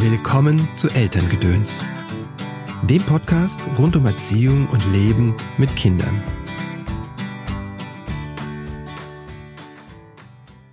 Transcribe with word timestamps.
Willkommen 0.00 0.68
zu 0.76 0.88
Elterngedöns, 0.90 1.84
dem 2.88 3.02
Podcast 3.02 3.60
rund 3.80 3.96
um 3.96 4.06
Erziehung 4.06 4.68
und 4.68 4.92
Leben 4.92 5.34
mit 5.58 5.74
Kindern. 5.74 6.22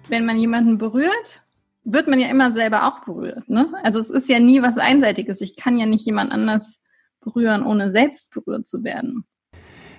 Wenn 0.10 0.28
man 0.28 0.38
jemanden 0.38 0.78
berührt, 0.78 1.44
wird 1.84 2.08
man 2.08 2.20
ja 2.20 2.28
immer 2.28 2.52
selber 2.52 2.88
auch 2.88 3.04
berührt. 3.04 3.50
Ne? 3.50 3.74
Also 3.82 4.00
es 4.00 4.12
ist 4.12 4.30
ja 4.30 4.40
nie 4.40 4.62
was 4.62 4.78
Einseitiges. 4.78 5.42
Ich 5.42 5.56
kann 5.56 5.80
ja 5.80 5.88
nicht 5.88 6.06
jemand 6.06 6.32
anders 6.32 6.78
berühren, 7.20 7.66
ohne 7.66 7.90
selbst 7.90 8.32
berührt 8.32 8.68
zu 8.68 8.84
werden. 8.84 9.26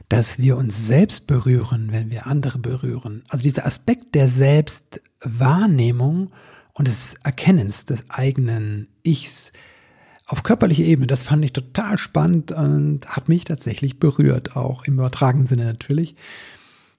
Dass 0.09 0.39
wir 0.39 0.57
uns 0.57 0.87
selbst 0.87 1.27
berühren, 1.27 1.89
wenn 1.91 2.13
wir 2.13 2.29
andere 2.29 2.61
berühren. 2.61 3.25
Also 3.29 3.43
dieser 3.43 3.67
Aspekt 3.67 4.15
der 4.15 4.29
Selbstwahrnehmung 4.29 6.29
und 6.77 6.89
des 6.89 7.15
Erkennens 7.25 7.87
des 7.87 8.05
eigenen 8.11 8.89
Ichs 9.03 9.51
auf 10.27 10.43
körperlicher 10.43 10.85
Ebene, 10.85 11.07
das 11.07 11.25
fand 11.25 11.45
ich 11.45 11.53
total 11.53 11.99
spannend 11.99 12.53
und 12.53 13.07
hat 13.07 13.29
mich 13.29 13.45
tatsächlich 13.45 13.99
berührt, 13.99 14.57
auch 14.57 14.85
im 14.85 14.95
übertragenen 14.95 15.47
Sinne 15.47 15.65
natürlich. 15.65 16.15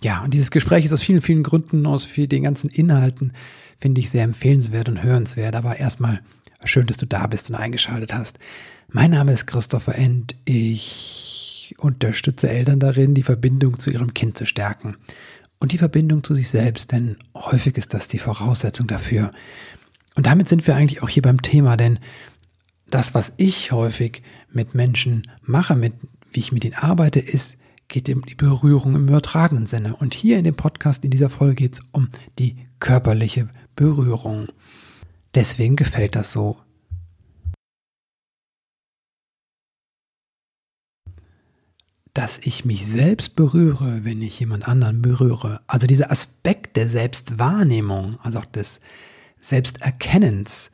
Ja, 0.02 0.24
und 0.24 0.34
dieses 0.34 0.50
Gespräch 0.50 0.86
ist 0.86 0.94
aus 0.94 1.04
vielen, 1.04 1.22
vielen 1.22 1.44
Gründen, 1.44 1.86
aus 1.86 2.08
den 2.16 2.44
ganzen 2.44 2.70
Inhalten, 2.70 3.34
finde 3.78 4.02
ich 4.02 4.10
sehr 4.10 4.24
empfehlenswert 4.24 4.90
und 4.90 5.04
hörenswert. 5.04 5.56
Aber 5.56 5.78
erstmal 5.78 6.22
schön, 6.64 6.88
dass 6.88 6.98
du 6.98 7.06
da 7.06 7.28
bist 7.28 7.50
und 7.50 7.56
eingeschaltet 7.56 8.14
hast. 8.14 8.40
Mein 8.88 9.12
Name 9.12 9.34
ist 9.34 9.46
Christopher 9.46 9.96
End. 9.96 10.36
Ich 10.46 11.76
unterstütze 11.78 12.50
Eltern 12.50 12.80
darin, 12.80 13.14
die 13.14 13.24
Verbindung 13.24 13.78
zu 13.78 13.92
ihrem 13.92 14.14
Kind 14.14 14.38
zu 14.38 14.46
stärken 14.46 14.96
und 15.60 15.72
die 15.72 15.78
Verbindung 15.78 16.24
zu 16.24 16.36
sich 16.36 16.50
selbst, 16.50 16.92
denn 16.92 17.18
häufig 17.36 17.78
ist 17.78 17.94
das 17.94 18.08
die 18.08 18.20
Voraussetzung 18.20 18.88
dafür. 18.88 19.32
Und 20.16 20.26
damit 20.26 20.48
sind 20.48 20.66
wir 20.68 20.76
eigentlich 20.76 21.04
auch 21.04 21.10
hier 21.10 21.24
beim 21.24 21.42
Thema, 21.42 21.78
denn 21.78 22.00
das, 22.90 23.14
was 23.14 23.34
ich 23.38 23.72
häufig 23.72 24.22
mit 24.52 24.76
Menschen 24.76 25.28
mache, 25.42 25.76
mit 25.76 25.94
wie 26.32 26.40
ich 26.40 26.52
mit 26.52 26.66
ihnen 26.66 26.76
arbeite, 26.76 27.20
ist, 27.20 27.58
geht 27.88 28.10
um 28.10 28.26
die 28.26 28.36
Berührung 28.36 28.96
im 28.96 29.08
übertragenen 29.08 29.66
Sinne. 29.66 29.96
Und 29.96 30.14
hier 30.14 30.38
in 30.38 30.44
dem 30.44 30.56
Podcast, 30.56 31.06
in 31.06 31.12
dieser 31.12 31.30
Folge 31.30 31.56
geht 31.56 31.74
es 31.76 31.82
um 31.92 32.10
die 32.38 32.56
körperliche 32.80 33.50
Berührung. 33.76 34.48
Deswegen 35.36 35.76
gefällt 35.76 36.16
das 36.16 36.32
so 36.32 36.58
dass 42.18 42.40
ich 42.40 42.66
mich 42.66 42.88
selbst 42.88 43.36
berühre, 43.36 44.04
wenn 44.04 44.24
ich 44.24 44.40
jemand 44.40 44.68
anderen 44.68 45.04
berühre. 45.04 45.62
Also 45.68 45.86
dieser 45.86 46.10
Aspekt 46.10 46.76
der 46.76 46.90
Selbstwahrnehmung, 46.90 48.18
also 48.24 48.40
auch 48.40 48.46
des 48.46 48.80
Selbsterkennens, 49.40 50.72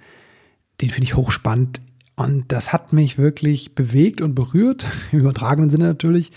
den 0.79 0.89
finde 0.89 1.03
ich 1.03 1.17
hochspannend. 1.17 1.81
Und 2.15 2.49
das 2.53 2.71
hat 2.71 2.93
mich 2.93 3.17
wirklich 3.17 3.75
bewegt 3.75 4.21
und 4.21 4.35
berührt, 4.35 4.85
im 5.11 5.19
übertragenen 5.19 5.69
Sinne 5.69 5.83
natürlich, 5.83 6.31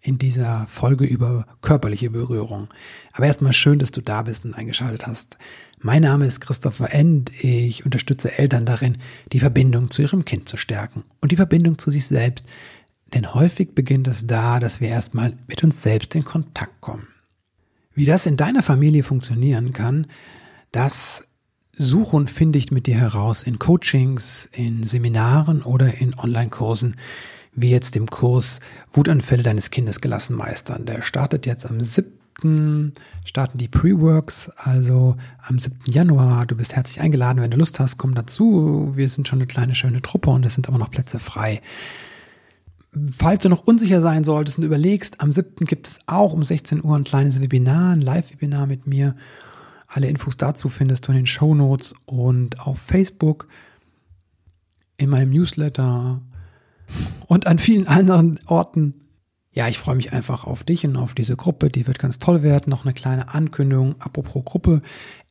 in 0.00 0.18
dieser 0.18 0.68
Folge 0.68 1.06
über 1.06 1.44
körperliche 1.60 2.10
Berührung. 2.10 2.68
Aber 3.14 3.26
erstmal 3.26 3.52
schön, 3.52 3.80
dass 3.80 3.90
du 3.90 4.00
da 4.00 4.22
bist 4.22 4.44
und 4.44 4.54
eingeschaltet 4.54 5.08
hast. 5.08 5.38
Mein 5.80 6.02
Name 6.02 6.26
ist 6.26 6.40
Christopher 6.40 6.92
End. 6.92 7.32
Ich 7.42 7.84
unterstütze 7.84 8.38
Eltern 8.38 8.64
darin, 8.64 8.98
die 9.32 9.40
Verbindung 9.40 9.90
zu 9.90 10.02
ihrem 10.02 10.24
Kind 10.24 10.48
zu 10.48 10.56
stärken 10.56 11.02
und 11.20 11.32
die 11.32 11.36
Verbindung 11.36 11.78
zu 11.78 11.90
sich 11.90 12.06
selbst 12.06 12.46
denn 13.14 13.34
häufig 13.34 13.74
beginnt 13.74 14.08
es 14.08 14.26
da, 14.26 14.58
dass 14.58 14.80
wir 14.80 14.88
erstmal 14.88 15.34
mit 15.46 15.62
uns 15.62 15.82
selbst 15.82 16.14
in 16.14 16.24
Kontakt 16.24 16.80
kommen. 16.80 17.08
Wie 17.94 18.06
das 18.06 18.26
in 18.26 18.36
deiner 18.36 18.62
Familie 18.62 19.02
funktionieren 19.02 19.72
kann, 19.72 20.06
das 20.70 21.24
suche 21.76 22.16
und 22.16 22.30
finde 22.30 22.58
ich 22.58 22.70
mit 22.70 22.86
dir 22.86 22.96
heraus 22.96 23.42
in 23.42 23.58
Coachings, 23.58 24.48
in 24.52 24.82
Seminaren 24.82 25.62
oder 25.62 25.94
in 25.94 26.18
Online-Kursen, 26.18 26.96
wie 27.54 27.70
jetzt 27.70 27.94
dem 27.94 28.06
Kurs 28.08 28.60
Wutanfälle 28.92 29.42
deines 29.42 29.70
Kindes 29.70 30.00
gelassen 30.00 30.34
meistern. 30.36 30.86
Der 30.86 31.02
startet 31.02 31.44
jetzt 31.44 31.66
am 31.66 31.82
7. 31.82 32.94
starten 33.24 33.58
die 33.58 33.68
Pre-Works, 33.68 34.50
also 34.56 35.16
am 35.46 35.58
7. 35.58 35.76
Januar. 35.86 36.46
Du 36.46 36.56
bist 36.56 36.74
herzlich 36.74 37.00
eingeladen, 37.00 37.42
wenn 37.42 37.50
du 37.50 37.58
Lust 37.58 37.78
hast, 37.78 37.98
komm 37.98 38.14
dazu. 38.14 38.92
Wir 38.94 39.08
sind 39.08 39.28
schon 39.28 39.38
eine 39.38 39.46
kleine 39.46 39.74
schöne 39.74 40.00
Truppe 40.00 40.30
und 40.30 40.46
es 40.46 40.54
sind 40.54 40.68
aber 40.68 40.78
noch 40.78 40.90
Plätze 40.90 41.18
frei. 41.18 41.60
Falls 43.10 43.42
du 43.42 43.48
noch 43.48 43.64
unsicher 43.66 44.02
sein 44.02 44.22
solltest 44.22 44.58
und 44.58 44.64
überlegst, 44.64 45.20
am 45.20 45.32
7. 45.32 45.64
gibt 45.66 45.88
es 45.88 46.00
auch 46.06 46.34
um 46.34 46.44
16 46.44 46.84
Uhr 46.84 46.94
ein 46.94 47.04
kleines 47.04 47.40
Webinar, 47.40 47.92
ein 47.92 48.02
Live-Webinar 48.02 48.66
mit 48.66 48.86
mir. 48.86 49.16
Alle 49.86 50.08
Infos 50.08 50.36
dazu 50.36 50.68
findest 50.68 51.06
du 51.06 51.12
in 51.12 51.18
den 51.18 51.26
Show 51.26 51.54
Notes 51.54 51.94
und 52.04 52.60
auf 52.60 52.78
Facebook, 52.78 53.48
in 54.98 55.08
meinem 55.08 55.30
Newsletter 55.30 56.20
und 57.26 57.46
an 57.46 57.58
vielen 57.58 57.86
anderen 57.86 58.38
Orten. 58.46 58.94
Ja, 59.54 59.68
ich 59.68 59.78
freue 59.78 59.96
mich 59.96 60.12
einfach 60.12 60.44
auf 60.44 60.62
dich 60.64 60.84
und 60.86 60.96
auf 60.96 61.14
diese 61.14 61.36
Gruppe. 61.36 61.68
Die 61.68 61.86
wird 61.86 61.98
ganz 61.98 62.18
toll 62.18 62.42
werden. 62.42 62.70
Noch 62.70 62.84
eine 62.84 62.94
kleine 62.94 63.34
Ankündigung. 63.34 63.96
Apropos 64.00 64.44
Gruppe. 64.44 64.80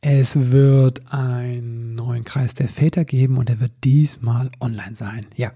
Es 0.00 0.52
wird 0.52 1.12
einen 1.12 1.96
neuen 1.96 2.24
Kreis 2.24 2.54
der 2.54 2.68
Väter 2.68 3.04
geben 3.04 3.36
und 3.36 3.50
er 3.50 3.58
wird 3.58 3.72
diesmal 3.82 4.50
online 4.60 4.94
sein. 4.94 5.26
Ja. 5.36 5.50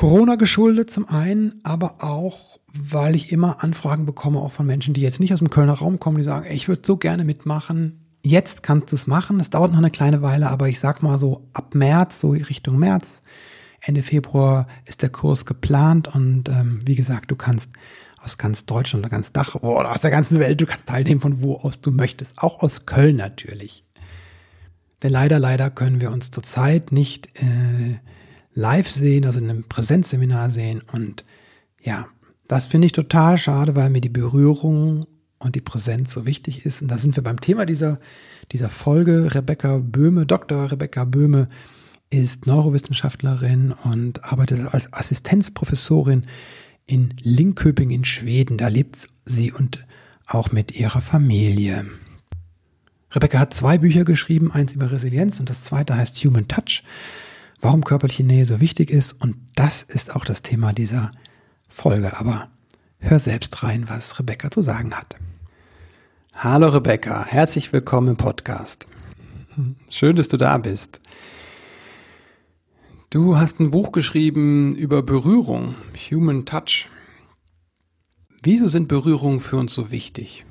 Corona 0.00 0.36
geschuldet 0.36 0.90
zum 0.90 1.06
einen, 1.10 1.60
aber 1.62 2.02
auch, 2.02 2.58
weil 2.72 3.14
ich 3.14 3.30
immer 3.32 3.62
Anfragen 3.62 4.06
bekomme, 4.06 4.38
auch 4.38 4.50
von 4.50 4.64
Menschen, 4.64 4.94
die 4.94 5.02
jetzt 5.02 5.20
nicht 5.20 5.34
aus 5.34 5.40
dem 5.40 5.50
Kölner 5.50 5.74
Raum 5.74 6.00
kommen, 6.00 6.16
die 6.16 6.22
sagen, 6.22 6.50
ich 6.50 6.68
würde 6.68 6.80
so 6.86 6.96
gerne 6.96 7.22
mitmachen. 7.22 8.00
Jetzt 8.22 8.62
kannst 8.62 8.92
du 8.92 8.96
es 8.96 9.06
machen. 9.06 9.36
Das 9.36 9.50
dauert 9.50 9.72
noch 9.72 9.78
eine 9.78 9.90
kleine 9.90 10.22
Weile, 10.22 10.48
aber 10.48 10.70
ich 10.70 10.80
sag 10.80 11.02
mal 11.02 11.18
so 11.18 11.46
ab 11.52 11.74
März, 11.74 12.18
so 12.18 12.30
Richtung 12.30 12.78
März, 12.78 13.20
Ende 13.82 14.02
Februar 14.02 14.68
ist 14.86 15.02
der 15.02 15.10
Kurs 15.10 15.44
geplant 15.44 16.08
und 16.08 16.48
ähm, 16.48 16.78
wie 16.86 16.94
gesagt, 16.94 17.30
du 17.30 17.36
kannst 17.36 17.70
aus 18.22 18.38
ganz 18.38 18.64
Deutschland 18.64 19.04
oder 19.04 19.10
ganz 19.10 19.32
Dach 19.32 19.56
oder 19.56 19.92
aus 19.92 20.00
der 20.00 20.10
ganzen 20.10 20.38
Welt, 20.38 20.58
du 20.62 20.64
kannst 20.64 20.88
teilnehmen 20.88 21.20
von 21.20 21.42
wo 21.42 21.56
aus 21.56 21.82
du 21.82 21.90
möchtest, 21.90 22.42
auch 22.42 22.60
aus 22.60 22.86
Köln 22.86 23.16
natürlich. 23.16 23.84
Denn 25.02 25.12
leider, 25.12 25.38
leider 25.38 25.68
können 25.68 26.00
wir 26.00 26.10
uns 26.10 26.30
zurzeit 26.30 26.90
nicht 26.90 27.26
äh, 27.42 27.98
live 28.54 28.88
sehen, 28.90 29.24
also 29.24 29.38
in 29.38 29.50
einem 29.50 29.64
Präsenzseminar 29.64 30.50
sehen. 30.50 30.82
Und 30.92 31.24
ja, 31.82 32.06
das 32.48 32.66
finde 32.66 32.86
ich 32.86 32.92
total 32.92 33.38
schade, 33.38 33.76
weil 33.76 33.90
mir 33.90 34.00
die 34.00 34.08
Berührung 34.08 35.00
und 35.38 35.54
die 35.54 35.60
Präsenz 35.60 36.12
so 36.12 36.26
wichtig 36.26 36.66
ist. 36.66 36.82
Und 36.82 36.88
da 36.88 36.98
sind 36.98 37.16
wir 37.16 37.22
beim 37.22 37.40
Thema 37.40 37.64
dieser, 37.66 37.98
dieser 38.52 38.68
Folge. 38.68 39.34
Rebecca 39.34 39.78
Böhme, 39.78 40.26
Dr. 40.26 40.70
Rebecca 40.70 41.04
Böhme 41.04 41.48
ist 42.10 42.46
Neurowissenschaftlerin 42.46 43.72
und 43.72 44.24
arbeitet 44.24 44.74
als 44.74 44.92
Assistenzprofessorin 44.92 46.26
in 46.84 47.14
Linköping 47.22 47.90
in 47.90 48.04
Schweden. 48.04 48.58
Da 48.58 48.68
lebt 48.68 49.08
sie 49.24 49.52
und 49.52 49.86
auch 50.26 50.52
mit 50.52 50.72
ihrer 50.72 51.00
Familie. 51.00 51.86
Rebecca 53.12 53.38
hat 53.38 53.54
zwei 53.54 53.78
Bücher 53.78 54.04
geschrieben, 54.04 54.52
eins 54.52 54.72
über 54.72 54.90
Resilienz 54.90 55.40
und 55.40 55.50
das 55.50 55.62
zweite 55.62 55.96
heißt 55.96 56.16
Human 56.24 56.48
Touch 56.48 56.82
warum 57.60 57.84
körperliche 57.84 58.24
Nähe 58.24 58.44
so 58.44 58.60
wichtig 58.60 58.90
ist. 58.90 59.12
Und 59.20 59.36
das 59.54 59.82
ist 59.82 60.14
auch 60.14 60.24
das 60.24 60.42
Thema 60.42 60.72
dieser 60.72 61.12
Folge. 61.68 62.18
Aber 62.18 62.48
hör 62.98 63.18
selbst 63.18 63.62
rein, 63.62 63.88
was 63.88 64.18
Rebecca 64.18 64.50
zu 64.50 64.62
sagen 64.62 64.94
hat. 64.94 65.14
Hallo 66.34 66.68
Rebecca, 66.68 67.26
herzlich 67.26 67.72
willkommen 67.72 68.08
im 68.08 68.16
Podcast. 68.16 68.86
Schön, 69.90 70.16
dass 70.16 70.28
du 70.28 70.36
da 70.36 70.56
bist. 70.58 71.00
Du 73.10 73.36
hast 73.36 73.60
ein 73.60 73.72
Buch 73.72 73.92
geschrieben 73.92 74.76
über 74.76 75.02
Berührung, 75.02 75.74
Human 76.10 76.46
Touch. 76.46 76.88
Wieso 78.42 78.68
sind 78.68 78.88
Berührungen 78.88 79.40
für 79.40 79.56
uns 79.56 79.74
so 79.74 79.90
wichtig? 79.90 80.46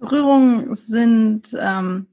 Berührungen 0.00 0.74
sind 0.74 1.56
ähm, 1.58 2.08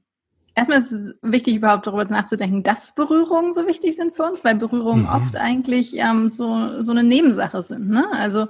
Erstmal 0.54 0.82
ist 0.82 0.92
es 0.92 1.14
wichtig, 1.22 1.56
überhaupt 1.56 1.86
darüber 1.86 2.04
nachzudenken, 2.04 2.62
dass 2.62 2.94
Berührungen 2.94 3.54
so 3.54 3.66
wichtig 3.66 3.96
sind 3.96 4.16
für 4.16 4.24
uns, 4.24 4.44
weil 4.44 4.54
Berührungen 4.54 5.04
mhm. 5.04 5.08
oft 5.08 5.36
eigentlich 5.36 5.96
ähm, 5.96 6.28
so, 6.28 6.82
so 6.82 6.92
eine 6.92 7.02
Nebensache 7.02 7.62
sind. 7.62 7.88
Ne? 7.88 8.06
Also 8.12 8.48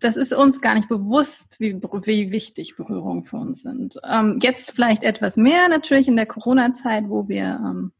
das 0.00 0.16
ist 0.16 0.32
uns 0.32 0.60
gar 0.60 0.74
nicht 0.74 0.88
bewusst, 0.88 1.56
wie, 1.58 1.74
wie 1.74 2.32
wichtig 2.32 2.76
Berührungen 2.76 3.22
für 3.22 3.36
uns 3.36 3.62
sind. 3.62 3.98
Ähm, 4.04 4.38
jetzt 4.42 4.72
vielleicht 4.72 5.02
etwas 5.02 5.36
mehr 5.36 5.68
natürlich 5.68 6.08
in 6.08 6.16
der 6.16 6.26
Corona-Zeit, 6.26 7.08
wo 7.08 7.28
wir 7.28 7.60
ähm, 7.62 7.92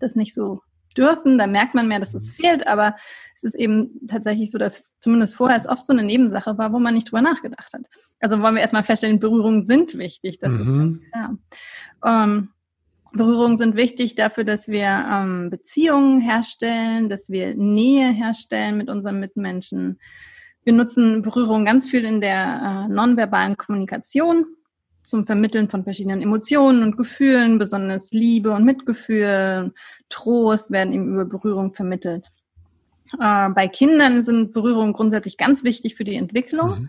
das 0.00 0.16
nicht 0.16 0.34
so 0.34 0.60
dürfen, 0.96 1.38
da 1.38 1.46
merkt 1.46 1.74
man 1.74 1.88
mehr, 1.88 2.00
dass 2.00 2.14
es 2.14 2.30
fehlt, 2.30 2.66
aber 2.66 2.96
es 3.34 3.42
ist 3.42 3.54
eben 3.54 4.06
tatsächlich 4.06 4.50
so, 4.50 4.58
dass 4.58 4.96
zumindest 5.00 5.36
vorher 5.36 5.56
es 5.56 5.68
oft 5.68 5.84
so 5.84 5.92
eine 5.92 6.02
Nebensache 6.02 6.56
war, 6.56 6.72
wo 6.72 6.78
man 6.78 6.94
nicht 6.94 7.10
drüber 7.10 7.22
nachgedacht 7.22 7.72
hat. 7.74 7.86
Also 8.20 8.40
wollen 8.40 8.54
wir 8.54 8.62
erstmal 8.62 8.84
feststellen, 8.84 9.20
Berührungen 9.20 9.62
sind 9.62 9.98
wichtig, 9.98 10.38
das 10.38 10.54
mhm. 10.54 10.62
ist 10.62 10.72
ganz 10.72 11.00
klar. 11.00 11.38
Ähm, 12.04 12.48
Berührungen 13.12 13.56
sind 13.56 13.76
wichtig 13.76 14.16
dafür, 14.16 14.44
dass 14.44 14.68
wir 14.68 15.06
ähm, 15.10 15.50
Beziehungen 15.50 16.20
herstellen, 16.20 17.08
dass 17.08 17.30
wir 17.30 17.54
Nähe 17.54 18.10
herstellen 18.10 18.76
mit 18.76 18.90
unseren 18.90 19.20
Mitmenschen. 19.20 20.00
Wir 20.64 20.72
nutzen 20.72 21.22
Berührungen 21.22 21.64
ganz 21.64 21.88
viel 21.88 22.04
in 22.04 22.20
der 22.20 22.86
äh, 22.88 22.92
nonverbalen 22.92 23.56
Kommunikation. 23.56 24.46
Zum 25.04 25.26
Vermitteln 25.26 25.68
von 25.68 25.84
verschiedenen 25.84 26.22
Emotionen 26.22 26.82
und 26.82 26.96
Gefühlen, 26.96 27.58
besonders 27.58 28.10
Liebe 28.10 28.52
und 28.52 28.64
Mitgefühl, 28.64 29.72
Trost 30.08 30.70
werden 30.70 30.92
eben 30.92 31.12
über 31.12 31.26
Berührung 31.26 31.74
vermittelt. 31.74 32.28
Äh, 33.20 33.50
bei 33.50 33.68
Kindern 33.68 34.22
sind 34.22 34.52
Berührungen 34.52 34.94
grundsätzlich 34.94 35.36
ganz 35.36 35.62
wichtig 35.62 35.94
für 35.94 36.04
die 36.04 36.16
Entwicklung, 36.16 36.70
mhm. 36.70 36.88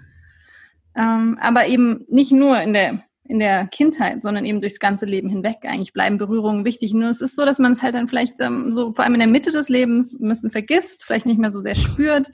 ähm, 0.95 1.37
aber 1.41 1.67
eben 1.67 2.05
nicht 2.07 2.31
nur 2.31 2.59
in 2.61 2.73
der 2.73 2.99
in 3.27 3.39
der 3.39 3.65
Kindheit, 3.65 4.21
sondern 4.21 4.45
eben 4.45 4.61
durchs 4.61 4.79
ganze 4.79 5.07
Leben 5.07 5.29
hinweg. 5.29 5.57
Eigentlich 5.63 5.93
bleiben 5.93 6.19
Berührungen 6.19 6.63
wichtig. 6.63 6.93
Nur 6.93 7.09
es 7.09 7.21
ist 7.21 7.35
so, 7.35 7.43
dass 7.43 7.57
man 7.57 7.71
es 7.71 7.81
halt 7.81 7.95
dann 7.95 8.07
vielleicht 8.07 8.39
ähm, 8.39 8.71
so 8.71 8.93
vor 8.93 9.03
allem 9.03 9.15
in 9.15 9.19
der 9.19 9.27
Mitte 9.27 9.49
des 9.49 9.67
Lebens 9.67 10.13
ein 10.13 10.29
bisschen 10.29 10.51
vergisst, 10.51 11.03
vielleicht 11.03 11.25
nicht 11.25 11.39
mehr 11.39 11.51
so 11.51 11.59
sehr 11.59 11.73
spürt. 11.73 12.31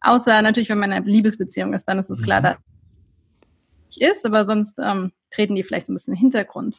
Außer 0.00 0.40
natürlich, 0.40 0.70
wenn 0.70 0.78
man 0.78 0.90
in 0.90 0.96
einer 0.96 1.06
Liebesbeziehung 1.06 1.74
ist, 1.74 1.84
dann 1.84 1.98
ist 1.98 2.08
es 2.08 2.22
klar, 2.22 2.40
mhm. 2.40 2.56
Dass 4.00 4.10
ist, 4.10 4.26
aber 4.26 4.44
sonst 4.44 4.78
ähm, 4.78 5.12
treten 5.30 5.54
die 5.54 5.62
vielleicht 5.62 5.86
so 5.86 5.92
ein 5.92 5.96
bisschen 5.96 6.14
in 6.14 6.18
den 6.18 6.22
Hintergrund. 6.22 6.76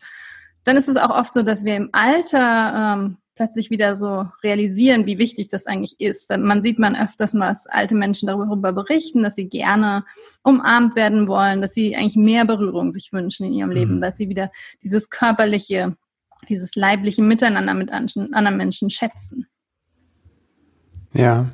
Dann 0.63 0.77
ist 0.77 0.87
es 0.87 0.97
auch 0.97 1.09
oft 1.09 1.33
so, 1.33 1.43
dass 1.43 1.65
wir 1.65 1.75
im 1.75 1.89
Alter 1.91 2.95
ähm, 2.95 3.17
plötzlich 3.35 3.69
wieder 3.69 3.95
so 3.95 4.27
realisieren, 4.43 5.05
wie 5.05 5.17
wichtig 5.17 5.47
das 5.47 5.65
eigentlich 5.65 5.99
ist. 5.99 6.29
Man 6.29 6.61
sieht 6.61 6.79
man 6.79 6.95
öfters 6.95 7.33
mal, 7.33 7.49
dass 7.49 7.65
alte 7.65 7.95
Menschen 7.95 8.27
darüber 8.27 8.71
berichten, 8.71 9.23
dass 9.23 9.35
sie 9.35 9.49
gerne 9.49 10.05
umarmt 10.43 10.95
werden 10.95 11.27
wollen, 11.27 11.61
dass 11.61 11.73
sie 11.73 11.95
eigentlich 11.95 12.15
mehr 12.15 12.45
Berührung 12.45 12.91
sich 12.91 13.11
wünschen 13.11 13.47
in 13.47 13.53
ihrem 13.53 13.69
mhm. 13.69 13.75
Leben, 13.75 14.01
dass 14.01 14.17
sie 14.17 14.29
wieder 14.29 14.51
dieses 14.83 15.09
körperliche, 15.09 15.95
dieses 16.47 16.75
leibliche 16.75 17.23
Miteinander 17.23 17.73
mit 17.73 17.91
anderen 17.91 18.57
Menschen 18.57 18.89
schätzen. 18.89 19.47
Ja. 21.13 21.47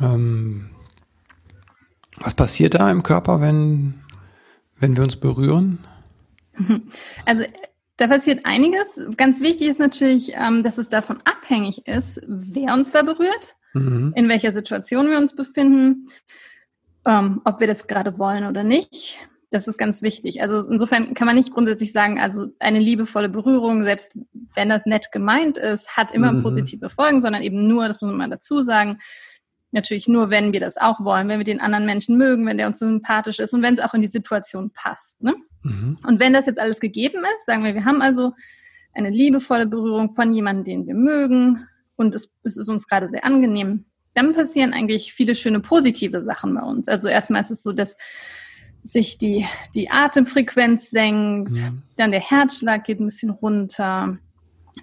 Ähm, 0.00 0.70
was 2.18 2.34
passiert 2.34 2.74
da 2.74 2.90
im 2.90 3.02
Körper, 3.02 3.40
wenn, 3.40 3.94
wenn 4.78 4.96
wir 4.96 5.02
uns 5.02 5.16
berühren? 5.16 5.78
Also 7.26 7.44
da 7.96 8.06
passiert 8.06 8.44
einiges. 8.44 9.00
Ganz 9.16 9.40
wichtig 9.40 9.68
ist 9.68 9.78
natürlich, 9.78 10.32
ähm, 10.34 10.62
dass 10.62 10.78
es 10.78 10.88
davon 10.88 11.18
abhängig 11.24 11.86
ist, 11.86 12.20
wer 12.26 12.74
uns 12.74 12.90
da 12.90 13.02
berührt, 13.02 13.56
mhm. 13.72 14.12
in 14.14 14.28
welcher 14.28 14.52
Situation 14.52 15.10
wir 15.10 15.18
uns 15.18 15.34
befinden, 15.34 16.06
ähm, 17.06 17.40
ob 17.44 17.60
wir 17.60 17.66
das 17.66 17.86
gerade 17.86 18.18
wollen 18.18 18.46
oder 18.46 18.64
nicht. 18.64 19.18
Das 19.50 19.68
ist 19.68 19.78
ganz 19.78 20.02
wichtig. 20.02 20.42
Also 20.42 20.58
insofern 20.68 21.14
kann 21.14 21.26
man 21.26 21.36
nicht 21.36 21.52
grundsätzlich 21.52 21.92
sagen, 21.92 22.20
also 22.20 22.48
eine 22.58 22.80
liebevolle 22.80 23.28
Berührung, 23.28 23.84
selbst 23.84 24.12
wenn 24.54 24.68
das 24.68 24.84
nett 24.84 25.12
gemeint 25.12 25.56
ist, 25.56 25.96
hat 25.96 26.12
immer 26.12 26.32
mhm. 26.32 26.42
positive 26.42 26.90
Folgen, 26.90 27.22
sondern 27.22 27.42
eben 27.42 27.66
nur, 27.66 27.86
das 27.88 28.00
muss 28.00 28.10
man 28.10 28.18
mal 28.18 28.30
dazu 28.30 28.62
sagen, 28.62 28.98
natürlich 29.72 30.08
nur, 30.08 30.30
wenn 30.30 30.52
wir 30.52 30.60
das 30.60 30.76
auch 30.76 31.00
wollen, 31.00 31.28
wenn 31.28 31.38
wir 31.38 31.44
den 31.44 31.60
anderen 31.60 31.86
Menschen 31.86 32.16
mögen, 32.16 32.46
wenn 32.46 32.58
der 32.58 32.66
uns 32.66 32.78
sympathisch 32.78 33.38
ist 33.38 33.52
und 33.52 33.62
wenn 33.62 33.74
es 33.74 33.80
auch 33.80 33.94
in 33.94 34.02
die 34.02 34.08
Situation 34.08 34.70
passt. 34.70 35.22
Ne? 35.22 35.34
Mhm. 35.62 35.98
Und 36.06 36.20
wenn 36.20 36.32
das 36.32 36.46
jetzt 36.46 36.60
alles 36.60 36.80
gegeben 36.80 37.22
ist, 37.36 37.46
sagen 37.46 37.64
wir, 37.64 37.74
wir 37.74 37.84
haben 37.84 38.02
also 38.02 38.32
eine 38.94 39.10
liebevolle 39.10 39.66
Berührung 39.66 40.14
von 40.14 40.32
jemandem, 40.32 40.64
den 40.64 40.86
wir 40.86 40.94
mögen 40.94 41.66
und 41.96 42.14
es, 42.14 42.30
es 42.42 42.56
ist 42.56 42.68
uns 42.68 42.88
gerade 42.88 43.08
sehr 43.08 43.24
angenehm, 43.24 43.84
dann 44.14 44.32
passieren 44.32 44.72
eigentlich 44.72 45.12
viele 45.12 45.34
schöne 45.34 45.60
positive 45.60 46.22
Sachen 46.22 46.54
bei 46.54 46.62
uns. 46.62 46.88
Also 46.88 47.08
erstmal 47.08 47.42
ist 47.42 47.50
es 47.50 47.62
so, 47.62 47.72
dass 47.72 47.96
sich 48.80 49.18
die, 49.18 49.46
die 49.74 49.90
Atemfrequenz 49.90 50.90
senkt, 50.90 51.52
mhm. 51.52 51.82
dann 51.96 52.12
der 52.12 52.20
Herzschlag 52.20 52.84
geht 52.84 53.00
ein 53.00 53.06
bisschen 53.06 53.30
runter. 53.30 54.18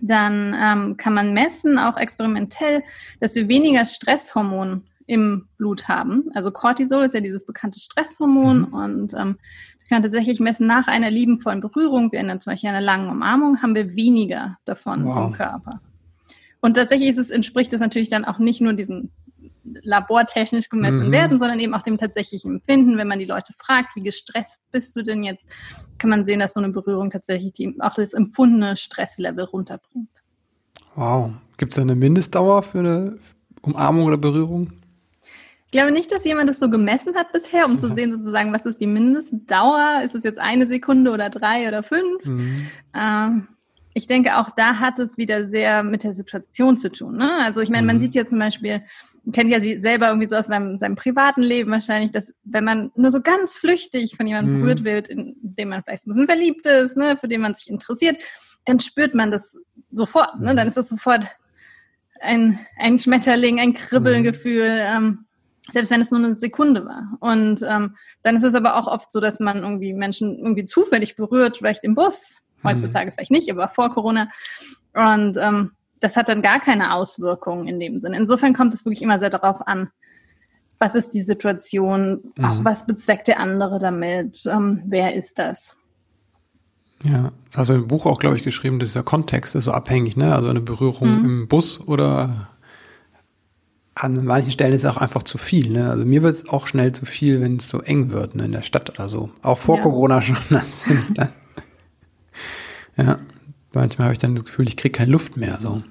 Dann 0.02 0.56
ähm, 0.60 0.98
kann 0.98 1.14
man 1.14 1.34
messen, 1.34 1.78
auch 1.78 1.98
experimentell, 1.98 2.84
dass 3.20 3.36
wir 3.36 3.48
weniger 3.48 3.86
Stresshormon 3.86 4.84
im 5.06 5.48
Blut 5.58 5.88
haben. 5.88 6.30
Also 6.34 6.52
Cortisol 6.52 7.04
ist 7.04 7.14
ja 7.14 7.20
dieses 7.20 7.46
bekannte 7.46 7.80
Stresshormon 7.80 8.68
mhm. 8.70 8.74
und 8.74 9.14
ähm, 9.14 9.38
ich 9.84 9.90
kann 9.90 10.02
tatsächlich 10.02 10.40
messen, 10.40 10.66
nach 10.66 10.88
einer 10.88 11.12
liebenvollen 11.12 11.60
Berührung, 11.60 12.12
wie 12.12 12.16
in 12.16 12.28
zum 12.40 12.52
Beispiel 12.52 12.70
einer 12.70 12.82
langen 12.82 13.10
Umarmung, 13.10 13.62
haben 13.62 13.76
wir 13.76 13.96
weniger 13.96 14.58
davon 14.66 15.06
wow. 15.06 15.28
im 15.28 15.34
Körper. 15.34 15.82
Und 16.62 16.76
tatsächlich 16.76 17.10
ist 17.10 17.18
es, 17.18 17.30
entspricht 17.30 17.74
es 17.74 17.82
natürlich 17.82 18.08
dann 18.08 18.24
auch 18.24 18.40
nicht 18.40 18.62
nur 18.62 18.72
diesen 18.72 19.12
labortechnisch 19.64 20.70
gemessenen 20.70 21.08
mhm. 21.08 21.14
Werten, 21.14 21.40
sondern 21.40 21.60
eben 21.60 21.74
auch 21.74 21.82
dem 21.82 21.98
tatsächlichen 21.98 22.56
Empfinden. 22.56 22.98
Wenn 22.98 23.08
man 23.08 23.20
die 23.20 23.26
Leute 23.26 23.54
fragt, 23.58 23.96
wie 23.96 24.02
gestresst 24.02 24.62
bist 24.72 24.96
du 24.96 25.04
denn 25.04 25.24
jetzt, 25.24 25.48
kann 25.98 26.10
man 26.10 26.26
sehen, 26.26 26.40
dass 26.40 26.54
so 26.54 26.60
eine 26.60 26.70
Berührung 26.70 27.10
tatsächlich 27.10 27.54
die, 27.54 27.76
auch 27.80 27.94
das 27.94 28.14
empfundene 28.14 28.76
Stresslevel 28.76 29.46
runterbringt. 29.46 30.24
Wow. 30.96 31.32
Gibt 31.58 31.74
es 31.74 31.80
eine 31.80 31.96
Mindestdauer 31.96 32.64
für 32.64 32.80
eine 32.80 33.18
Umarmung 33.62 34.06
oder 34.06 34.18
Berührung? 34.18 34.74
Ich 35.66 35.72
glaube 35.72 35.92
nicht, 35.92 36.12
dass 36.12 36.24
jemand 36.24 36.50
das 36.50 36.60
so 36.60 36.70
gemessen 36.70 37.16
hat 37.16 37.32
bisher, 37.32 37.66
um 37.66 37.74
mhm. 37.74 37.80
zu 37.80 37.94
sehen 37.96 38.12
sozusagen, 38.12 38.54
was 38.54 38.66
ist 38.66 38.80
die 38.80 38.88
Mindestdauer? 38.88 40.02
Ist 40.06 40.14
es 40.14 40.24
jetzt 40.24 40.38
eine 40.38 40.68
Sekunde 40.68 41.12
oder 41.12 41.30
drei 41.30 41.68
oder 41.68 41.82
fünf? 41.82 42.24
Mhm. 42.26 42.68
Ähm, 42.96 43.48
ich 43.96 44.08
denke, 44.08 44.38
auch 44.38 44.50
da 44.52 44.80
hat 44.80 45.00
es 45.00 45.18
wieder 45.18 45.50
sehr 45.50 45.84
mit 45.84 46.04
der 46.04 46.14
Situation 46.14 46.78
zu 46.78 46.92
tun. 46.92 47.18
Ne? 47.18 47.32
Also 47.44 47.62
ich 47.62 47.70
meine, 47.70 47.88
man 47.88 47.98
mhm. 47.98 48.02
sieht 48.02 48.16
ja 48.16 48.26
zum 48.26 48.40
Beispiel, 48.40 48.82
kennt 49.32 49.52
ja 49.52 49.62
sie 49.62 49.80
selber 49.80 50.08
irgendwie 50.08 50.28
so 50.28 50.36
aus 50.36 50.48
seinem, 50.48 50.78
seinem 50.78 50.96
privaten 50.96 51.42
Leben 51.42 51.72
wahrscheinlich, 51.72 52.12
dass 52.12 52.34
wenn 52.44 52.66
man 52.66 52.92
nur 52.96 53.12
so 53.12 53.22
ganz 53.22 53.56
flüchtig 53.56 54.18
von 54.18 54.28
jemandem 54.28 54.58
mhm. 54.58 54.62
berührt 54.62 54.84
wird, 54.84 55.08
in 55.08 55.36
dem 55.42 55.70
man 55.70 55.84
vielleicht 55.84 56.06
ein 56.06 56.10
bisschen 56.10 56.28
verliebt 56.28 56.66
ist, 56.66 56.98
ne, 56.98 57.18
für 57.20 57.28
den 57.28 57.42
man 57.42 57.56
sich 57.56 57.70
interessiert, 57.70 58.22
dann 58.66 58.80
spürt 58.80 59.16
man 59.16 59.32
das 59.32 59.58
sofort. 59.92 60.40
Ne? 60.40 60.56
Dann 60.56 60.68
ist 60.68 60.78
das 60.78 60.90
sofort 60.90 61.26
ein, 62.20 62.60
ein 62.78 63.00
Schmetterling, 63.00 63.60
ein 63.60 63.74
Kribbelgefühl. 63.74 64.80
Ähm, 64.80 65.26
selbst 65.72 65.92
wenn 65.92 66.02
es 66.02 66.12
nur 66.12 66.20
eine 66.20 66.38
Sekunde 66.38 66.86
war. 66.86 67.18
Und 67.20 67.62
ähm, 67.66 67.96
dann 68.22 68.36
ist 68.36 68.44
es 68.44 68.56
aber 68.56 68.76
auch 68.76 68.88
oft 68.88 69.12
so, 69.12 69.20
dass 69.20 69.40
man 69.40 69.60
irgendwie 69.60 69.94
Menschen 69.94 70.38
irgendwie 70.38 70.66
zufällig 70.66 71.16
berührt, 71.16 71.58
vielleicht 71.58 71.84
im 71.84 71.96
Bus, 71.96 72.42
mhm. 72.62 72.70
heutzutage 72.70 73.08
mhm. 73.08 73.12
vielleicht 73.14 73.32
nicht, 73.32 73.50
aber 73.50 73.70
vor 73.70 73.90
Corona. 73.90 74.30
Und 74.94 75.38
ähm, 75.40 75.72
das 76.04 76.16
hat 76.16 76.30
dann 76.30 76.42
gar 76.42 76.60
keine 76.60 76.94
Auswirkungen 76.94 77.68
in 77.68 77.80
dem 77.80 78.00
Sinne. 78.00 78.18
Insofern 78.18 78.54
kommt 78.54 78.74
es 78.74 78.86
wirklich 78.86 79.02
immer 79.02 79.20
sehr 79.20 79.30
darauf 79.30 79.66
an, 79.66 79.90
was 80.80 80.96
ist 80.96 81.14
die 81.14 81.22
Situation, 81.22 82.34
mhm. 82.36 82.46
auch 82.46 82.66
was 82.66 82.86
bezweckt 82.86 83.28
der 83.28 83.40
andere 83.40 83.80
damit, 83.80 84.44
ähm, 84.52 84.84
wer 84.86 85.16
ist 85.16 85.40
das. 85.40 85.78
Ja, 87.04 87.32
das 87.48 87.58
hast 87.58 87.70
du 87.70 87.74
im 87.76 87.88
Buch 87.88 88.06
auch, 88.06 88.20
glaube 88.20 88.38
ich, 88.38 88.44
geschrieben, 88.44 88.80
dieser 88.80 89.04
Kontext 89.04 89.56
ist 89.56 89.66
so 89.66 89.72
abhängig, 89.72 90.16
ne? 90.18 90.36
Also 90.36 90.50
eine 90.50 90.62
Berührung 90.62 91.20
mhm. 91.20 91.26
im 91.26 91.48
Bus 91.48 91.80
oder 91.80 92.50
an 93.96 94.26
manchen 94.26 94.52
Stellen 94.52 94.74
ist 94.74 94.84
es 94.84 94.90
auch 94.90 94.98
einfach 94.98 95.24
zu 95.24 95.38
viel. 95.38 95.70
Ne? 95.70 95.90
Also 95.90 96.04
mir 96.04 96.24
wird 96.24 96.34
es 96.34 96.50
auch 96.50 96.68
schnell 96.68 96.94
zu 96.94 97.06
viel, 97.06 97.42
wenn 97.42 97.58
es 97.58 97.70
so 97.70 97.80
eng 97.80 98.12
wird 98.12 98.36
ne? 98.36 98.46
in 98.46 98.52
der 98.52 98.64
Stadt 98.64 98.90
oder 98.90 99.08
so. 99.08 99.30
Auch 99.44 99.60
vor 99.60 99.78
ja. 99.78 99.82
Corona 99.84 100.22
schon. 100.22 100.38
Das 100.50 100.88
ich 100.88 101.14
dann, 101.14 101.30
ja, 102.98 103.20
manchmal 103.74 104.06
habe 104.06 104.14
ich 104.14 104.20
dann 104.20 104.36
das 104.36 104.46
Gefühl, 104.46 104.68
ich 104.68 104.78
kriege 104.78 104.98
keine 104.98 105.12
Luft 105.12 105.38
mehr. 105.38 105.60
So. 105.60 105.84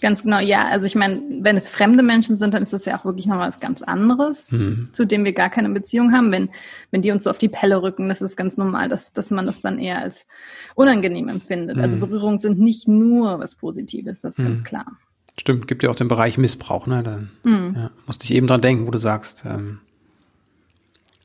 Ganz 0.00 0.22
genau, 0.22 0.38
ja. 0.38 0.66
Also 0.68 0.86
ich 0.86 0.94
meine, 0.94 1.22
wenn 1.42 1.56
es 1.56 1.68
fremde 1.68 2.02
Menschen 2.02 2.36
sind, 2.38 2.54
dann 2.54 2.62
ist 2.62 2.72
das 2.72 2.86
ja 2.86 2.98
auch 2.98 3.04
wirklich 3.04 3.26
noch 3.26 3.38
was 3.38 3.60
ganz 3.60 3.82
anderes, 3.82 4.50
mhm. 4.50 4.88
zu 4.92 5.06
dem 5.06 5.24
wir 5.24 5.32
gar 5.32 5.50
keine 5.50 5.68
Beziehung 5.70 6.12
haben. 6.12 6.32
Wenn, 6.32 6.48
wenn 6.90 7.02
die 7.02 7.10
uns 7.10 7.24
so 7.24 7.30
auf 7.30 7.38
die 7.38 7.48
Pelle 7.48 7.82
rücken, 7.82 8.08
das 8.08 8.22
ist 8.22 8.36
ganz 8.36 8.56
normal, 8.56 8.88
dass, 8.88 9.12
dass 9.12 9.30
man 9.30 9.46
das 9.46 9.60
dann 9.60 9.78
eher 9.78 10.00
als 10.00 10.26
unangenehm 10.74 11.28
empfindet. 11.28 11.76
Also 11.76 11.96
mhm. 11.96 12.02
Also 12.02 12.06
Berührungen 12.06 12.38
sind 12.38 12.58
nicht 12.58 12.88
nur 12.88 13.40
was 13.40 13.56
Positives, 13.56 14.22
das 14.22 14.34
ist 14.34 14.38
mhm. 14.38 14.48
ganz 14.48 14.64
klar. 14.64 14.86
Stimmt, 15.38 15.68
gibt 15.68 15.82
ja 15.82 15.90
auch 15.90 15.96
den 15.96 16.08
Bereich 16.08 16.38
Missbrauch, 16.38 16.86
ne? 16.86 17.02
Da 17.02 17.48
mhm. 17.48 17.74
ja, 17.76 17.90
musste 18.06 18.24
ich 18.24 18.34
eben 18.34 18.46
dran 18.46 18.60
denken, 18.60 18.86
wo 18.86 18.90
du 18.90 18.98
sagst, 18.98 19.44
ähm, 19.46 19.80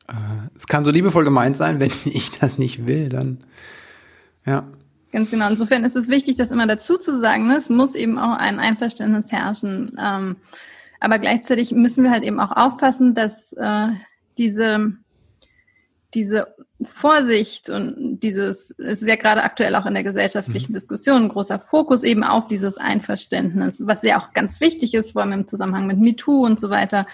äh, 0.08 0.14
es 0.56 0.68
kann 0.68 0.84
so 0.84 0.92
liebevoll 0.92 1.24
gemeint 1.24 1.56
sein, 1.56 1.80
wenn 1.80 1.92
ich 2.06 2.32
das 2.32 2.58
nicht 2.58 2.88
will, 2.88 3.10
dann 3.10 3.38
ja. 4.46 4.66
Ganz 5.16 5.32
genau. 5.32 5.48
Insofern 5.48 5.86
ist 5.86 5.96
es 5.96 6.10
wichtig, 6.10 6.36
das 6.36 6.52
immer 6.52 6.68
dazu 6.68 6.98
zu 6.98 7.18
sagen. 7.18 7.48
Ne? 7.48 7.56
Es 7.56 7.70
muss 7.70 7.96
eben 7.96 8.20
auch 8.20 8.36
ein 8.38 8.60
Einverständnis 8.60 9.32
herrschen. 9.32 9.90
Ähm, 9.98 10.36
aber 11.00 11.20
gleichzeitig 11.20 11.72
müssen 11.72 12.04
wir 12.04 12.12
halt 12.12 12.26
eben 12.26 12.42
auch 12.42 12.52
aufpassen, 12.52 13.16
dass 13.16 13.54
äh, 13.54 13.92
diese 14.38 14.92
diese 16.14 16.54
Vorsicht 16.82 17.70
und 17.70 18.20
dieses, 18.22 18.72
es 18.78 19.02
ist 19.02 19.08
ja 19.08 19.16
gerade 19.16 19.44
aktuell 19.44 19.76
auch 19.76 19.86
in 19.86 19.94
der 19.94 20.04
gesellschaftlichen 20.04 20.72
mhm. 20.72 20.76
Diskussion 20.76 21.24
ein 21.24 21.30
großer 21.30 21.60
Fokus 21.60 22.04
eben 22.04 22.24
auf 22.26 22.48
dieses 22.48 22.78
Einverständnis, 22.78 23.84
was 23.86 24.04
ja 24.04 24.20
auch 24.20 24.34
ganz 24.34 24.60
wichtig 24.60 24.94
ist, 24.94 25.12
vor 25.12 25.22
allem 25.22 25.32
im 25.32 25.48
Zusammenhang 25.48 25.88
mit 25.88 25.98
MeToo 25.98 26.46
und 26.46 26.60
so 26.60 26.70
weiter. 26.70 27.06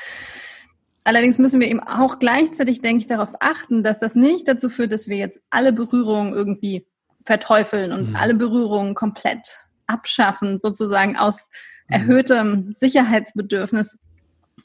Allerdings 1.03 1.37
müssen 1.37 1.59
wir 1.59 1.67
eben 1.67 1.79
auch 1.79 2.17
gleichzeitig, 2.17 2.81
denke 2.81 3.01
ich, 3.01 3.07
darauf 3.07 3.33
achten, 3.39 3.83
dass 3.83 3.99
das 3.99 4.15
nicht 4.15 4.47
dazu 4.47 4.69
führt, 4.69 4.91
dass 4.91 5.07
wir 5.07 5.17
jetzt 5.17 5.39
alle 5.51 5.73
Berührungen 5.73 6.33
irgendwie 6.33 6.85
verteufeln 7.25 7.91
und 7.91 8.09
mhm. 8.09 8.15
alle 8.15 8.33
Berührungen 8.33 8.95
komplett 8.95 9.65
abschaffen, 9.87 10.59
sozusagen 10.59 11.17
aus 11.17 11.49
mhm. 11.87 11.95
erhöhtem 11.95 12.73
Sicherheitsbedürfnis, 12.73 13.97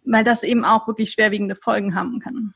weil 0.05 0.25
das 0.25 0.43
eben 0.43 0.65
auch 0.65 0.87
wirklich 0.87 1.11
schwerwiegende 1.11 1.57
Folgen 1.57 1.95
haben 1.95 2.21
kann 2.21 2.53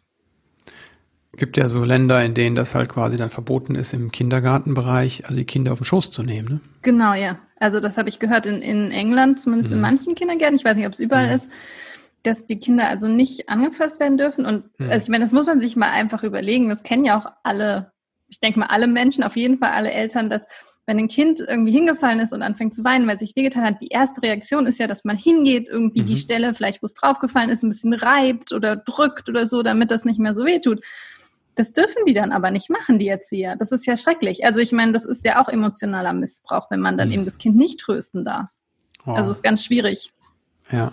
gibt 1.41 1.57
ja 1.57 1.69
so 1.69 1.85
Länder, 1.85 2.23
in 2.25 2.35
denen 2.35 2.55
das 2.55 2.75
halt 2.75 2.89
quasi 2.89 3.17
dann 3.17 3.31
verboten 3.31 3.75
ist, 3.75 3.93
im 3.93 4.13
Kindergartenbereich, 4.13 5.25
also 5.25 5.37
die 5.37 5.47
Kinder 5.47 5.73
auf 5.73 5.79
den 5.79 5.85
Schoß 5.85 6.11
zu 6.11 6.23
nehmen. 6.23 6.49
Ne? 6.49 6.61
Genau, 6.83 7.15
ja. 7.15 7.39
Also 7.59 7.81
das 7.81 7.99
habe 7.99 8.09
ich 8.09 8.19
gehört 8.19 8.47
in, 8.47 8.63
in 8.63 8.91
England, 8.91 9.41
zumindest 9.41 9.71
mhm. 9.71 9.77
in 9.77 9.83
manchen 9.83 10.15
Kindergärten, 10.15 10.57
ich 10.57 10.65
weiß 10.65 10.77
nicht, 10.77 10.87
ob 10.87 10.93
es 10.93 11.01
überall 11.01 11.29
mhm. 11.29 11.35
ist, 11.35 11.51
dass 12.23 12.47
die 12.47 12.59
Kinder 12.59 12.89
also 12.89 13.09
nicht 13.09 13.49
angefasst 13.49 14.01
werden 14.01 14.19
dürfen. 14.19 14.45
Und 14.45 14.65
mhm. 14.79 14.91
also 14.91 15.05
ich 15.05 15.09
meine, 15.09 15.25
das 15.25 15.33
muss 15.33 15.47
man 15.47 15.61
sich 15.61 15.77
mal 15.77 15.91
einfach 15.91 16.23
überlegen. 16.23 16.69
Das 16.69 16.83
kennen 16.83 17.05
ja 17.05 17.19
auch 17.19 17.27
alle 17.43 17.93
ich 18.31 18.41
denke 18.41 18.61
mal 18.61 18.67
alle 18.67 18.87
Menschen, 18.87 19.25
auf 19.25 19.37
jeden 19.37 19.59
Fall 19.59 19.73
alle 19.73 19.91
Eltern, 19.91 20.31
dass 20.31 20.47
wenn 20.87 20.99
ein 20.99 21.09
Kind 21.09 21.41
irgendwie 21.41 21.73
hingefallen 21.73 22.21
ist 22.21 22.33
und 22.33 22.43
anfängt 22.43 22.75
zu 22.75 22.83
weinen, 22.83 23.07
weil 23.07 23.15
es 23.15 23.21
sich 23.21 23.37
wehgetan 23.37 23.65
hat, 23.65 23.81
die 23.81 23.89
erste 23.89 24.23
Reaktion 24.23 24.67
ist 24.67 24.79
ja, 24.79 24.87
dass 24.87 25.05
man 25.05 25.17
hingeht, 25.17 25.69
irgendwie 25.69 26.03
mhm. 26.03 26.07
die 26.07 26.17
Stelle, 26.17 26.55
vielleicht 26.55 26.83
wo 26.83 26.87
es 26.87 26.95
draufgefallen 26.95 27.51
ist, 27.51 27.63
ein 27.63 27.69
bisschen 27.69 27.93
reibt 27.93 28.53
oder 28.53 28.77
drückt 28.77 29.29
oder 29.29 29.47
so, 29.47 29.63
damit 29.63 29.91
das 29.91 30.05
nicht 30.05 30.19
mehr 30.19 30.35
so 30.35 30.45
weh 30.45 30.59
tut. 30.59 30.83
Das 31.55 31.73
dürfen 31.73 32.05
die 32.07 32.15
dann 32.15 32.33
aber 32.33 32.51
nicht 32.51 32.71
machen, 32.71 32.99
die 32.99 33.09
Erzieher. 33.09 33.57
Das 33.57 33.71
ist 33.71 33.87
ja 33.87 33.97
schrecklich. 33.97 34.45
Also 34.45 34.61
ich 34.61 34.73
meine, 34.73 34.93
das 34.93 35.05
ist 35.05 35.25
ja 35.25 35.41
auch 35.43 35.49
emotionaler 35.49 36.13
Missbrauch, 36.13 36.71
wenn 36.71 36.81
man 36.81 36.97
dann 36.97 37.09
mhm. 37.09 37.15
eben 37.15 37.25
das 37.25 37.39
Kind 37.39 37.57
nicht 37.57 37.81
trösten 37.81 38.25
darf. 38.25 38.49
Oh. 39.07 39.13
Also 39.13 39.31
ist 39.31 39.43
ganz 39.43 39.65
schwierig. 39.65 40.13
Ja. 40.71 40.93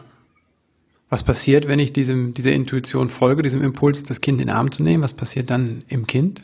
Was 1.10 1.24
passiert, 1.24 1.68
wenn 1.68 1.80
ich 1.80 1.94
diesem, 1.94 2.34
dieser 2.34 2.52
Intuition 2.52 3.10
folge, 3.10 3.42
diesem 3.42 3.64
Impuls, 3.64 4.04
das 4.04 4.20
Kind 4.20 4.42
in 4.42 4.48
den 4.48 4.56
Arm 4.56 4.72
zu 4.72 4.84
nehmen? 4.84 5.04
Was 5.04 5.14
passiert 5.14 5.50
dann 5.50 5.86
im 5.88 6.06
Kind? 6.06 6.44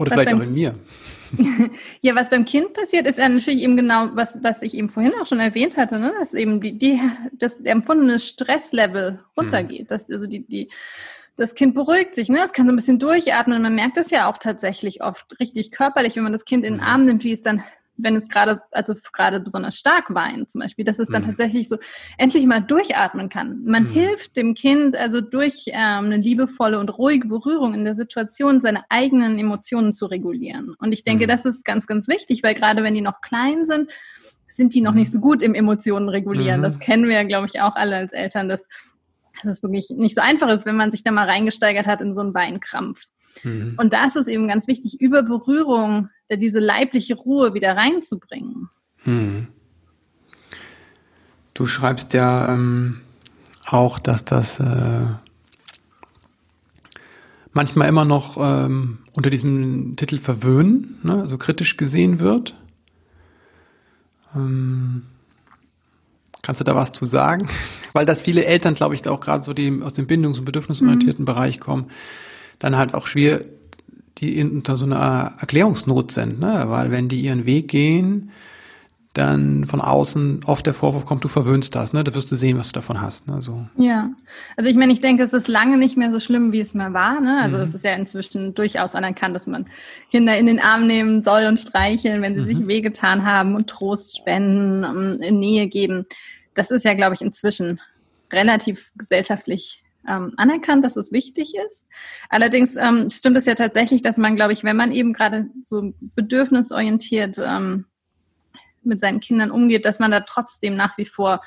Oder 0.00 0.10
was 0.10 0.14
vielleicht 0.14 0.30
beim, 0.30 0.40
auch 0.40 0.44
in 0.44 0.54
mir? 0.54 0.74
ja, 2.00 2.14
was 2.16 2.30
beim 2.30 2.44
Kind 2.44 2.72
passiert, 2.72 3.06
ist 3.06 3.18
ja 3.18 3.28
natürlich 3.28 3.62
eben 3.62 3.76
genau, 3.76 4.08
was, 4.14 4.38
was 4.42 4.62
ich 4.62 4.74
eben 4.74 4.88
vorhin 4.88 5.12
auch 5.20 5.26
schon 5.26 5.40
erwähnt 5.40 5.76
hatte, 5.76 5.98
ne? 5.98 6.14
dass 6.18 6.32
eben 6.32 6.60
die, 6.60 6.78
die, 6.78 7.00
das 7.34 7.56
empfundene 7.60 8.18
Stresslevel 8.18 9.20
runtergeht. 9.36 9.82
Mhm. 9.82 9.86
Dass 9.88 10.10
also 10.10 10.26
die, 10.26 10.46
die, 10.46 10.70
das 11.36 11.54
Kind 11.54 11.74
beruhigt 11.74 12.14
sich, 12.14 12.28
ne? 12.28 12.38
Es 12.44 12.52
kann 12.52 12.66
so 12.66 12.72
ein 12.72 12.76
bisschen 12.76 12.98
durchatmen. 12.98 13.62
Man 13.62 13.74
merkt 13.74 13.96
das 13.96 14.10
ja 14.10 14.28
auch 14.28 14.38
tatsächlich 14.38 15.02
oft 15.02 15.38
richtig 15.38 15.70
körperlich, 15.70 16.16
wenn 16.16 16.22
man 16.22 16.32
das 16.32 16.44
Kind 16.44 16.64
in 16.64 16.74
den 16.74 16.80
mhm. 16.80 16.86
Arm 16.86 17.04
nimmt, 17.04 17.24
wie 17.24 17.32
es 17.32 17.42
dann 17.42 17.62
wenn 18.02 18.16
es 18.16 18.28
gerade, 18.28 18.62
also 18.70 18.94
gerade 19.12 19.40
besonders 19.40 19.76
stark 19.76 20.14
weint 20.14 20.50
zum 20.50 20.60
Beispiel, 20.60 20.84
dass 20.84 20.98
es 20.98 21.08
dann 21.08 21.22
mhm. 21.22 21.26
tatsächlich 21.26 21.68
so 21.68 21.76
endlich 22.18 22.46
mal 22.46 22.60
durchatmen 22.60 23.28
kann. 23.28 23.62
Man 23.64 23.84
mhm. 23.84 23.90
hilft 23.90 24.36
dem 24.36 24.54
Kind 24.54 24.96
also 24.96 25.20
durch 25.20 25.66
ähm, 25.68 26.06
eine 26.06 26.16
liebevolle 26.16 26.78
und 26.78 26.88
ruhige 26.96 27.28
Berührung 27.28 27.74
in 27.74 27.84
der 27.84 27.94
Situation, 27.94 28.60
seine 28.60 28.84
eigenen 28.88 29.38
Emotionen 29.38 29.92
zu 29.92 30.06
regulieren. 30.06 30.74
Und 30.78 30.92
ich 30.92 31.04
denke, 31.04 31.24
mhm. 31.24 31.28
das 31.28 31.44
ist 31.44 31.64
ganz, 31.64 31.86
ganz 31.86 32.08
wichtig, 32.08 32.42
weil 32.42 32.54
gerade 32.54 32.82
wenn 32.82 32.94
die 32.94 33.00
noch 33.00 33.20
klein 33.20 33.66
sind, 33.66 33.90
sind 34.46 34.74
die 34.74 34.80
noch 34.80 34.94
nicht 34.94 35.08
mhm. 35.08 35.14
so 35.14 35.20
gut 35.20 35.42
im 35.42 35.54
Emotionen 35.54 36.08
regulieren. 36.08 36.62
Das 36.62 36.76
mhm. 36.76 36.80
kennen 36.80 37.08
wir 37.08 37.16
ja, 37.16 37.22
glaube 37.22 37.46
ich, 37.46 37.60
auch 37.60 37.76
alle 37.76 37.96
als 37.96 38.12
Eltern, 38.12 38.48
dass 38.48 38.68
dass 39.42 39.52
es 39.52 39.62
wirklich 39.62 39.90
nicht 39.90 40.14
so 40.14 40.20
einfach 40.20 40.48
ist, 40.48 40.66
wenn 40.66 40.76
man 40.76 40.90
sich 40.90 41.02
da 41.02 41.10
mal 41.10 41.26
reingesteigert 41.26 41.86
hat 41.86 42.00
in 42.00 42.14
so 42.14 42.20
einen 42.20 42.32
Beinkrampf. 42.32 43.04
Mhm. 43.42 43.74
Und 43.76 43.92
da 43.92 44.06
ist 44.06 44.16
es 44.16 44.28
eben 44.28 44.48
ganz 44.48 44.66
wichtig, 44.66 45.00
über 45.00 45.22
Berührung 45.22 46.08
da 46.28 46.36
diese 46.36 46.58
leibliche 46.58 47.14
Ruhe 47.14 47.54
wieder 47.54 47.76
reinzubringen. 47.76 48.68
Mhm. 49.04 49.48
Du 51.54 51.66
schreibst 51.66 52.12
ja 52.14 52.52
ähm, 52.52 53.00
auch, 53.66 53.98
dass 53.98 54.24
das 54.24 54.60
äh, 54.60 55.06
manchmal 57.52 57.88
immer 57.88 58.04
noch 58.04 58.36
ähm, 58.40 58.98
unter 59.14 59.30
diesem 59.30 59.96
Titel 59.96 60.18
Verwöhnen, 60.18 60.98
ne, 61.02 61.20
also 61.20 61.36
kritisch 61.38 61.76
gesehen 61.76 62.20
wird. 62.20 62.56
Ähm, 64.34 65.02
Kannst 66.42 66.60
du 66.60 66.64
da 66.64 66.74
was 66.74 66.92
zu 66.92 67.04
sagen? 67.04 67.48
Weil 67.92 68.06
das 68.06 68.20
viele 68.20 68.44
Eltern, 68.44 68.74
glaube 68.74 68.94
ich, 68.94 69.06
auch 69.08 69.20
gerade 69.20 69.42
so 69.42 69.52
die 69.52 69.80
aus 69.82 69.92
dem 69.92 70.06
bindungs- 70.06 70.38
und 70.38 70.44
bedürfnisorientierten 70.44 71.22
mhm. 71.22 71.26
Bereich 71.26 71.60
kommen, 71.60 71.90
dann 72.58 72.76
halt 72.76 72.94
auch 72.94 73.06
schwer, 73.06 73.42
die 74.18 74.42
unter 74.42 74.76
so 74.76 74.84
einer 74.84 75.34
Erklärungsnot 75.40 76.12
sind, 76.12 76.40
ne? 76.40 76.64
Weil 76.66 76.90
wenn 76.90 77.08
die 77.08 77.20
ihren 77.20 77.46
Weg 77.46 77.68
gehen, 77.68 78.30
dann 79.12 79.64
von 79.64 79.80
außen 79.80 80.40
oft 80.46 80.64
der 80.66 80.74
Vorwurf 80.74 81.04
kommt, 81.04 81.24
du 81.24 81.28
verwöhnst 81.28 81.74
das, 81.74 81.92
ne? 81.92 82.04
Da 82.04 82.14
wirst 82.14 82.30
du 82.30 82.36
sehen, 82.36 82.56
was 82.58 82.68
du 82.68 82.74
davon 82.74 83.00
hast. 83.00 83.26
Ne? 83.26 83.42
So. 83.42 83.66
Ja, 83.76 84.10
also 84.56 84.70
ich 84.70 84.76
meine, 84.76 84.92
ich 84.92 85.00
denke, 85.00 85.24
es 85.24 85.32
ist 85.32 85.48
lange 85.48 85.78
nicht 85.78 85.96
mehr 85.96 86.12
so 86.12 86.20
schlimm, 86.20 86.52
wie 86.52 86.60
es 86.60 86.74
mal 86.74 86.92
war. 86.92 87.20
Ne? 87.20 87.40
Also 87.40 87.56
mhm. 87.56 87.64
es 87.64 87.74
ist 87.74 87.84
ja 87.84 87.92
inzwischen 87.94 88.54
durchaus 88.54 88.94
anerkannt, 88.94 89.34
dass 89.34 89.48
man 89.48 89.66
Kinder 90.12 90.38
in 90.38 90.46
den 90.46 90.60
Arm 90.60 90.86
nehmen 90.86 91.24
soll 91.24 91.46
und 91.46 91.58
streicheln, 91.58 92.22
wenn 92.22 92.36
sie 92.36 92.42
mhm. 92.42 92.46
sich 92.46 92.66
wehgetan 92.68 93.26
haben 93.26 93.56
und 93.56 93.68
Trost 93.68 94.16
spenden, 94.16 94.84
um, 94.84 95.20
in 95.20 95.40
Nähe 95.40 95.66
geben. 95.66 96.06
Das 96.54 96.70
ist 96.70 96.84
ja, 96.84 96.94
glaube 96.94 97.14
ich, 97.14 97.20
inzwischen 97.20 97.80
relativ 98.32 98.92
gesellschaftlich 98.94 99.82
ähm, 100.08 100.32
anerkannt, 100.36 100.84
dass 100.84 100.94
es 100.94 101.10
wichtig 101.10 101.54
ist. 101.56 101.84
Allerdings 102.28 102.76
ähm, 102.76 103.10
stimmt 103.10 103.36
es 103.36 103.46
ja 103.46 103.56
tatsächlich, 103.56 104.02
dass 104.02 104.18
man, 104.18 104.36
glaube 104.36 104.52
ich, 104.52 104.62
wenn 104.62 104.76
man 104.76 104.92
eben 104.92 105.12
gerade 105.12 105.48
so 105.60 105.92
bedürfnisorientiert 106.14 107.38
ähm, 107.44 107.86
mit 108.82 109.00
seinen 109.00 109.20
Kindern 109.20 109.50
umgeht, 109.50 109.84
dass 109.84 109.98
man 109.98 110.10
da 110.10 110.20
trotzdem 110.20 110.76
nach 110.76 110.96
wie 110.98 111.04
vor 111.04 111.40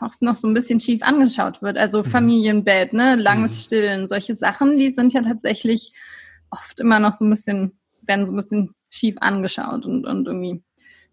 oft 0.00 0.20
noch 0.22 0.36
so 0.36 0.46
ein 0.46 0.54
bisschen 0.54 0.80
schief 0.80 1.02
angeschaut 1.02 1.62
wird. 1.62 1.78
Also 1.78 2.00
mhm. 2.00 2.04
Familienbett, 2.04 2.92
ne, 2.92 3.16
langes 3.16 3.52
mhm. 3.52 3.62
Stillen, 3.62 4.08
solche 4.08 4.34
Sachen, 4.34 4.78
die 4.78 4.90
sind 4.90 5.12
ja 5.12 5.22
tatsächlich 5.22 5.92
oft 6.50 6.80
immer 6.80 7.00
noch 7.00 7.12
so 7.12 7.24
ein 7.24 7.30
bisschen, 7.30 7.72
werden 8.02 8.26
so 8.26 8.32
ein 8.32 8.36
bisschen 8.36 8.74
schief 8.90 9.16
angeschaut 9.20 9.84
und, 9.84 10.06
und 10.06 10.26
irgendwie, 10.26 10.62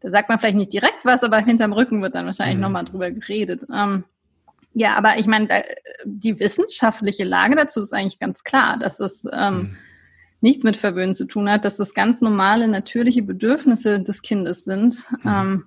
da 0.01 0.12
sagt 0.12 0.29
man 0.29 0.38
vielleicht 0.38 0.58
nicht 0.58 0.74
direkt 0.74 1.05
was, 1.05 1.24
aber 1.24 1.39
hinterm 1.39 1.74
Rücken 1.74 2.01
wird 2.01 2.15
dann 2.15 2.25
wahrscheinlich 2.25 2.58
mhm. 2.58 2.62
nochmal 2.62 2.86
drüber 2.86 3.10
geredet. 3.10 3.65
Ähm, 3.74 4.03
ja, 4.74 4.96
aber 4.96 5.17
ich 5.17 5.27
meine, 5.27 5.63
die 6.03 6.39
wissenschaftliche 6.39 7.24
Lage 7.24 7.55
dazu 7.55 7.82
ist 7.82 7.93
eigentlich 7.93 8.20
ganz 8.20 8.43
klar, 8.43 8.77
dass 8.77 9.00
es 9.00 9.25
ähm, 9.32 9.55
mhm 9.55 9.77
nichts 10.43 10.63
mit 10.63 10.77
Verwöhnen 10.77 11.15
zu 11.15 11.25
tun 11.25 11.50
hat, 11.50 11.65
dass 11.65 11.77
das 11.77 11.93
ganz 11.93 12.21
normale, 12.21 12.67
natürliche 12.67 13.23
Bedürfnisse 13.23 14.01
des 14.01 14.21
Kindes 14.21 14.65
sind. 14.65 15.03
Mhm. 15.23 15.29
Ähm, 15.29 15.65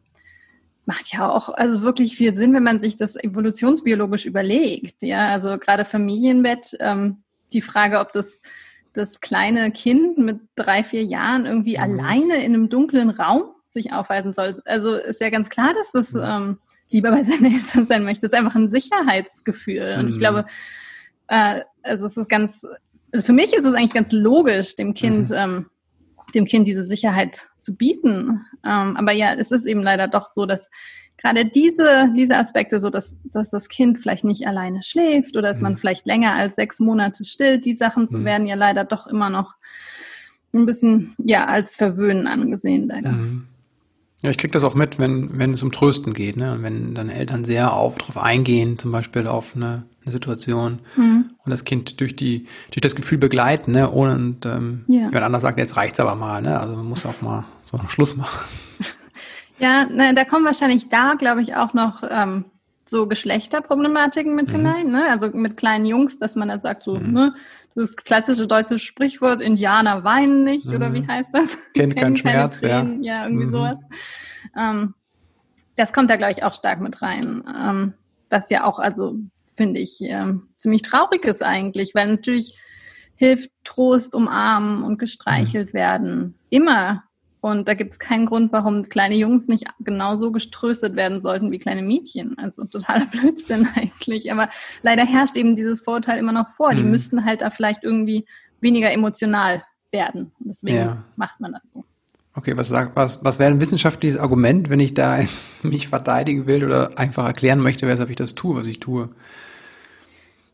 macht 0.84 1.12
ja 1.12 1.28
auch 1.28 1.48
also 1.48 1.82
wirklich 1.82 2.14
viel 2.14 2.36
Sinn, 2.36 2.54
wenn 2.54 2.62
man 2.62 2.78
sich 2.78 2.96
das 2.96 3.16
evolutionsbiologisch 3.16 4.26
überlegt. 4.26 5.02
Ja, 5.02 5.28
also 5.28 5.58
gerade 5.58 5.84
Familienbett, 5.84 6.76
ähm, 6.78 7.22
die 7.52 7.62
Frage, 7.62 7.98
ob 7.98 8.12
das 8.12 8.40
das 8.92 9.20
kleine 9.20 9.72
Kind 9.72 10.18
mit 10.18 10.40
drei, 10.54 10.84
vier 10.84 11.02
Jahren 11.02 11.46
irgendwie 11.46 11.76
mhm. 11.76 11.82
alleine 11.82 12.44
in 12.44 12.54
einem 12.54 12.68
dunklen 12.68 13.10
Raum 13.10 13.44
sich 13.66 13.92
aufhalten 13.92 14.32
soll. 14.32 14.60
Also 14.66 14.94
ist 14.94 15.20
ja 15.20 15.30
ganz 15.30 15.48
klar, 15.48 15.72
dass 15.74 15.90
das 15.92 16.14
ähm, 16.14 16.58
lieber 16.90 17.10
bei 17.10 17.22
seinen 17.24 17.52
Eltern 17.52 17.86
sein 17.86 18.04
möchte. 18.04 18.22
Das 18.22 18.32
ist 18.32 18.38
einfach 18.38 18.54
ein 18.54 18.68
Sicherheitsgefühl. 18.68 19.96
Und 19.98 20.04
mhm. 20.04 20.10
ich 20.10 20.18
glaube, 20.18 20.44
äh, 21.28 21.62
also 21.82 22.06
es 22.06 22.16
ist 22.16 22.28
ganz 22.28 22.66
also 23.12 23.24
für 23.24 23.32
mich 23.32 23.52
ist 23.52 23.64
es 23.64 23.74
eigentlich 23.74 23.94
ganz 23.94 24.12
logisch, 24.12 24.76
dem 24.76 24.94
Kind, 24.94 25.30
mhm. 25.30 25.36
ähm, 25.36 25.66
dem 26.34 26.44
Kind 26.44 26.68
diese 26.68 26.84
Sicherheit 26.84 27.46
zu 27.58 27.76
bieten. 27.76 28.44
Ähm, 28.64 28.96
aber 28.96 29.12
ja, 29.12 29.34
es 29.34 29.50
ist 29.50 29.66
eben 29.66 29.82
leider 29.82 30.08
doch 30.08 30.26
so, 30.26 30.46
dass 30.46 30.68
gerade 31.16 31.46
diese, 31.46 32.12
diese 32.14 32.36
Aspekte, 32.36 32.78
so 32.78 32.90
dass, 32.90 33.16
dass 33.24 33.50
das 33.50 33.68
Kind 33.68 33.98
vielleicht 33.98 34.24
nicht 34.24 34.46
alleine 34.46 34.82
schläft 34.82 35.36
oder 35.36 35.48
dass 35.48 35.58
mhm. 35.58 35.64
man 35.64 35.76
vielleicht 35.76 36.06
länger 36.06 36.34
als 36.34 36.56
sechs 36.56 36.80
Monate 36.80 37.24
stillt, 37.24 37.64
die 37.64 37.74
Sachen 37.74 38.06
mhm. 38.10 38.24
werden 38.24 38.46
ja 38.46 38.54
leider 38.54 38.84
doch 38.84 39.06
immer 39.06 39.30
noch 39.30 39.54
ein 40.54 40.66
bisschen 40.66 41.14
ja 41.18 41.46
als 41.46 41.76
Verwöhnen 41.76 42.26
angesehen 42.26 42.88
leider. 42.88 43.12
Mhm. 43.12 43.48
Ja, 44.22 44.30
ich 44.30 44.38
kriege 44.38 44.52
das 44.52 44.64
auch 44.64 44.74
mit, 44.74 44.98
wenn, 44.98 45.38
wenn 45.38 45.52
es 45.52 45.62
um 45.62 45.72
Trösten 45.72 46.14
geht, 46.14 46.36
ne? 46.38 46.52
Und 46.52 46.62
wenn 46.62 46.94
dann 46.94 47.10
Eltern 47.10 47.44
sehr 47.44 47.74
auf 47.74 47.98
drauf 47.98 48.16
eingehen, 48.16 48.78
zum 48.78 48.90
Beispiel 48.90 49.26
auf 49.26 49.54
eine, 49.54 49.84
eine 50.06 50.12
Situation 50.12 50.78
mhm. 50.94 51.30
und 51.44 51.50
das 51.50 51.64
Kind 51.64 52.00
durch 52.00 52.14
die, 52.14 52.46
durch 52.70 52.80
das 52.80 52.94
Gefühl 52.94 53.18
begleiten, 53.18 53.72
ne? 53.72 53.90
Ohne 53.90 54.14
und 54.14 54.46
ähm, 54.46 54.84
ja. 54.86 55.06
jemand 55.06 55.22
anders 55.22 55.42
sagt, 55.42 55.58
jetzt 55.58 55.76
reicht's 55.76 55.98
aber 55.98 56.14
mal, 56.14 56.40
ne? 56.40 56.58
Also 56.60 56.76
man 56.76 56.86
muss 56.86 57.04
auch 57.04 57.20
mal 57.20 57.44
so 57.64 57.78
Schluss 57.88 58.16
machen. 58.16 58.46
Ja, 59.58 59.86
ne, 59.86 60.12
da 60.12 60.24
kommen 60.24 60.44
wahrscheinlich 60.44 60.90
da, 60.90 61.14
glaube 61.18 61.40
ich, 61.40 61.56
auch 61.56 61.72
noch 61.72 62.02
ähm, 62.10 62.44
so 62.84 63.06
Geschlechterproblematiken 63.06 64.34
mit 64.34 64.48
mhm. 64.48 64.52
hinein, 64.52 64.90
ne? 64.90 65.08
Also 65.08 65.30
mit 65.30 65.56
kleinen 65.56 65.86
Jungs, 65.86 66.18
dass 66.18 66.36
man 66.36 66.48
dann 66.48 66.60
sagt, 66.60 66.82
so, 66.82 66.98
mhm. 66.98 67.12
ne, 67.12 67.34
das 67.74 67.96
klassische 67.96 68.46
deutsche 68.46 68.78
Sprichwort, 68.78 69.40
Indianer 69.40 70.04
weinen 70.04 70.44
nicht, 70.44 70.66
mhm. 70.66 70.74
oder 70.74 70.92
wie 70.92 71.00
mhm. 71.00 71.08
heißt 71.08 71.30
das? 71.32 71.56
Kennt 71.74 71.96
keinen 71.96 72.18
Schmerz, 72.18 72.60
ja. 72.60 72.86
Ja, 73.00 73.24
irgendwie 73.24 73.46
mhm. 73.46 73.52
sowas. 73.52 73.76
Ähm, 74.54 74.94
das 75.76 75.94
kommt 75.94 76.10
da, 76.10 76.16
glaube 76.16 76.32
ich, 76.32 76.42
auch 76.42 76.52
stark 76.52 76.80
mit 76.80 77.00
rein. 77.00 77.42
Ähm, 77.58 77.94
was 78.28 78.50
ja 78.50 78.64
auch, 78.64 78.78
also, 78.78 79.16
finde 79.56 79.80
ich, 79.80 79.98
ähm, 80.02 80.48
ziemlich 80.56 80.82
traurig 80.82 81.24
ist 81.24 81.42
eigentlich, 81.42 81.94
weil 81.94 82.08
natürlich 82.08 82.56
hilft 83.16 83.50
Trost, 83.64 84.14
umarmen 84.14 84.82
und 84.82 84.98
gestreichelt 84.98 85.72
mhm. 85.72 85.78
werden 85.78 86.34
immer 86.50 87.02
und 87.46 87.68
da 87.68 87.74
gibt 87.74 87.92
es 87.92 88.00
keinen 88.00 88.26
Grund, 88.26 88.50
warum 88.50 88.82
kleine 88.82 89.14
Jungs 89.14 89.46
nicht 89.46 89.66
genauso 89.78 90.32
geströstet 90.32 90.96
werden 90.96 91.20
sollten 91.20 91.52
wie 91.52 91.60
kleine 91.60 91.82
Mädchen. 91.82 92.36
Also 92.38 92.64
totaler 92.64 93.06
Blödsinn 93.12 93.68
eigentlich. 93.76 94.32
Aber 94.32 94.48
leider 94.82 95.06
herrscht 95.06 95.36
eben 95.36 95.54
dieses 95.54 95.80
Vorurteil 95.80 96.18
immer 96.18 96.32
noch 96.32 96.50
vor. 96.56 96.74
Die 96.74 96.82
mhm. 96.82 96.90
müssten 96.90 97.24
halt 97.24 97.42
da 97.42 97.50
vielleicht 97.50 97.84
irgendwie 97.84 98.26
weniger 98.60 98.90
emotional 98.90 99.62
werden. 99.92 100.32
Deswegen 100.40 100.76
ja. 100.76 101.04
macht 101.14 101.38
man 101.38 101.52
das 101.52 101.70
so. 101.70 101.84
Okay, 102.34 102.56
was, 102.56 102.68
sagt, 102.68 102.96
was, 102.96 103.24
was 103.24 103.38
wäre 103.38 103.52
ein 103.52 103.60
wissenschaftliches 103.60 104.18
Argument, 104.18 104.68
wenn 104.68 104.80
ich 104.80 104.94
da 104.94 105.20
mich 105.62 105.86
verteidigen 105.86 106.46
will 106.46 106.64
oder 106.64 106.98
einfach 106.98 107.26
erklären 107.26 107.60
möchte, 107.60 107.86
weshalb 107.86 108.10
ich 108.10 108.16
das 108.16 108.34
tue, 108.34 108.56
was 108.56 108.66
ich 108.66 108.80
tue? 108.80 109.10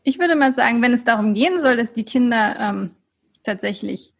Ich 0.03 0.19
würde 0.19 0.35
mal 0.35 0.53
sagen, 0.53 0.81
wenn 0.81 0.93
es 0.93 1.03
darum 1.03 1.33
gehen 1.33 1.59
soll, 1.59 1.77
dass 1.77 1.93
die 1.93 2.03
Kinder 2.03 2.55
ähm, 2.59 2.91
tatsächlich 3.43 4.13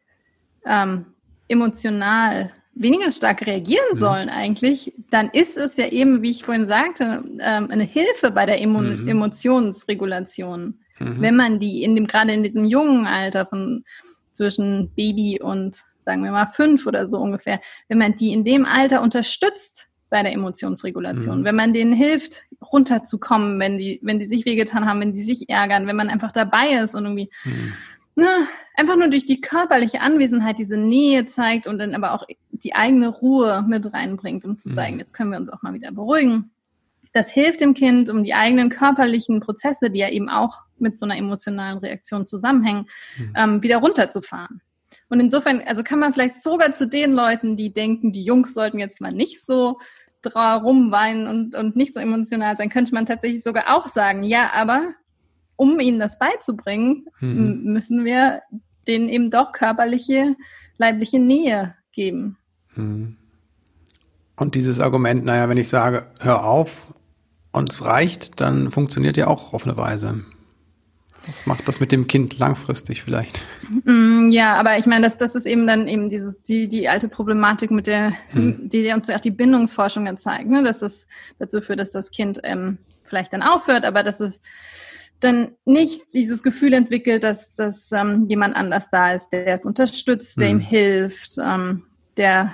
ähm, 0.65 1.05
emotional 1.47 2.51
weniger 2.75 3.11
stark 3.11 3.45
reagieren 3.45 3.85
mhm. 3.93 3.97
sollen 3.97 4.29
eigentlich, 4.29 4.93
dann 5.09 5.29
ist 5.29 5.57
es 5.57 5.77
ja 5.77 5.87
eben, 5.87 6.21
wie 6.21 6.31
ich 6.31 6.43
vorhin 6.43 6.67
sagte, 6.67 7.23
ähm, 7.39 7.69
eine 7.69 7.83
Hilfe 7.83 8.31
bei 8.31 8.45
der 8.45 8.61
Emo 8.61 8.79
mhm. 8.79 9.07
Emotionsregulation. 9.07 10.79
Mhm. 10.99 11.21
Wenn 11.21 11.35
man 11.35 11.59
die 11.59 11.83
in 11.83 11.95
dem, 11.95 12.07
gerade 12.07 12.33
in 12.33 12.43
diesem 12.43 12.65
jungen 12.65 13.05
Alter 13.05 13.45
von 13.45 13.83
zwischen 14.31 14.91
Baby 14.95 15.39
und 15.41 15.83
sagen 15.99 16.23
wir 16.23 16.31
mal 16.31 16.47
fünf 16.47 16.87
oder 16.87 17.07
so 17.07 17.17
ungefähr, 17.17 17.61
wenn 17.87 17.99
man 17.99 18.15
die 18.15 18.33
in 18.33 18.43
dem 18.43 18.65
Alter 18.65 19.01
unterstützt 19.01 19.87
bei 20.13 20.21
der 20.21 20.33
Emotionsregulation, 20.33 21.39
mhm. 21.39 21.43
wenn 21.43 21.55
man 21.55 21.73
denen 21.73 21.91
hilft, 21.91 22.43
runterzukommen, 22.71 23.59
wenn 23.59 23.79
die, 23.79 23.99
wenn 24.03 24.19
die 24.19 24.27
sich 24.27 24.45
wehgetan 24.45 24.85
haben, 24.85 24.99
wenn 24.99 25.11
die 25.11 25.23
sich 25.23 25.49
ärgern, 25.49 25.87
wenn 25.87 25.95
man 25.95 26.09
einfach 26.09 26.31
dabei 26.31 26.67
ist 26.83 26.93
und 26.93 27.05
irgendwie 27.05 27.31
mhm. 27.43 27.73
na, 28.13 28.25
ne, 28.25 28.47
einfach 28.75 28.95
nur 28.95 29.07
durch 29.07 29.25
die 29.25 29.41
körperliche 29.41 30.01
Anwesenheit 30.01 30.59
diese 30.59 30.77
Nähe 30.77 31.25
zeigt 31.25 31.65
und 31.65 31.79
dann 31.79 31.95
aber 31.95 32.13
auch 32.13 32.27
die 32.51 32.75
eigene 32.75 33.07
Ruhe 33.07 33.65
mit 33.67 33.91
reinbringt, 33.91 34.45
um 34.45 34.59
zu 34.59 34.69
mhm. 34.69 34.73
sagen, 34.73 34.99
jetzt 34.99 35.15
können 35.15 35.31
wir 35.31 35.39
uns 35.39 35.49
auch 35.49 35.63
mal 35.63 35.73
wieder 35.73 35.91
beruhigen. 35.91 36.51
Das 37.11 37.31
hilft 37.31 37.61
dem 37.61 37.73
Kind, 37.73 38.07
um 38.11 38.23
die 38.23 38.35
eigenen 38.35 38.69
körperlichen 38.69 39.39
Prozesse, 39.39 39.89
die 39.89 39.99
ja 39.99 40.09
eben 40.09 40.29
auch 40.29 40.61
mit 40.77 40.99
so 40.99 41.07
einer 41.07 41.17
emotionalen 41.17 41.79
Reaktion 41.79 42.27
zusammenhängen, 42.27 42.85
mhm. 43.17 43.33
ähm, 43.35 43.63
wieder 43.63 43.77
runterzufahren. 43.77 44.61
Und 45.09 45.19
insofern, 45.19 45.61
also 45.65 45.83
kann 45.83 45.99
man 45.99 46.13
vielleicht 46.13 46.41
sogar 46.41 46.73
zu 46.73 46.87
den 46.87 47.13
Leuten, 47.13 47.55
die 47.55 47.73
denken, 47.73 48.11
die 48.11 48.23
Jungs 48.23 48.53
sollten 48.53 48.79
jetzt 48.79 49.01
mal 49.01 49.11
nicht 49.11 49.45
so 49.45 49.79
rumweinen 50.31 51.27
und, 51.27 51.55
und 51.55 51.75
nicht 51.75 51.93
so 51.93 51.99
emotional 51.99 52.57
sein, 52.57 52.69
könnte 52.69 52.93
man 52.93 53.05
tatsächlich 53.05 53.43
sogar 53.43 53.75
auch 53.75 53.87
sagen, 53.87 54.23
ja, 54.23 54.51
aber 54.53 54.93
um 55.55 55.79
ihnen 55.79 55.99
das 55.99 56.17
beizubringen, 56.17 57.07
mhm. 57.19 57.63
müssen 57.63 58.05
wir 58.05 58.41
denen 58.87 59.09
eben 59.09 59.29
doch 59.29 59.51
körperliche, 59.51 60.35
leibliche 60.77 61.19
Nähe 61.19 61.75
geben. 61.91 62.37
Mhm. 62.75 63.17
Und 64.35 64.55
dieses 64.55 64.79
Argument, 64.79 65.23
naja, 65.23 65.47
wenn 65.47 65.57
ich 65.57 65.69
sage, 65.69 66.07
hör 66.19 66.43
auf 66.45 66.87
und 67.51 67.71
es 67.71 67.85
reicht, 67.85 68.41
dann 68.41 68.71
funktioniert 68.71 69.15
ja 69.15 69.27
auch 69.27 69.53
auf 69.53 69.65
eine 69.65 69.77
Weise. 69.77 70.23
Was 71.27 71.45
macht 71.45 71.67
das 71.67 71.79
mit 71.79 71.91
dem 71.91 72.07
Kind 72.07 72.37
langfristig 72.37 73.03
vielleicht? 73.03 73.39
Mm, 73.85 74.29
ja, 74.29 74.55
aber 74.55 74.77
ich 74.77 74.85
meine, 74.85 75.05
das, 75.05 75.17
das 75.17 75.35
ist 75.35 75.45
eben 75.45 75.65
dann 75.65 75.87
eben 75.87 76.09
dieses, 76.09 76.41
die, 76.43 76.67
die 76.67 76.89
alte 76.89 77.07
Problematik 77.07 77.71
mit 77.71 77.87
der, 77.87 78.13
hm. 78.31 78.67
die 78.67 78.91
uns 78.91 79.09
auch 79.09 79.19
die 79.19 79.31
Bindungsforschung 79.31 80.05
dann 80.05 80.17
zeigt, 80.17 80.49
ne? 80.49 80.63
dass 80.63 80.79
das 80.79 81.07
dazu 81.39 81.61
führt, 81.61 81.79
dass 81.79 81.91
das 81.91 82.11
Kind 82.11 82.41
ähm, 82.43 82.77
vielleicht 83.03 83.31
dann 83.31 83.41
aufhört, 83.41 83.85
aber 83.85 84.03
dass 84.03 84.19
es 84.19 84.41
dann 85.21 85.51
nicht 85.63 86.13
dieses 86.13 86.43
Gefühl 86.43 86.73
entwickelt, 86.73 87.23
dass, 87.23 87.55
dass 87.55 87.91
ähm, 87.93 88.25
jemand 88.27 88.55
anders 88.57 88.89
da 88.89 89.13
ist, 89.13 89.29
der 89.29 89.47
es 89.47 89.65
unterstützt, 89.65 90.41
der 90.41 90.49
hm. 90.49 90.57
ihm 90.57 90.61
hilft, 90.61 91.37
ähm, 91.41 91.83
der, 92.17 92.53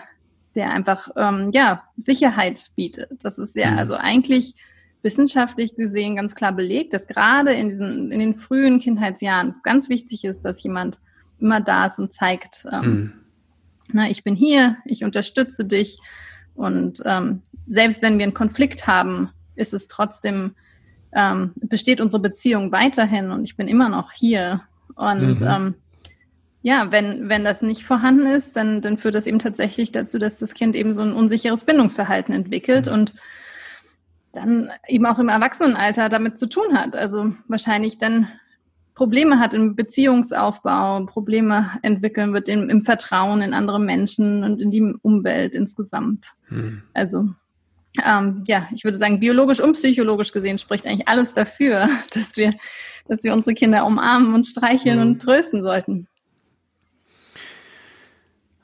der 0.55 0.71
einfach 0.71 1.09
ähm, 1.15 1.49
ja 1.53 1.83
Sicherheit 1.97 2.69
bietet. 2.75 3.09
Das 3.23 3.39
ist 3.39 3.55
ja 3.55 3.71
hm. 3.71 3.79
also 3.79 3.95
eigentlich 3.95 4.53
wissenschaftlich 5.01 5.75
gesehen 5.75 6.15
ganz 6.15 6.35
klar 6.35 6.51
belegt, 6.51 6.93
dass 6.93 7.07
gerade 7.07 7.53
in 7.53 7.69
diesen, 7.69 8.11
in 8.11 8.19
den 8.19 8.35
frühen 8.35 8.79
Kindheitsjahren 8.79 9.53
ganz 9.63 9.89
wichtig 9.89 10.25
ist, 10.25 10.41
dass 10.41 10.61
jemand 10.63 10.99
immer 11.39 11.61
da 11.61 11.85
ist 11.85 11.99
und 11.99 12.13
zeigt, 12.13 12.65
ähm, 12.71 12.85
mhm. 12.85 13.13
na, 13.93 14.09
ich 14.09 14.23
bin 14.23 14.35
hier, 14.35 14.77
ich 14.85 15.03
unterstütze 15.03 15.65
dich. 15.65 15.99
Und 16.53 17.01
ähm, 17.05 17.41
selbst 17.67 18.01
wenn 18.01 18.17
wir 18.17 18.23
einen 18.23 18.33
Konflikt 18.33 18.87
haben, 18.87 19.29
ist 19.55 19.73
es 19.73 19.87
trotzdem, 19.87 20.55
ähm, 21.13 21.53
besteht 21.61 22.01
unsere 22.01 22.21
Beziehung 22.21 22.71
weiterhin 22.71 23.31
und 23.31 23.45
ich 23.45 23.55
bin 23.55 23.69
immer 23.69 23.87
noch 23.87 24.11
hier. 24.11 24.61
Und 24.95 25.41
mhm. 25.41 25.47
ähm, 25.47 25.75
ja, 26.61 26.91
wenn, 26.91 27.29
wenn 27.29 27.45
das 27.45 27.61
nicht 27.61 27.85
vorhanden 27.85 28.27
ist, 28.27 28.57
dann, 28.57 28.81
dann 28.81 28.97
führt 28.97 29.15
das 29.15 29.27
eben 29.27 29.39
tatsächlich 29.39 29.93
dazu, 29.93 30.17
dass 30.17 30.39
das 30.39 30.53
Kind 30.53 30.75
eben 30.75 30.93
so 30.93 31.01
ein 31.01 31.13
unsicheres 31.13 31.63
Bindungsverhalten 31.63 32.35
entwickelt 32.35 32.87
mhm. 32.87 32.93
und 32.93 33.13
dann 34.33 34.69
eben 34.87 35.05
auch 35.05 35.19
im 35.19 35.29
Erwachsenenalter 35.29 36.09
damit 36.09 36.37
zu 36.37 36.47
tun 36.47 36.77
hat. 36.77 36.95
Also 36.95 37.33
wahrscheinlich 37.47 37.97
dann 37.97 38.27
Probleme 38.93 39.39
hat 39.39 39.53
im 39.53 39.75
Beziehungsaufbau, 39.75 41.05
Probleme 41.05 41.71
entwickeln 41.83 42.33
wird 42.33 42.49
im, 42.49 42.69
im 42.69 42.81
Vertrauen 42.81 43.41
in 43.41 43.53
andere 43.53 43.79
Menschen 43.79 44.43
und 44.43 44.59
in 44.61 44.71
die 44.71 44.93
Umwelt 45.01 45.55
insgesamt. 45.55 46.33
Hm. 46.49 46.83
Also 46.93 47.29
ähm, 48.05 48.43
ja, 48.45 48.67
ich 48.73 48.83
würde 48.83 48.97
sagen, 48.97 49.19
biologisch 49.19 49.61
und 49.61 49.73
psychologisch 49.73 50.31
gesehen 50.31 50.57
spricht 50.57 50.85
eigentlich 50.85 51.07
alles 51.07 51.33
dafür, 51.33 51.87
dass 52.13 52.35
wir, 52.35 52.53
dass 53.07 53.23
wir 53.23 53.33
unsere 53.33 53.53
Kinder 53.53 53.85
umarmen 53.85 54.33
und 54.33 54.45
streicheln 54.45 54.99
hm. 54.99 55.07
und 55.07 55.21
trösten 55.21 55.63
sollten. 55.63 56.07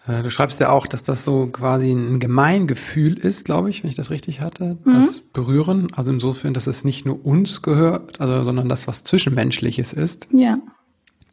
Äh, 0.08 0.24
du 0.24 0.30
schreibst 0.30 0.60
ja 0.60 0.70
auch, 0.70 0.88
dass 0.88 1.04
das 1.04 1.26
so 1.26 1.48
quasi 1.48 1.92
ein 1.92 2.20
Gemeingefühl 2.20 3.18
ist, 3.18 3.46
glaube 3.46 3.70
ich, 3.70 3.84
wenn 3.84 3.90
ich 3.90 3.96
das 3.96 4.12
richtig 4.12 4.42
hatte. 4.42 4.78
Mhm. 4.84 4.92
Das 4.92 5.20
Berühren, 5.20 5.88
also 5.96 6.12
insofern, 6.12 6.54
dass 6.54 6.68
es 6.68 6.84
nicht 6.84 7.06
nur 7.06 7.26
uns 7.26 7.62
gehört, 7.62 8.22
also, 8.22 8.44
sondern 8.44 8.70
das, 8.70 8.88
was 8.88 9.04
Zwischenmenschliches 9.04 9.94
ist. 9.94 10.28
Ja. 10.32 10.60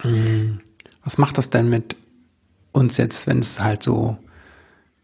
Mhm. 0.02 0.58
Was 1.04 1.18
macht 1.18 1.38
das 1.38 1.50
denn 1.50 1.68
mit 1.68 1.96
uns 2.72 2.96
jetzt, 2.96 3.26
wenn 3.26 3.40
es 3.40 3.60
halt 3.60 3.82
so 3.82 4.16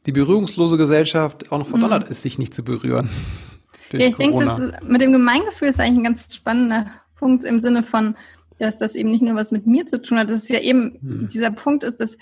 die 0.07 0.12
berührungslose 0.12 0.78
Gesellschaft 0.78 1.52
auch 1.52 1.59
noch 1.59 1.66
verdonnert 1.66 2.07
mhm. 2.07 2.12
ist, 2.12 2.22
sich 2.22 2.38
nicht 2.38 2.54
zu 2.54 2.62
berühren? 2.62 3.11
ja, 3.92 4.07
ich 4.07 4.16
denke, 4.16 4.44
das 4.44 4.83
mit 4.83 5.02
dem 5.02 5.12
Gemeingefühl 5.12 5.68
ist 5.68 5.81
eigentlich 5.81 5.98
ein 5.98 6.04
ganz 6.04 6.35
spannender 6.35 6.87
Punkt 7.16 7.44
im 7.44 7.61
Sinne 7.61 7.83
von, 7.83 8.14
dass 8.59 8.78
das 8.78 8.94
eben 8.94 9.11
nicht 9.11 9.22
nur 9.22 9.35
was 9.35 9.52
mit 9.52 9.66
mir 9.66 9.87
zu 9.87 10.00
tun 10.00 10.18
hat. 10.18 10.31
Das 10.31 10.42
ist 10.42 10.48
ja 10.48 10.61
eben, 10.61 10.98
hm. 11.00 11.28
dieser 11.28 11.50
Punkt 11.50 11.85
ist, 11.85 12.00
dass 12.00 12.16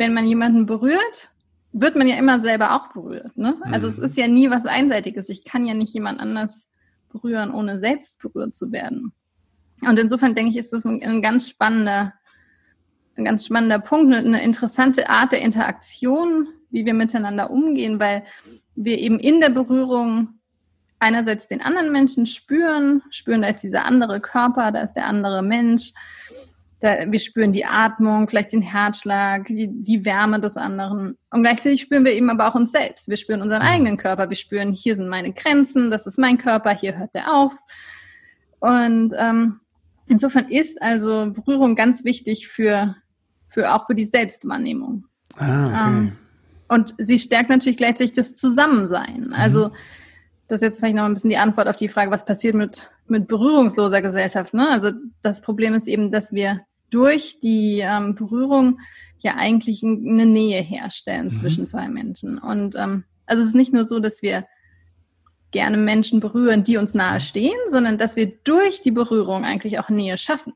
wenn 0.00 0.14
man 0.14 0.24
jemanden 0.24 0.64
berührt, 0.64 1.30
wird 1.72 1.94
man 1.94 2.08
ja 2.08 2.16
immer 2.16 2.40
selber 2.40 2.74
auch 2.74 2.90
berührt. 2.90 3.36
Ne? 3.36 3.54
Also 3.64 3.86
mhm. 3.86 3.92
es 3.92 3.98
ist 3.98 4.16
ja 4.16 4.26
nie 4.28 4.48
was 4.48 4.64
Einseitiges. 4.64 5.28
Ich 5.28 5.44
kann 5.44 5.66
ja 5.66 5.74
nicht 5.74 5.92
jemand 5.92 6.20
anders 6.20 6.66
berühren, 7.12 7.52
ohne 7.52 7.78
selbst 7.80 8.18
berührt 8.18 8.56
zu 8.56 8.72
werden. 8.72 9.12
Und 9.82 9.98
insofern 9.98 10.34
denke 10.34 10.52
ich, 10.52 10.56
ist 10.56 10.72
das 10.72 10.86
ein, 10.86 11.02
ein 11.02 11.20
ganz 11.20 11.50
spannender, 11.50 12.14
ein 13.16 13.26
ganz 13.26 13.44
spannender 13.44 13.78
Punkt, 13.78 14.14
eine 14.14 14.42
interessante 14.42 15.10
Art 15.10 15.32
der 15.32 15.42
Interaktion, 15.42 16.48
wie 16.70 16.86
wir 16.86 16.94
miteinander 16.94 17.50
umgehen, 17.50 18.00
weil 18.00 18.24
wir 18.76 18.98
eben 18.98 19.20
in 19.20 19.42
der 19.42 19.50
Berührung 19.50 20.40
einerseits 20.98 21.46
den 21.46 21.60
anderen 21.60 21.92
Menschen 21.92 22.24
spüren, 22.24 23.02
spüren, 23.10 23.42
da 23.42 23.48
ist 23.48 23.62
dieser 23.62 23.84
andere 23.84 24.20
Körper, 24.20 24.72
da 24.72 24.80
ist 24.80 24.94
der 24.94 25.06
andere 25.06 25.42
Mensch 25.42 25.92
da, 26.80 27.12
wir 27.12 27.18
spüren 27.18 27.52
die 27.52 27.66
Atmung, 27.66 28.26
vielleicht 28.26 28.52
den 28.52 28.62
Herzschlag, 28.62 29.46
die, 29.46 29.68
die 29.70 30.04
Wärme 30.06 30.40
des 30.40 30.56
anderen. 30.56 31.18
Und 31.30 31.42
gleichzeitig 31.42 31.82
spüren 31.82 32.06
wir 32.06 32.12
eben 32.12 32.30
aber 32.30 32.48
auch 32.48 32.54
uns 32.54 32.72
selbst. 32.72 33.08
Wir 33.08 33.18
spüren 33.18 33.42
unseren 33.42 33.62
mhm. 33.62 33.68
eigenen 33.68 33.96
Körper. 33.98 34.30
Wir 34.30 34.36
spüren, 34.36 34.72
hier 34.72 34.96
sind 34.96 35.08
meine 35.08 35.32
Grenzen, 35.32 35.90
das 35.90 36.06
ist 36.06 36.18
mein 36.18 36.38
Körper, 36.38 36.74
hier 36.74 36.98
hört 36.98 37.14
der 37.14 37.34
auf. 37.34 37.54
Und 38.60 39.12
ähm, 39.16 39.60
insofern 40.06 40.48
ist 40.48 40.80
also 40.80 41.30
Berührung 41.32 41.76
ganz 41.76 42.04
wichtig 42.04 42.48
für, 42.48 42.96
für 43.48 43.74
auch 43.74 43.86
für 43.86 43.94
die 43.94 44.04
Selbstwahrnehmung. 44.04 45.04
Ah, 45.36 45.66
okay. 45.66 45.76
Ähm, 45.76 46.12
und 46.68 46.94
sie 46.98 47.18
stärkt 47.18 47.50
natürlich 47.50 47.76
gleichzeitig 47.76 48.12
das 48.12 48.32
Zusammensein. 48.32 49.34
Also 49.34 49.68
mhm. 49.68 49.72
das 50.48 50.56
ist 50.56 50.62
jetzt 50.62 50.78
vielleicht 50.78 50.96
noch 50.96 51.04
ein 51.04 51.12
bisschen 51.12 51.30
die 51.30 51.36
Antwort 51.36 51.68
auf 51.68 51.76
die 51.76 51.88
Frage, 51.88 52.10
was 52.10 52.24
passiert 52.24 52.54
mit, 52.54 52.90
mit 53.06 53.28
berührungsloser 53.28 54.00
Gesellschaft. 54.00 54.54
Ne? 54.54 54.66
Also 54.70 54.92
das 55.20 55.42
Problem 55.42 55.74
ist 55.74 55.86
eben, 55.86 56.10
dass 56.10 56.32
wir 56.32 56.60
durch 56.90 57.38
die 57.38 57.80
ähm, 57.80 58.14
Berührung 58.14 58.80
ja 59.18 59.34
eigentlich 59.36 59.82
eine 59.82 60.26
Nähe 60.26 60.62
herstellen 60.62 61.26
mhm. 61.26 61.32
zwischen 61.32 61.66
zwei 61.66 61.88
Menschen. 61.88 62.38
Und 62.38 62.74
ähm, 62.76 63.04
also 63.26 63.42
es 63.42 63.50
ist 63.50 63.54
nicht 63.54 63.72
nur 63.72 63.84
so, 63.84 64.00
dass 64.00 64.22
wir 64.22 64.46
gerne 65.50 65.76
Menschen 65.76 66.20
berühren, 66.20 66.64
die 66.64 66.76
uns 66.76 66.94
nahe 66.94 67.20
stehen, 67.20 67.56
sondern 67.68 67.98
dass 67.98 68.16
wir 68.16 68.26
durch 68.44 68.82
die 68.82 68.90
Berührung 68.90 69.44
eigentlich 69.44 69.78
auch 69.78 69.88
Nähe 69.88 70.16
schaffen. 70.16 70.52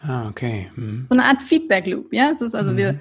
Ah, 0.00 0.28
okay. 0.28 0.70
Mhm. 0.76 1.06
So 1.08 1.14
eine 1.14 1.24
Art 1.24 1.42
Feedback 1.42 1.86
Loop, 1.86 2.12
ja. 2.12 2.30
Es 2.30 2.40
ist 2.40 2.54
also 2.54 2.72
mhm. 2.72 2.76
wir, 2.76 2.98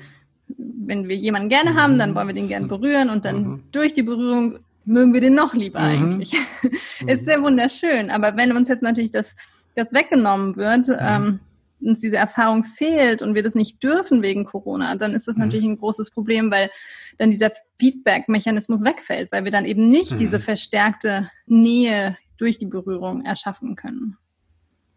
wenn 0.48 1.08
wir 1.08 1.16
jemanden 1.16 1.50
gerne 1.50 1.72
mhm. 1.72 1.76
haben, 1.76 2.00
dann 2.00 2.16
wollen 2.16 2.28
wir 2.28 2.34
den 2.34 2.48
gerne 2.48 2.68
berühren 2.68 3.10
und 3.10 3.26
dann 3.26 3.44
mhm. 3.44 3.64
durch 3.72 3.94
die 3.94 4.04
Berührung 4.04 4.60
mögen 4.86 5.14
wir 5.14 5.22
den 5.22 5.36
noch 5.36 5.54
lieber 5.54 5.80
mhm. 5.80 5.86
eigentlich. 5.86 6.34
ist 7.08 7.26
sehr 7.26 7.42
wunderschön. 7.42 8.10
Aber 8.10 8.38
wenn 8.38 8.56
uns 8.56 8.70
jetzt 8.70 8.84
natürlich 8.84 9.12
das, 9.12 9.36
das 9.76 9.94
weggenommen 9.94 10.56
wird, 10.56 10.88
ähm, 11.00 11.40
uns 11.86 12.02
diese 12.02 12.18
Erfahrung 12.18 12.64
fehlt 12.64 13.22
und 13.22 13.36
wir 13.36 13.44
das 13.44 13.56
nicht 13.56 13.82
dürfen 13.82 14.22
wegen 14.22 14.46
Corona, 14.46 14.96
dann 14.96 15.14
ist 15.14 15.28
das 15.28 15.36
mhm. 15.36 15.44
natürlich 15.44 15.66
ein 15.66 15.78
großes 15.78 16.12
Problem, 16.12 16.52
weil 16.52 16.70
dann 17.18 17.30
dieser 17.30 17.52
Feedback-Mechanismus 17.80 18.84
wegfällt, 18.84 19.32
weil 19.32 19.44
wir 19.44 19.52
dann 19.52 19.66
eben 19.66 19.88
nicht 19.88 20.14
mhm. 20.14 20.18
diese 20.18 20.40
verstärkte 20.40 21.30
Nähe 21.46 22.18
durch 22.38 22.58
die 22.58 22.66
Berührung 22.66 23.24
erschaffen 23.24 23.76
können. 23.76 24.18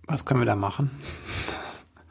Was 0.07 0.25
können 0.25 0.41
wir 0.41 0.47
da 0.47 0.57
machen? 0.57 0.91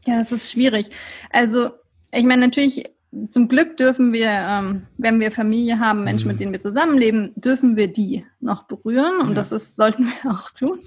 Ja, 0.05 0.17
das 0.17 0.31
ist 0.31 0.51
schwierig. 0.51 0.89
Also, 1.31 1.71
ich 2.11 2.23
meine, 2.23 2.45
natürlich 2.45 2.83
zum 3.30 3.48
Glück 3.48 3.78
dürfen 3.78 4.12
wir, 4.12 4.30
ähm, 4.30 4.88
wenn 4.98 5.20
wir 5.20 5.32
Familie 5.32 5.80
haben, 5.80 6.04
Menschen, 6.04 6.28
mhm. 6.28 6.34
mit 6.34 6.39
denen 6.39 6.52
wir 6.52 6.60
zusammenleben, 6.60 7.32
dürfen 7.36 7.78
wir 7.78 7.88
die 7.88 8.26
noch 8.39 8.63
berühren 8.63 9.22
und 9.22 9.30
ja. 9.30 9.36
das 9.36 9.52
ist, 9.52 9.76
sollten 9.76 10.06
wir 10.06 10.32
auch 10.32 10.52
tun. 10.52 10.80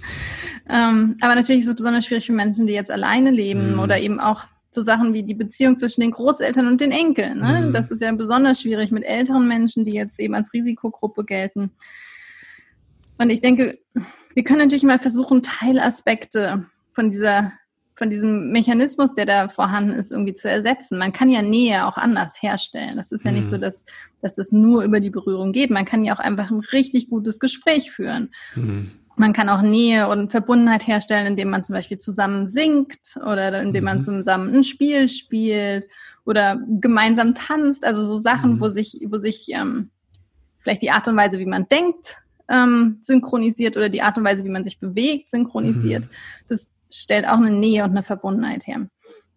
Ähm, 0.68 1.16
aber 1.20 1.34
natürlich 1.34 1.62
ist 1.62 1.68
es 1.68 1.76
besonders 1.76 2.04
schwierig 2.04 2.26
für 2.26 2.32
Menschen, 2.32 2.66
die 2.66 2.74
jetzt 2.74 2.90
alleine 2.90 3.30
leben 3.30 3.72
mhm. 3.72 3.80
oder 3.80 3.98
eben 3.98 4.20
auch 4.20 4.44
so 4.70 4.82
Sachen 4.82 5.14
wie 5.14 5.24
die 5.24 5.34
Beziehung 5.34 5.76
zwischen 5.76 6.00
den 6.00 6.12
Großeltern 6.12 6.68
und 6.68 6.80
den 6.80 6.92
Enkeln. 6.92 7.40
Ne? 7.40 7.66
Mhm. 7.66 7.72
Das 7.72 7.90
ist 7.90 8.02
ja 8.02 8.12
besonders 8.12 8.60
schwierig 8.60 8.92
mit 8.92 9.04
älteren 9.04 9.48
Menschen, 9.48 9.84
die 9.84 9.92
jetzt 9.92 10.20
eben 10.20 10.34
als 10.34 10.52
Risikogruppe 10.52 11.24
gelten. 11.24 11.72
Und 13.18 13.30
ich 13.30 13.40
denke, 13.40 13.78
wir 14.34 14.44
können 14.44 14.60
natürlich 14.60 14.84
mal 14.84 14.98
versuchen, 14.98 15.42
Teilaspekte 15.42 16.66
von 16.92 17.10
dieser 17.10 17.52
von 18.00 18.08
diesem 18.08 18.50
Mechanismus, 18.50 19.12
der 19.12 19.26
da 19.26 19.48
vorhanden 19.50 19.90
ist, 19.90 20.10
irgendwie 20.10 20.32
zu 20.32 20.48
ersetzen. 20.48 20.96
Man 20.96 21.12
kann 21.12 21.28
ja 21.28 21.42
Nähe 21.42 21.86
auch 21.86 21.98
anders 21.98 22.42
herstellen. 22.42 22.96
Das 22.96 23.12
ist 23.12 23.26
ja 23.26 23.30
nicht 23.30 23.46
so, 23.46 23.58
mhm. 23.58 23.60
dass, 23.60 23.84
dass 24.22 24.32
das 24.32 24.52
nur 24.52 24.84
über 24.84 25.00
die 25.00 25.10
Berührung 25.10 25.52
geht. 25.52 25.68
Man 25.68 25.84
kann 25.84 26.02
ja 26.02 26.14
auch 26.14 26.18
einfach 26.18 26.50
ein 26.50 26.60
richtig 26.60 27.10
gutes 27.10 27.38
Gespräch 27.40 27.90
führen. 27.90 28.30
Mhm. 28.54 28.92
Man 29.16 29.34
kann 29.34 29.50
auch 29.50 29.60
Nähe 29.60 30.08
und 30.08 30.30
Verbundenheit 30.30 30.86
herstellen, 30.86 31.26
indem 31.26 31.50
man 31.50 31.62
zum 31.62 31.74
Beispiel 31.74 31.98
zusammen 31.98 32.46
singt 32.46 33.18
oder 33.22 33.60
indem 33.60 33.84
man 33.84 33.98
mhm. 33.98 34.02
zusammen 34.02 34.54
ein 34.54 34.64
Spiel 34.64 35.10
spielt 35.10 35.86
oder 36.24 36.58
gemeinsam 36.80 37.34
tanzt. 37.34 37.84
Also 37.84 38.06
so 38.06 38.18
Sachen, 38.18 38.54
mhm. 38.54 38.60
wo 38.62 38.70
sich, 38.70 38.98
wo 39.08 39.18
sich 39.18 39.48
ähm, 39.52 39.90
vielleicht 40.60 40.80
die 40.80 40.90
Art 40.90 41.06
und 41.06 41.18
Weise, 41.18 41.38
wie 41.38 41.44
man 41.44 41.68
denkt, 41.68 42.16
ähm, 42.48 42.96
synchronisiert 43.02 43.76
oder 43.76 43.90
die 43.90 44.00
Art 44.00 44.16
und 44.16 44.24
Weise, 44.24 44.42
wie 44.42 44.48
man 44.48 44.64
sich 44.64 44.78
bewegt, 44.78 45.28
synchronisiert. 45.28 46.06
Mhm. 46.06 46.10
Das 46.48 46.70
stellt 46.90 47.26
auch 47.26 47.38
eine 47.38 47.50
Nähe 47.50 47.84
und 47.84 47.90
eine 47.90 48.02
Verbundenheit 48.02 48.66
her. 48.66 48.86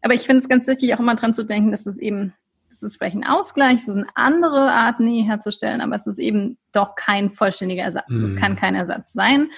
Aber 0.01 0.13
ich 0.13 0.21
finde 0.21 0.41
es 0.41 0.49
ganz 0.49 0.67
wichtig, 0.67 0.93
auch 0.93 0.99
immer 0.99 1.15
dran 1.15 1.33
zu 1.33 1.43
denken, 1.43 1.71
dass 1.71 1.85
es 1.85 1.97
eben, 1.97 2.33
das 2.69 2.83
ist 2.83 2.97
vielleicht 2.97 3.15
ein 3.15 3.25
Ausgleich, 3.25 3.75
es 3.75 3.87
ist 3.87 3.95
eine 3.95 4.07
andere 4.15 4.71
Art, 4.71 4.99
Nähe 4.99 5.23
herzustellen, 5.25 5.81
aber 5.81 5.95
es 5.95 6.05
ist 6.07 6.19
eben 6.19 6.57
doch 6.71 6.95
kein 6.95 7.31
vollständiger 7.31 7.83
Ersatz. 7.83 8.09
Mhm. 8.09 8.23
Es 8.23 8.35
kann 8.35 8.55
kein 8.55 8.75
Ersatz 8.75 9.13
sein. 9.13 9.49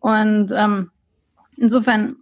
Und 0.00 0.50
ähm, 0.54 0.90
insofern, 1.56 2.16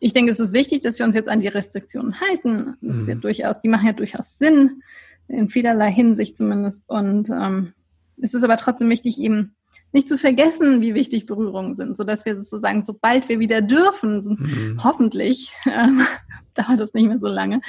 ich 0.00 0.12
denke, 0.12 0.32
es 0.32 0.40
ist 0.40 0.52
wichtig, 0.52 0.80
dass 0.80 0.98
wir 0.98 1.06
uns 1.06 1.14
jetzt 1.14 1.28
an 1.28 1.40
die 1.40 1.48
Restriktionen 1.48 2.20
halten. 2.20 2.76
Das 2.80 2.96
mhm. 2.96 3.00
ist 3.02 3.08
ja 3.08 3.14
mhm. 3.14 3.20
durchaus, 3.20 3.60
die 3.60 3.68
machen 3.68 3.86
ja 3.86 3.92
durchaus 3.92 4.38
Sinn, 4.38 4.82
in 5.28 5.48
vielerlei 5.48 5.92
Hinsicht 5.92 6.36
zumindest. 6.36 6.82
Und 6.88 7.30
ähm, 7.30 7.74
es 8.20 8.34
ist 8.34 8.42
aber 8.42 8.56
trotzdem 8.56 8.90
wichtig, 8.90 9.20
eben 9.20 9.54
nicht 9.92 10.08
zu 10.08 10.18
vergessen, 10.18 10.80
wie 10.80 10.94
wichtig 10.94 11.26
Berührungen 11.26 11.74
sind, 11.74 11.96
sodass 11.96 12.24
wir 12.24 12.40
sozusagen, 12.40 12.82
sobald 12.82 13.28
wir 13.28 13.38
wieder 13.38 13.62
dürfen, 13.62 14.38
mhm. 14.38 14.80
hoffentlich, 14.82 15.52
ähm, 15.66 16.02
dauert 16.54 16.80
das 16.80 16.94
nicht 16.94 17.06
mehr 17.06 17.18
so 17.18 17.28
lange, 17.28 17.60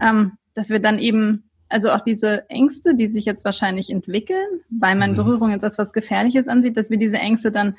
ähm, 0.00 0.32
dass 0.54 0.68
wir 0.68 0.80
dann 0.80 0.98
eben, 0.98 1.50
also 1.68 1.90
auch 1.90 2.00
diese 2.00 2.48
Ängste, 2.50 2.94
die 2.94 3.06
sich 3.06 3.24
jetzt 3.24 3.44
wahrscheinlich 3.44 3.90
entwickeln, 3.90 4.46
weil 4.68 4.96
man 4.96 5.12
mhm. 5.12 5.16
Berührung 5.16 5.50
jetzt 5.50 5.64
als 5.64 5.78
was 5.78 5.92
Gefährliches 5.92 6.48
ansieht, 6.48 6.76
dass 6.76 6.90
wir 6.90 6.98
diese 6.98 7.18
Ängste 7.18 7.50
dann 7.50 7.76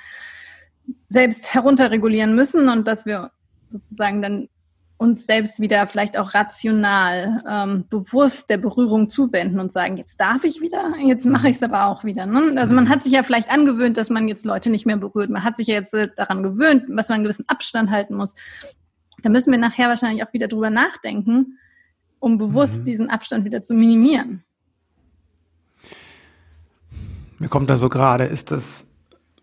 selbst 1.07 1.53
herunterregulieren 1.53 2.35
müssen 2.35 2.69
und 2.69 2.87
dass 2.87 3.05
wir 3.05 3.31
sozusagen 3.69 4.21
dann 4.21 4.49
uns 4.97 5.25
selbst 5.25 5.59
wieder 5.59 5.85
vielleicht 5.87 6.17
auch 6.17 6.33
rational 6.33 7.43
ähm, 7.49 7.85
bewusst 7.89 8.49
der 8.49 8.57
Berührung 8.57 9.09
zuwenden 9.09 9.59
und 9.59 9.71
sagen, 9.71 9.97
jetzt 9.97 10.19
darf 10.19 10.43
ich 10.43 10.61
wieder, 10.61 10.93
jetzt 11.03 11.25
mache 11.25 11.49
ich 11.49 11.57
es 11.57 11.63
aber 11.63 11.87
auch 11.87 12.03
wieder. 12.03 12.25
Ne? 12.25 12.53
Also 12.55 12.73
man 12.73 12.89
hat 12.89 13.03
sich 13.03 13.11
ja 13.11 13.23
vielleicht 13.23 13.49
angewöhnt, 13.49 13.97
dass 13.97 14.09
man 14.09 14.27
jetzt 14.27 14.45
Leute 14.45 14.69
nicht 14.69 14.85
mehr 14.85 14.97
berührt. 14.97 15.29
Man 15.29 15.43
hat 15.43 15.57
sich 15.57 15.67
ja 15.67 15.75
jetzt 15.75 15.93
äh, 15.93 16.09
daran 16.15 16.43
gewöhnt, 16.43 16.85
dass 16.89 17.09
man 17.09 17.15
einen 17.15 17.23
gewissen 17.23 17.47
Abstand 17.49 17.89
halten 17.89 18.15
muss. 18.15 18.33
Da 19.23 19.29
müssen 19.29 19.51
wir 19.51 19.59
nachher 19.59 19.89
wahrscheinlich 19.89 20.23
auch 20.23 20.33
wieder 20.33 20.47
drüber 20.47 20.69
nachdenken, 20.69 21.57
um 22.19 22.37
bewusst 22.37 22.79
mhm. 22.79 22.83
diesen 22.85 23.09
Abstand 23.09 23.45
wieder 23.45 23.61
zu 23.61 23.73
minimieren. 23.73 24.43
Mir 27.39 27.49
kommt 27.49 27.69
da 27.69 27.77
so 27.77 27.89
gerade, 27.89 28.23
ist 28.23 28.51
das, 28.51 28.85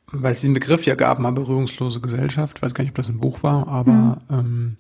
weil 0.06 0.32
es 0.32 0.40
diesen 0.40 0.54
Begriff 0.54 0.86
ja 0.86 0.94
gab, 0.94 1.18
mal 1.18 1.32
berührungslose 1.32 2.00
Gesellschaft, 2.00 2.58
ich 2.58 2.62
weiß 2.62 2.72
gar 2.72 2.82
nicht, 2.82 2.92
ob 2.92 2.96
das 2.96 3.08
ein 3.08 3.20
Buch 3.20 3.42
war, 3.42 3.68
aber 3.68 3.92
mhm. 4.28 4.38
ähm, 4.38 4.76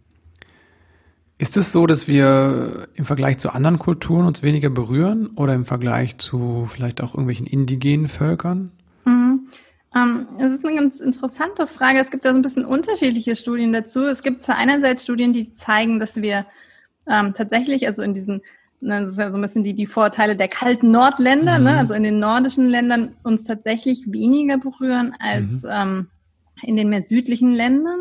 ist 1.40 1.56
es 1.56 1.72
so, 1.72 1.86
dass 1.86 2.06
wir 2.06 2.88
im 2.94 3.06
Vergleich 3.06 3.38
zu 3.38 3.50
anderen 3.50 3.78
Kulturen 3.78 4.26
uns 4.26 4.42
weniger 4.42 4.68
berühren 4.68 5.30
oder 5.36 5.54
im 5.54 5.64
Vergleich 5.64 6.18
zu 6.18 6.68
vielleicht 6.70 7.00
auch 7.00 7.14
irgendwelchen 7.14 7.46
indigenen 7.46 8.08
Völkern? 8.08 8.72
Mhm. 9.06 9.46
Ähm, 9.94 10.28
das 10.38 10.52
ist 10.52 10.66
eine 10.66 10.76
ganz 10.76 11.00
interessante 11.00 11.66
Frage. 11.66 11.98
Es 11.98 12.10
gibt 12.10 12.26
da 12.26 12.30
so 12.30 12.36
ein 12.36 12.42
bisschen 12.42 12.66
unterschiedliche 12.66 13.36
Studien 13.36 13.72
dazu. 13.72 14.00
Es 14.00 14.22
gibt 14.22 14.42
zwar 14.42 14.56
einerseits 14.56 15.02
Studien, 15.02 15.32
die 15.32 15.50
zeigen, 15.54 15.98
dass 15.98 16.16
wir 16.16 16.44
ähm, 17.08 17.32
tatsächlich, 17.32 17.86
also 17.86 18.02
in 18.02 18.12
diesen, 18.12 18.42
ne, 18.82 19.00
das 19.00 19.08
ist 19.08 19.18
ja 19.18 19.32
so 19.32 19.38
ein 19.38 19.42
bisschen 19.42 19.64
die, 19.64 19.72
die 19.72 19.86
Vorteile 19.86 20.36
der 20.36 20.48
kalten 20.48 20.90
Nordländer, 20.90 21.54
ne, 21.54 21.58
mhm. 21.58 21.64
ne, 21.64 21.78
also 21.78 21.94
in 21.94 22.02
den 22.02 22.18
nordischen 22.18 22.68
Ländern 22.68 23.16
uns 23.22 23.44
tatsächlich 23.44 24.12
weniger 24.12 24.58
berühren 24.58 25.16
als 25.18 25.62
mhm. 25.62 25.70
ähm, 25.70 26.06
in 26.62 26.76
den 26.76 26.90
mehr 26.90 27.02
südlichen 27.02 27.54
Ländern. 27.54 28.00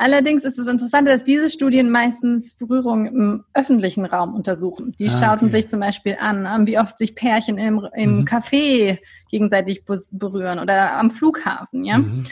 Ähm, 0.00 0.04
Allerdings 0.04 0.44
ist 0.44 0.58
es 0.58 0.66
interessant, 0.66 1.06
dass 1.08 1.24
diese 1.24 1.50
Studien 1.50 1.90
meistens 1.90 2.54
Berührung 2.54 3.06
im 3.06 3.44
öffentlichen 3.54 4.06
Raum 4.06 4.34
untersuchen. 4.34 4.94
Die 4.98 5.08
ah, 5.08 5.18
schauten 5.18 5.48
okay. 5.48 5.58
sich 5.58 5.68
zum 5.68 5.80
Beispiel 5.80 6.16
an, 6.18 6.66
wie 6.66 6.78
oft 6.78 6.98
sich 6.98 7.14
Pärchen 7.14 7.58
im, 7.58 7.86
im 7.94 8.20
mhm. 8.20 8.24
Café 8.24 8.98
gegenseitig 9.30 9.84
berühren 9.84 10.58
oder 10.58 10.96
am 10.96 11.10
Flughafen, 11.10 11.84
ja. 11.84 11.98
Mhm. 11.98 12.26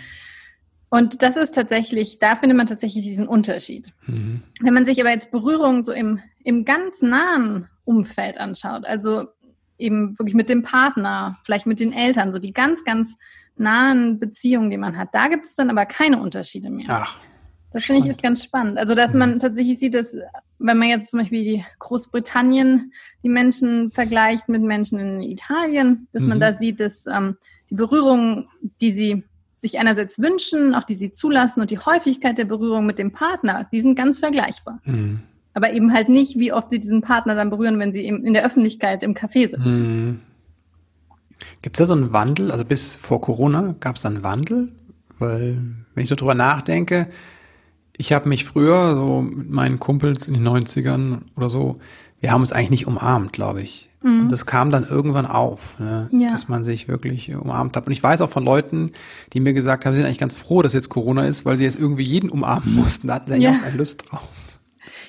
Und 0.91 1.23
das 1.23 1.37
ist 1.37 1.55
tatsächlich, 1.55 2.19
da 2.19 2.35
findet 2.35 2.57
man 2.57 2.67
tatsächlich 2.67 3.05
diesen 3.05 3.29
Unterschied. 3.29 3.93
Mhm. 4.07 4.43
Wenn 4.61 4.73
man 4.73 4.87
sich 4.87 4.99
aber 5.01 5.11
jetzt 5.11 5.31
Berührung 5.31 5.85
so 5.85 5.93
im, 5.93 6.21
im 6.45 6.65
ganz 6.65 7.03
nahen 7.03 7.69
Umfeld 7.85 8.39
anschaut, 8.39 8.87
also 8.87 9.27
eben 9.77 10.19
wirklich 10.19 10.35
mit 10.35 10.49
dem 10.49 10.63
Partner, 10.63 11.37
vielleicht 11.45 11.67
mit 11.67 11.79
den 11.79 11.93
Eltern, 11.93 12.33
so 12.33 12.39
die 12.39 12.55
ganz, 12.55 12.85
ganz 12.85 13.17
nahen 13.57 14.19
Beziehungen, 14.19 14.71
die 14.71 14.79
man 14.79 14.97
hat, 14.97 15.09
da 15.13 15.29
gibt 15.29 15.45
es 15.45 15.57
dann 15.57 15.69
aber 15.69 15.85
keine 15.85 16.23
Unterschiede 16.23 16.71
mehr. 16.71 16.87
Ach. 16.89 17.19
Das 17.73 17.85
finde 17.85 18.03
ich 18.03 18.09
ist 18.09 18.23
ganz 18.23 18.43
spannend. 18.43 18.79
Also, 18.79 18.95
dass 18.95 19.13
man 19.15 19.39
tatsächlich 19.39 19.79
sieht, 19.79 19.95
dass, 19.95 20.15
wenn 20.59 20.79
man 20.79 20.89
jetzt 20.89 21.11
zum 21.11 21.21
Beispiel 21.21 21.63
Großbritannien 21.79 22.93
die 23.23 23.29
Menschen 23.29 23.93
vergleicht 23.93 24.49
mit 24.49 24.63
Menschen 24.63 24.99
in 24.99 25.21
Italien, 25.21 26.09
dass 26.13 26.23
mhm. 26.23 26.31
man 26.31 26.41
da 26.41 26.55
sieht, 26.55 26.81
dass 26.81 27.07
ähm, 27.07 27.37
die 27.69 27.75
Berührung, 27.75 28.49
die 28.81 28.91
sie 28.91 29.25
sich 29.59 29.79
einerseits 29.79 30.21
wünschen, 30.21 30.75
auch 30.75 30.85
die 30.85 30.95
sie 30.95 31.11
zulassen 31.11 31.61
und 31.61 31.71
die 31.71 31.79
Häufigkeit 31.79 32.39
der 32.39 32.45
Berührung 32.45 32.87
mit 32.87 32.99
dem 32.99 33.13
Partner, 33.13 33.69
die 33.73 33.81
sind 33.81 33.97
ganz 33.97 34.19
vergleichbar. 34.19 34.81
Mhm. 34.85 35.21
Aber 35.53 35.73
eben 35.73 35.93
halt 35.93 36.09
nicht, 36.09 36.39
wie 36.39 36.53
oft 36.53 36.71
sie 36.71 36.79
diesen 36.79 37.03
Partner 37.03 37.35
dann 37.35 37.51
berühren, 37.51 37.79
wenn 37.79 37.93
sie 37.93 38.05
eben 38.05 38.25
in 38.25 38.33
der 38.33 38.47
Öffentlichkeit 38.47 39.03
im 39.03 39.15
Café 39.15 39.51
sind. 39.51 39.67
Mhm. 39.67 40.21
Gibt 41.63 41.77
es 41.77 41.79
da 41.79 41.87
so 41.87 41.95
einen 41.95 42.13
Wandel? 42.13 42.51
Also 42.53 42.65
bis 42.65 42.97
vor 42.97 43.21
Corona 43.21 43.75
gab 43.81 43.97
es 43.97 44.03
da 44.03 44.09
einen 44.09 44.23
Wandel? 44.23 44.73
Weil, 45.19 45.59
wenn 45.95 46.03
ich 46.03 46.09
so 46.09 46.15
drüber 46.15 46.35
nachdenke, 46.35 47.09
ich 47.99 48.13
habe 48.13 48.29
mich 48.29 48.45
früher 48.45 48.95
so 48.95 49.21
mit 49.21 49.51
meinen 49.51 49.79
Kumpels 49.79 50.29
in 50.29 50.35
den 50.35 50.49
90ern 50.49 51.19
oder 51.37 51.51
so, 51.51 51.79
wir 52.21 52.33
haben 52.33 52.41
uns 52.41 52.53
eigentlich 52.53 52.71
nicht 52.71 52.87
umarmt, 52.87 53.33
glaube 53.33 53.61
ich. 53.61 53.91
Mhm. 54.03 54.23
Und 54.23 54.33
das 54.33 54.47
kam 54.47 54.71
dann 54.71 54.89
irgendwann 54.89 55.27
auf, 55.27 55.79
ne? 55.81 56.09
ja. 56.13 56.31
dass 56.31 56.49
man 56.49 56.63
sich 56.63 56.87
wirklich 56.87 57.35
umarmt 57.35 57.77
hat. 57.77 57.87
Und 57.87 57.93
ich 57.93 58.03
weiß 58.03 58.21
auch 58.21 58.31
von 58.31 58.45
Leuten, 58.45 58.93
die 59.33 59.41
mir 59.41 59.53
gesagt 59.53 59.85
haben, 59.85 59.93
sie 59.93 59.97
sind 59.97 60.07
eigentlich 60.07 60.19
ganz 60.19 60.37
froh, 60.37 60.63
dass 60.63 60.73
jetzt 60.73 60.89
Corona 60.89 61.27
ist, 61.27 61.45
weil 61.45 61.57
sie 61.57 61.65
jetzt 61.65 61.79
irgendwie 61.79 62.05
jeden 62.05 62.31
umarmen 62.31 62.75
mussten. 62.77 63.09
Da 63.09 63.15
hatten 63.15 63.33
sie 63.33 63.43
ja. 63.43 63.51
auch 63.51 63.63
keine 63.63 63.77
Lust 63.77 64.05
drauf. 64.09 64.29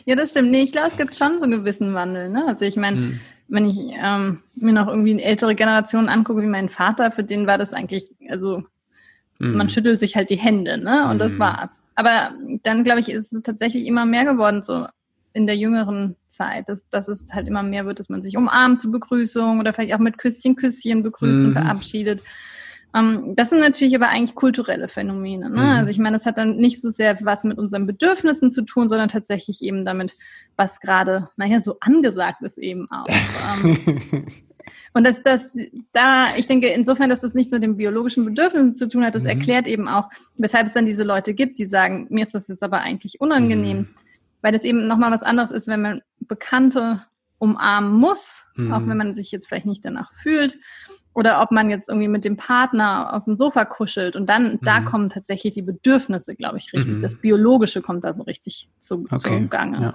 Ja, 0.05 0.15
das 0.15 0.31
stimmt. 0.31 0.49
Nee, 0.49 0.63
ich 0.63 0.71
glaube, 0.71 0.87
es 0.87 0.97
gibt 0.97 1.15
schon 1.15 1.37
so 1.37 1.43
einen 1.43 1.59
gewissen 1.59 1.93
Wandel. 1.93 2.29
Ne? 2.29 2.45
Also 2.47 2.65
ich 2.65 2.75
meine, 2.75 2.97
mhm. 2.97 3.19
wenn 3.47 3.69
ich 3.69 3.79
ähm, 4.03 4.39
mir 4.55 4.73
noch 4.73 4.87
irgendwie 4.87 5.11
eine 5.11 5.23
ältere 5.23 5.53
Generation 5.53 6.09
angucke, 6.09 6.41
wie 6.41 6.47
mein 6.47 6.69
Vater, 6.69 7.11
für 7.11 7.23
den 7.23 7.45
war 7.45 7.59
das 7.59 7.73
eigentlich, 7.73 8.07
also 8.29 8.63
mhm. 9.39 9.55
man 9.55 9.69
schüttelt 9.69 9.99
sich 9.99 10.15
halt 10.15 10.29
die 10.29 10.37
Hände, 10.37 10.77
ne? 10.77 11.09
Und 11.09 11.19
das 11.19 11.33
mhm. 11.33 11.39
war's. 11.39 11.81
Aber 11.95 12.31
dann, 12.63 12.83
glaube 12.83 12.99
ich, 12.99 13.09
ist 13.09 13.33
es 13.33 13.41
tatsächlich 13.43 13.85
immer 13.87 14.05
mehr 14.05 14.25
geworden, 14.25 14.63
so 14.63 14.85
in 15.33 15.47
der 15.47 15.57
jüngeren 15.57 16.15
Zeit, 16.27 16.69
dass, 16.69 16.87
dass 16.89 17.07
es 17.07 17.25
halt 17.31 17.47
immer 17.47 17.63
mehr 17.63 17.85
wird, 17.85 17.99
dass 17.99 18.09
man 18.09 18.21
sich 18.21 18.37
umarmt 18.37 18.81
zur 18.81 18.91
Begrüßung 18.91 19.59
oder 19.59 19.73
vielleicht 19.73 19.93
auch 19.93 19.99
mit 19.99 20.17
Küsschen, 20.17 20.55
Küsschen 20.55 21.03
begrüßt 21.03 21.39
mhm. 21.39 21.45
und 21.45 21.53
verabschiedet. 21.53 22.23
Ähm, 22.95 23.35
das 23.35 23.49
sind 23.49 23.59
natürlich 23.59 23.95
aber 23.95 24.09
eigentlich 24.09 24.35
kulturelle 24.35 24.87
Phänomene. 24.87 25.49
Ne? 25.49 25.61
Mhm. 25.61 25.69
Also 25.69 25.91
ich 25.91 25.99
meine, 25.99 26.17
das 26.17 26.25
hat 26.25 26.37
dann 26.37 26.57
nicht 26.57 26.81
so 26.81 26.89
sehr 26.89 27.17
was 27.21 27.43
mit 27.43 27.57
unseren 27.57 27.85
Bedürfnissen 27.85 28.49
zu 28.49 28.63
tun, 28.63 28.87
sondern 28.87 29.09
tatsächlich 29.09 29.61
eben 29.61 29.85
damit, 29.85 30.17
was 30.55 30.79
gerade, 30.79 31.29
naja, 31.37 31.59
so 31.61 31.77
angesagt 31.79 32.41
ist 32.41 32.57
eben 32.57 32.89
auch. 32.89 33.05
ähm, 33.63 34.25
Und 34.93 35.03
das, 35.03 35.21
das, 35.23 35.55
da, 35.91 36.25
ich 36.35 36.47
denke 36.47 36.67
insofern, 36.67 37.09
dass 37.09 37.21
das 37.21 37.33
nicht 37.33 37.49
so 37.49 37.55
mit 37.55 37.63
den 37.63 37.77
biologischen 37.77 38.25
Bedürfnissen 38.25 38.73
zu 38.73 38.87
tun 38.87 39.05
hat, 39.05 39.15
das 39.15 39.23
mhm. 39.23 39.29
erklärt 39.29 39.67
eben 39.67 39.87
auch, 39.87 40.09
weshalb 40.37 40.67
es 40.67 40.73
dann 40.73 40.85
diese 40.85 41.03
Leute 41.03 41.33
gibt, 41.33 41.59
die 41.59 41.65
sagen, 41.65 42.07
mir 42.09 42.23
ist 42.23 42.33
das 42.33 42.47
jetzt 42.47 42.63
aber 42.63 42.79
eigentlich 42.81 43.21
unangenehm, 43.21 43.77
mhm. 43.77 43.87
weil 44.41 44.51
das 44.51 44.63
eben 44.63 44.87
nochmal 44.87 45.11
was 45.11 45.23
anderes 45.23 45.51
ist, 45.51 45.67
wenn 45.67 45.81
man 45.81 46.01
Bekannte 46.19 47.03
umarmen 47.37 47.93
muss, 47.93 48.45
mhm. 48.55 48.73
auch 48.73 48.85
wenn 48.85 48.97
man 48.97 49.15
sich 49.15 49.31
jetzt 49.31 49.47
vielleicht 49.47 49.65
nicht 49.65 49.85
danach 49.85 50.13
fühlt, 50.13 50.57
oder 51.13 51.41
ob 51.41 51.51
man 51.51 51.69
jetzt 51.69 51.89
irgendwie 51.89 52.07
mit 52.07 52.23
dem 52.23 52.37
Partner 52.37 53.13
auf 53.13 53.25
dem 53.25 53.35
Sofa 53.35 53.65
kuschelt 53.65 54.15
und 54.15 54.27
dann, 54.27 54.59
da 54.61 54.79
mhm. 54.79 54.85
kommen 54.85 55.09
tatsächlich 55.09 55.53
die 55.53 55.61
Bedürfnisse, 55.61 56.35
glaube 56.35 56.57
ich, 56.57 56.71
richtig. 56.73 56.97
Mhm. 56.97 57.01
Das 57.01 57.15
Biologische 57.15 57.81
kommt 57.81 58.03
da 58.03 58.13
so 58.13 58.23
richtig 58.23 58.69
zu, 58.79 59.05
okay. 59.09 59.17
zum 59.17 59.49
Gange. 59.49 59.81
Ja. 59.81 59.93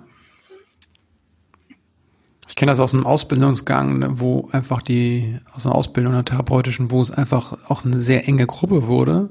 Ich 2.49 2.57
kenne 2.57 2.73
das 2.73 2.81
aus 2.81 2.93
einem 2.93 3.07
Ausbildungsgang, 3.07 3.99
ne, 3.99 4.09
wo 4.21 4.49
einfach 4.53 4.83
die, 4.83 5.39
aus 5.55 5.67
einer 5.67 5.75
Ausbildung 5.75 6.13
einer 6.13 6.25
therapeutischen, 6.25 6.91
wo 6.91 7.01
es 7.01 7.11
einfach 7.11 7.57
auch 7.69 7.85
eine 7.85 7.99
sehr 7.99 8.29
enge 8.29 8.47
Gruppe 8.47 8.87
wurde 8.87 9.31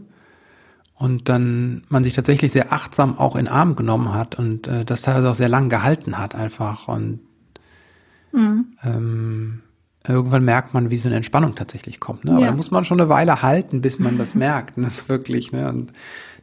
und 0.95 1.29
dann 1.29 1.83
man 1.89 2.03
sich 2.03 2.13
tatsächlich 2.13 2.51
sehr 2.51 2.71
achtsam 2.71 3.17
auch 3.17 3.35
in 3.35 3.47
Arm 3.47 3.75
genommen 3.75 4.13
hat 4.13 4.39
und 4.39 4.67
äh, 4.67 4.85
das 4.85 5.01
teilweise 5.03 5.29
auch 5.29 5.35
sehr 5.35 5.49
lang 5.49 5.69
gehalten 5.69 6.17
hat 6.17 6.35
einfach 6.35 6.87
und 6.87 7.19
mhm. 8.31 8.67
ähm, 8.83 9.61
irgendwann 10.07 10.43
merkt 10.43 10.73
man, 10.73 10.91
wie 10.91 10.97
so 10.97 11.09
eine 11.09 11.15
Entspannung 11.15 11.55
tatsächlich 11.55 11.99
kommt. 11.99 12.25
Ne? 12.25 12.31
Aber 12.31 12.41
ja. 12.41 12.47
da 12.47 12.55
muss 12.55 12.71
man 12.71 12.83
schon 12.83 12.99
eine 12.99 13.09
Weile 13.09 13.41
halten, 13.41 13.81
bis 13.81 13.99
man 13.99 14.17
das 14.17 14.35
merkt. 14.35 14.77
Ne? 14.77 14.85
Das 14.85 14.99
ist 14.99 15.09
wirklich, 15.09 15.51
ne? 15.51 15.69
Und 15.69 15.93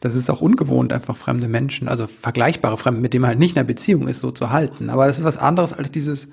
das 0.01 0.15
ist 0.15 0.31
auch 0.31 0.41
ungewohnt, 0.41 0.95
einfach 0.95 1.17
fremde 1.17 1.47
Menschen, 1.47 1.87
also 1.87 2.07
vergleichbare 2.07 2.79
Fremde, 2.79 3.03
mit 3.03 3.13
denen 3.13 3.23
man 3.23 3.31
halt 3.31 3.39
nicht 3.39 3.53
in 3.53 3.59
einer 3.59 3.67
Beziehung 3.67 4.09
ist, 4.09 4.21
so 4.21 4.31
zu 4.31 4.51
halten. 4.51 4.89
Aber 4.89 5.07
das 5.07 5.19
ist 5.19 5.25
was 5.25 5.37
anderes 5.37 5.75
als 5.75 5.91
dieses, 5.91 6.29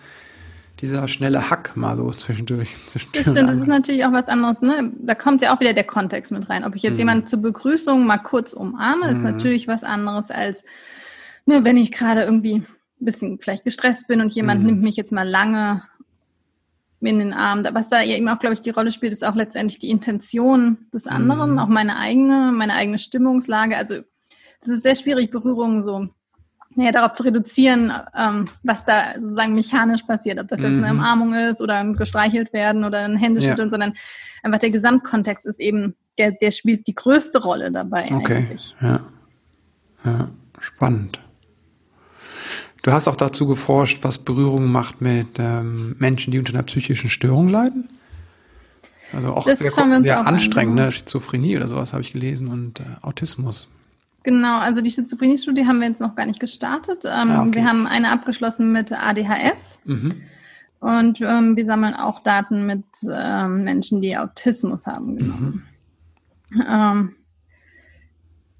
dieser 0.82 1.08
schnelle 1.08 1.50
Hack 1.50 1.76
mal 1.76 1.96
so 1.96 2.12
zwischendurch. 2.12 2.70
zwischendurch 2.88 3.26
das 3.26 3.34
stimmt, 3.34 3.50
das 3.50 3.58
ist 3.58 3.68
natürlich 3.68 4.06
auch 4.06 4.12
was 4.12 4.28
anderes. 4.28 4.62
Ne? 4.62 4.94
Da 5.00 5.16
kommt 5.16 5.42
ja 5.42 5.56
auch 5.56 5.60
wieder 5.60 5.74
der 5.74 5.84
Kontext 5.84 6.32
mit 6.32 6.50
rein. 6.50 6.64
Ob 6.64 6.76
ich 6.76 6.84
jetzt 6.84 6.96
mhm. 6.96 7.00
jemanden 7.00 7.28
zur 7.28 7.42
Begrüßung 7.42 8.06
mal 8.06 8.20
kurz 8.20 8.54
umarme, 8.54 9.10
ist 9.10 9.20
mhm. 9.20 9.24
natürlich 9.24 9.68
was 9.68 9.84
anderes 9.84 10.30
als, 10.30 10.64
ne, 11.46 11.64
wenn 11.64 11.78
ich 11.78 11.92
gerade 11.92 12.22
irgendwie 12.22 12.56
ein 12.56 12.66
bisschen 13.00 13.40
vielleicht 13.40 13.64
gestresst 13.64 14.08
bin 14.08 14.22
und 14.22 14.32
jemand 14.34 14.62
mhm. 14.62 14.68
nimmt 14.68 14.82
mich 14.82 14.96
jetzt 14.96 15.12
mal 15.12 15.28
lange 15.28 15.84
in 17.00 17.20
den 17.20 17.34
Arm. 17.34 17.64
Was 17.72 17.90
da 17.90 18.02
eben 18.04 18.28
auch, 18.28 18.40
glaube 18.40 18.54
ich, 18.54 18.62
die 18.62 18.72
Rolle 18.72 18.92
spielt, 18.92 19.14
ist 19.14 19.26
auch 19.26 19.36
letztendlich 19.36 19.80
die 19.80 19.90
Intention 19.90 20.88
des 20.94 21.08
anderen, 21.08 21.54
mhm. 21.54 21.60
auch 21.60 21.68
meine 21.68 21.98
eigene, 21.98 22.52
meine 22.52 22.74
eigene 22.74 23.00
Stimmungslage. 23.00 23.78
Also 23.78 23.96
es 24.62 24.68
ist 24.68 24.84
sehr 24.84 24.96
schwierig, 24.96 25.32
Berührungen 25.32 25.82
so 25.82 26.10
ja, 26.84 26.92
darauf 26.92 27.14
zu 27.14 27.24
reduzieren, 27.24 27.92
ähm, 28.16 28.48
was 28.64 28.86
da 28.86 29.20
sozusagen 29.20 29.56
mechanisch 29.56 30.04
passiert, 30.04 30.40
ob 30.40 30.48
das 30.48 30.60
jetzt 30.60 30.68
eine 30.68 30.94
mhm. 30.94 31.00
Umarmung 31.00 31.34
ist 31.34 31.62
oder 31.62 31.76
ein 31.76 31.96
gestreichelt 31.96 32.54
werden 32.54 32.84
oder 32.84 33.00
ein 33.00 33.18
Händeschütteln, 33.18 33.68
ja. 33.68 33.70
sondern 33.70 33.94
einfach 34.44 34.60
der 34.60 34.72
Gesamtkontext 34.72 35.46
ist 35.46 35.60
eben, 35.60 35.96
der, 36.18 36.32
der 36.32 36.52
spielt 36.52 36.88
die 36.88 36.96
größte 36.96 37.42
Rolle 37.42 37.72
dabei 37.72 38.06
okay. 38.12 38.38
eigentlich. 38.38 38.76
Ja. 38.82 39.02
ja, 40.06 40.30
spannend. 40.60 41.20
Du 42.84 42.92
hast 42.92 43.08
auch 43.08 43.16
dazu 43.16 43.48
geforscht, 43.48 44.00
was 44.04 44.20
Berührung 44.20 44.72
macht 44.72 45.02
mit 45.02 45.40
ähm, 45.40 45.96
Menschen, 46.00 46.32
die 46.32 46.40
unter 46.40 46.54
einer 46.54 46.64
psychischen 46.64 47.10
Störung 47.10 47.50
leiden. 47.50 47.90
Also 49.14 49.34
auch 49.34 49.46
das 49.46 49.60
sehr, 49.60 49.72
sehr 50.00 50.28
anstrengend, 50.28 50.76
ne? 50.76 50.92
Schizophrenie 50.92 51.58
oder 51.58 51.68
sowas 51.68 51.94
habe 51.94 52.02
ich 52.02 52.14
gelesen 52.14 52.50
und 52.50 52.80
äh, 52.80 52.84
Autismus. 53.02 53.68
Genau, 54.28 54.58
also 54.58 54.82
die 54.82 54.92
Schizophrenie-Studie 54.92 55.66
haben 55.66 55.80
wir 55.80 55.88
jetzt 55.88 56.02
noch 56.02 56.14
gar 56.14 56.26
nicht 56.26 56.42
gestartet. 56.42 57.06
Ähm, 57.06 57.30
ah, 57.30 57.44
okay. 57.44 57.56
Wir 57.56 57.64
haben 57.64 57.88
eine 57.88 58.12
abgeschlossen 58.12 58.74
mit 58.74 58.92
ADHS. 58.92 59.80
Mhm. 59.86 60.22
Und 60.82 61.22
ähm, 61.22 61.56
wir 61.56 61.66
sammeln 61.66 61.94
auch 61.94 62.20
Daten 62.20 62.68
mit 62.68 62.84
ähm, 63.10 63.64
Menschen, 63.64 64.02
die 64.02 64.18
Autismus 64.18 64.86
haben 64.86 65.16
genommen. 65.16 65.64
Mhm. 66.52 66.62
Ähm, 66.70 67.16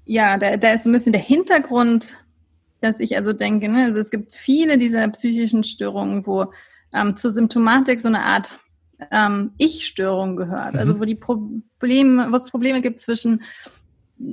ja, 0.06 0.38
da, 0.38 0.56
da 0.56 0.72
ist 0.72 0.86
ein 0.86 0.92
bisschen 0.92 1.12
der 1.12 1.20
Hintergrund, 1.20 2.24
dass 2.80 2.98
ich 2.98 3.14
also 3.14 3.34
denke, 3.34 3.68
ne, 3.68 3.84
also 3.84 4.00
es 4.00 4.10
gibt 4.10 4.30
viele 4.30 4.78
dieser 4.78 5.06
psychischen 5.08 5.64
Störungen, 5.64 6.26
wo 6.26 6.50
ähm, 6.94 7.14
zur 7.14 7.30
Symptomatik 7.30 8.00
so 8.00 8.08
eine 8.08 8.22
Art 8.22 8.58
ähm, 9.10 9.52
Ich-Störung 9.58 10.36
gehört. 10.36 10.76
Also 10.76 10.78
mhm. 10.78 10.78
Also 10.78 11.00
wo 11.00 11.04
die 11.04 11.14
Probleme, 11.14 12.32
wo 12.32 12.36
es 12.36 12.50
Probleme 12.50 12.80
gibt 12.80 13.00
zwischen 13.00 13.42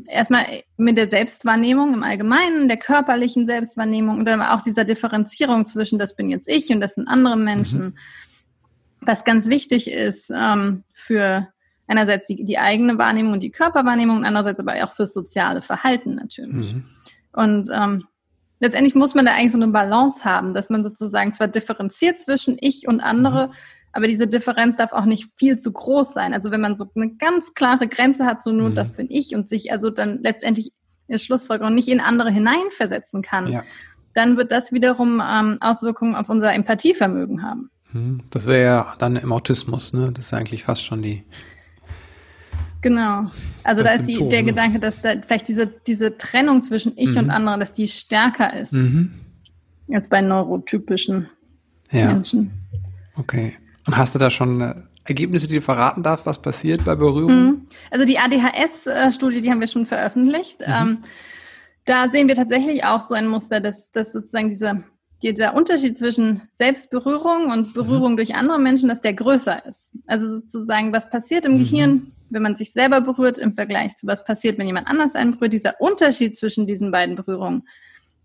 erstmal 0.08 0.64
mit 0.78 0.98
der 0.98 1.10
Selbstwahrnehmung 1.10 1.94
im 1.94 2.04
Allgemeinen, 2.04 2.68
der 2.68 2.78
körperlichen 2.78 3.46
Selbstwahrnehmung 3.46 4.20
und 4.20 4.26
dann 4.26 4.42
auch 4.42 4.62
dieser 4.62 4.84
Differenzierung 4.84 5.66
zwischen 5.66 6.00
das 6.00 6.16
bin 6.16 6.30
jetzt 6.30 6.48
ich 6.48 6.70
und 6.70 6.82
das 6.82 6.96
sind 6.96 7.08
andere 7.08 7.38
Menschen, 7.38 7.82
mhm. 7.82 7.96
was 9.02 9.24
ganz 9.24 9.48
wichtig 9.48 9.90
ist 9.90 10.32
ähm, 10.36 10.84
für 10.94 11.48
einerseits 11.88 12.28
die, 12.28 12.44
die, 12.44 12.58
eigene 12.58 12.98
Wahrnehmung 12.98 13.34
und 13.34 13.44
die 13.44 13.52
Körperwahrnehmung 13.52 14.18
und 14.18 14.26
andererseits 14.26 14.60
aber 14.60 14.74
auch 14.84 14.94
fürs 14.94 15.14
soziale 15.14 15.62
Verhalten 15.62 16.16
natürlich. 16.16 16.74
Mhm. 16.74 16.84
Und 17.34 17.70
ähm, 17.72 18.04
letztendlich 18.60 18.96
muss 18.96 19.14
man 19.14 19.26
da 19.26 19.34
eigentlich 19.34 19.52
so 19.52 19.58
eine 19.60 19.68
Balance 19.68 20.26
haben, 20.26 20.54
dass 20.54 20.70
man 20.70 20.84
sozusagen 20.84 21.34
zwar 21.34 21.48
differenziert 21.48 22.20
zwischen 22.20 22.58
ich 22.60 22.88
und 22.88 23.02
andere, 23.02 23.48
mhm. 23.48 23.54
Aber 23.96 24.08
diese 24.08 24.28
Differenz 24.28 24.76
darf 24.76 24.92
auch 24.92 25.06
nicht 25.06 25.32
viel 25.36 25.58
zu 25.58 25.72
groß 25.72 26.14
sein. 26.14 26.34
Also 26.34 26.52
wenn 26.52 26.60
man 26.60 26.76
so 26.76 26.86
eine 26.96 27.12
ganz 27.16 27.54
klare 27.54 27.88
Grenze 27.88 28.26
hat, 28.26 28.44
so 28.44 28.52
nur 28.52 28.72
mhm. 28.72 28.76
das 28.76 28.92
bin 28.92 29.08
ich 29.10 29.34
und 29.34 29.48
sich 29.48 29.72
also 29.72 29.90
dann 29.90 30.20
letztendlich 30.22 30.74
in 31.08 31.18
Schlussfolgerung 31.18 31.74
nicht 31.74 31.88
in 31.88 32.02
andere 32.02 32.30
hineinversetzen 32.30 33.22
kann, 33.22 33.48
ja. 33.48 33.64
dann 34.14 34.36
wird 34.36 34.52
das 34.52 34.74
wiederum 34.74 35.24
ähm, 35.26 35.60
Auswirkungen 35.62 36.16
auf 36.16 36.30
unser 36.30 36.52
Empathievermögen 36.52 37.42
haben. 37.42 37.70
Mhm. 37.94 38.20
Das 38.32 38.48
wäre 38.48 38.64
ja 38.66 38.94
dann 39.00 39.16
im 39.16 39.32
Autismus, 39.32 39.94
ne? 39.94 40.12
Das 40.12 40.26
ist 40.26 40.32
ja 40.32 40.40
eigentlich 40.40 40.66
fast 40.66 40.84
schon 40.84 41.02
die. 41.02 41.24
Genau. 42.82 43.32
Also 43.64 43.82
da 43.82 43.92
ist 43.92 44.10
die, 44.10 44.28
der 44.28 44.42
ne? 44.42 44.50
Gedanke, 44.50 44.80
dass 44.80 45.02
da 45.02 45.14
vielleicht 45.26 45.48
diese, 45.48 45.68
diese 45.68 46.18
Trennung 46.18 46.62
zwischen 46.64 46.98
ich 46.98 47.12
mhm. 47.12 47.18
und 47.18 47.30
anderen, 47.30 47.62
dass 47.62 47.72
die 47.72 47.88
stärker 47.88 48.60
ist 48.60 48.74
mhm. 48.74 49.14
als 49.94 50.10
bei 50.10 50.20
neurotypischen 50.20 51.30
ja. 51.92 52.08
Menschen. 52.08 52.52
Okay. 53.16 53.54
Und 53.88 53.98
hast 53.98 54.16
du 54.16 54.20
da 54.20 54.30
schon 54.30 54.62
äh, 54.62 54.76
Ergebnisse, 55.08 55.48
die 55.48 55.56
du 55.56 55.62
verraten 55.62 56.02
darf, 56.02 56.26
was 56.26 56.42
passiert 56.42 56.84
bei 56.86 56.96
Berührung? 56.96 57.46
Mhm. 57.46 57.68
Also 57.92 58.06
die 58.06 58.18
ADHS-Studie, 58.18 59.42
die 59.42 59.52
haben 59.52 59.60
wir 59.60 59.68
schon 59.68 59.86
veröffentlicht. 59.86 60.62
Mhm. 60.62 60.74
Ähm, 60.74 60.98
da 61.86 62.10
sehen 62.10 62.28
wir 62.28 62.36
tatsächlich 62.36 62.84
auch 62.84 63.02
so 63.02 63.14
ein 63.14 63.28
Muster, 63.28 63.60
dass, 63.60 63.92
dass 63.92 64.12
sozusagen 64.12 64.50
dieser, 64.50 64.84
dieser 65.22 65.54
Unterschied 65.54 65.98
zwischen 65.98 66.42
Selbstberührung 66.52 67.52
und 67.52 67.74
Berührung 67.76 68.14
mhm. 68.14 68.18
durch 68.18 68.36
andere 68.36 68.60
Menschen, 68.60 68.90
dass 68.90 69.02
der 69.02 69.14
größer 69.14 69.66
ist. 69.68 69.92
Also 70.08 70.40
sozusagen, 70.40 70.92
was 70.92 71.10
passiert 71.10 71.46
im 71.46 71.54
mhm. 71.54 71.60
Gehirn, 71.60 72.12
wenn 72.32 72.42
man 72.42 72.56
sich 72.56 72.74
selber 72.74 73.02
berührt 73.02 73.38
im 73.38 73.54
Vergleich 73.54 73.96
zu 73.96 74.08
was 74.08 74.26
passiert, 74.26 74.58
wenn 74.58 74.66
jemand 74.66 74.88
anders 74.88 75.14
einen 75.14 75.34
berührt. 75.34 75.54
Dieser 75.54 75.80
Unterschied 75.80 76.36
zwischen 76.36 76.66
diesen 76.66 76.90
beiden 76.92 77.16
Berührungen, 77.16 77.68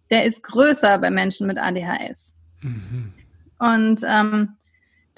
der 0.08 0.24
ist 0.24 0.42
größer 0.42 0.96
bei 0.98 1.10
Menschen 1.10 1.46
mit 1.46 1.58
ADHS. 1.58 2.34
Mhm. 2.62 3.12
Und 3.58 4.00
ähm, 4.06 4.56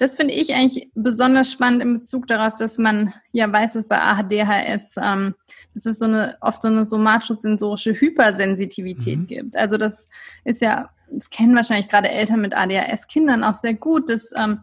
das 0.03 0.17
finde 0.17 0.33
ich 0.33 0.53
eigentlich 0.53 0.89
besonders 0.95 1.49
spannend 1.49 1.81
in 1.81 1.93
Bezug 1.93 2.27
darauf, 2.27 2.55
dass 2.55 2.77
man 2.77 3.13
ja 3.31 3.51
weiß, 3.51 3.73
dass 3.73 3.87
bei 3.87 4.01
ADHS 4.01 4.95
ähm, 5.01 5.33
dass 5.73 5.85
es 5.85 5.99
so 5.99 6.05
eine 6.05 6.37
oft 6.41 6.61
so 6.61 6.67
eine 6.67 6.85
somatisch-sensorische 6.85 7.93
Hypersensitivität 7.93 9.19
mhm. 9.19 9.27
gibt. 9.27 9.55
Also 9.55 9.77
das 9.77 10.09
ist 10.43 10.61
ja, 10.61 10.89
das 11.09 11.29
kennen 11.29 11.55
wahrscheinlich 11.55 11.87
gerade 11.87 12.09
Eltern 12.09 12.41
mit 12.41 12.53
ADHS-Kindern 12.53 13.43
auch 13.43 13.55
sehr 13.55 13.75
gut, 13.75 14.09
dass 14.09 14.29
ähm, 14.35 14.59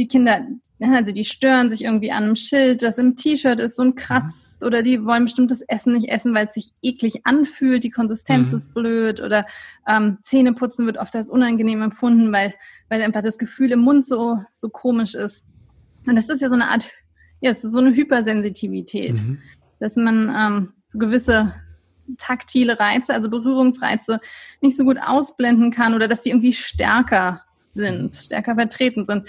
die 0.00 0.08
Kinder, 0.08 0.46
also 0.80 1.12
die 1.12 1.26
stören 1.26 1.68
sich 1.68 1.84
irgendwie 1.84 2.10
an 2.10 2.24
einem 2.24 2.36
Schild, 2.36 2.82
das 2.82 2.96
im 2.96 3.16
T-Shirt 3.16 3.60
ist 3.60 3.78
und 3.78 3.96
kratzt 3.96 4.62
mhm. 4.62 4.66
oder 4.66 4.82
die 4.82 5.04
wollen 5.04 5.24
bestimmtes 5.24 5.60
Essen 5.60 5.92
nicht 5.92 6.08
essen, 6.08 6.32
weil 6.32 6.46
es 6.48 6.54
sich 6.54 6.70
eklig 6.80 7.20
anfühlt, 7.24 7.84
die 7.84 7.90
Konsistenz 7.90 8.50
mhm. 8.50 8.56
ist 8.56 8.72
blöd 8.72 9.20
oder 9.20 9.44
ähm, 9.86 10.16
Zähneputzen 10.22 10.86
wird 10.86 10.96
oft 10.96 11.14
als 11.14 11.28
unangenehm 11.28 11.82
empfunden, 11.82 12.32
weil, 12.32 12.54
weil 12.88 13.02
einfach 13.02 13.22
das 13.22 13.36
Gefühl 13.36 13.72
im 13.72 13.80
Mund 13.80 14.06
so, 14.06 14.38
so 14.50 14.70
komisch 14.70 15.14
ist. 15.14 15.44
Und 16.06 16.16
das 16.16 16.30
ist 16.30 16.40
ja 16.40 16.48
so 16.48 16.54
eine 16.54 16.68
Art, 16.68 16.90
ja, 17.42 17.50
es 17.50 17.62
ist 17.62 17.72
so 17.72 17.78
eine 17.78 17.94
Hypersensitivität, 17.94 19.20
mhm. 19.20 19.36
dass 19.80 19.96
man 19.96 20.34
ähm, 20.34 20.72
so 20.88 20.98
gewisse 20.98 21.52
taktile 22.16 22.80
Reize, 22.80 23.12
also 23.12 23.28
Berührungsreize 23.28 24.18
nicht 24.62 24.78
so 24.78 24.84
gut 24.84 24.96
ausblenden 24.98 25.70
kann 25.70 25.92
oder 25.92 26.08
dass 26.08 26.22
die 26.22 26.30
irgendwie 26.30 26.54
stärker 26.54 27.42
sind, 27.64 28.14
mhm. 28.14 28.18
stärker 28.18 28.54
vertreten 28.54 29.04
sind 29.04 29.28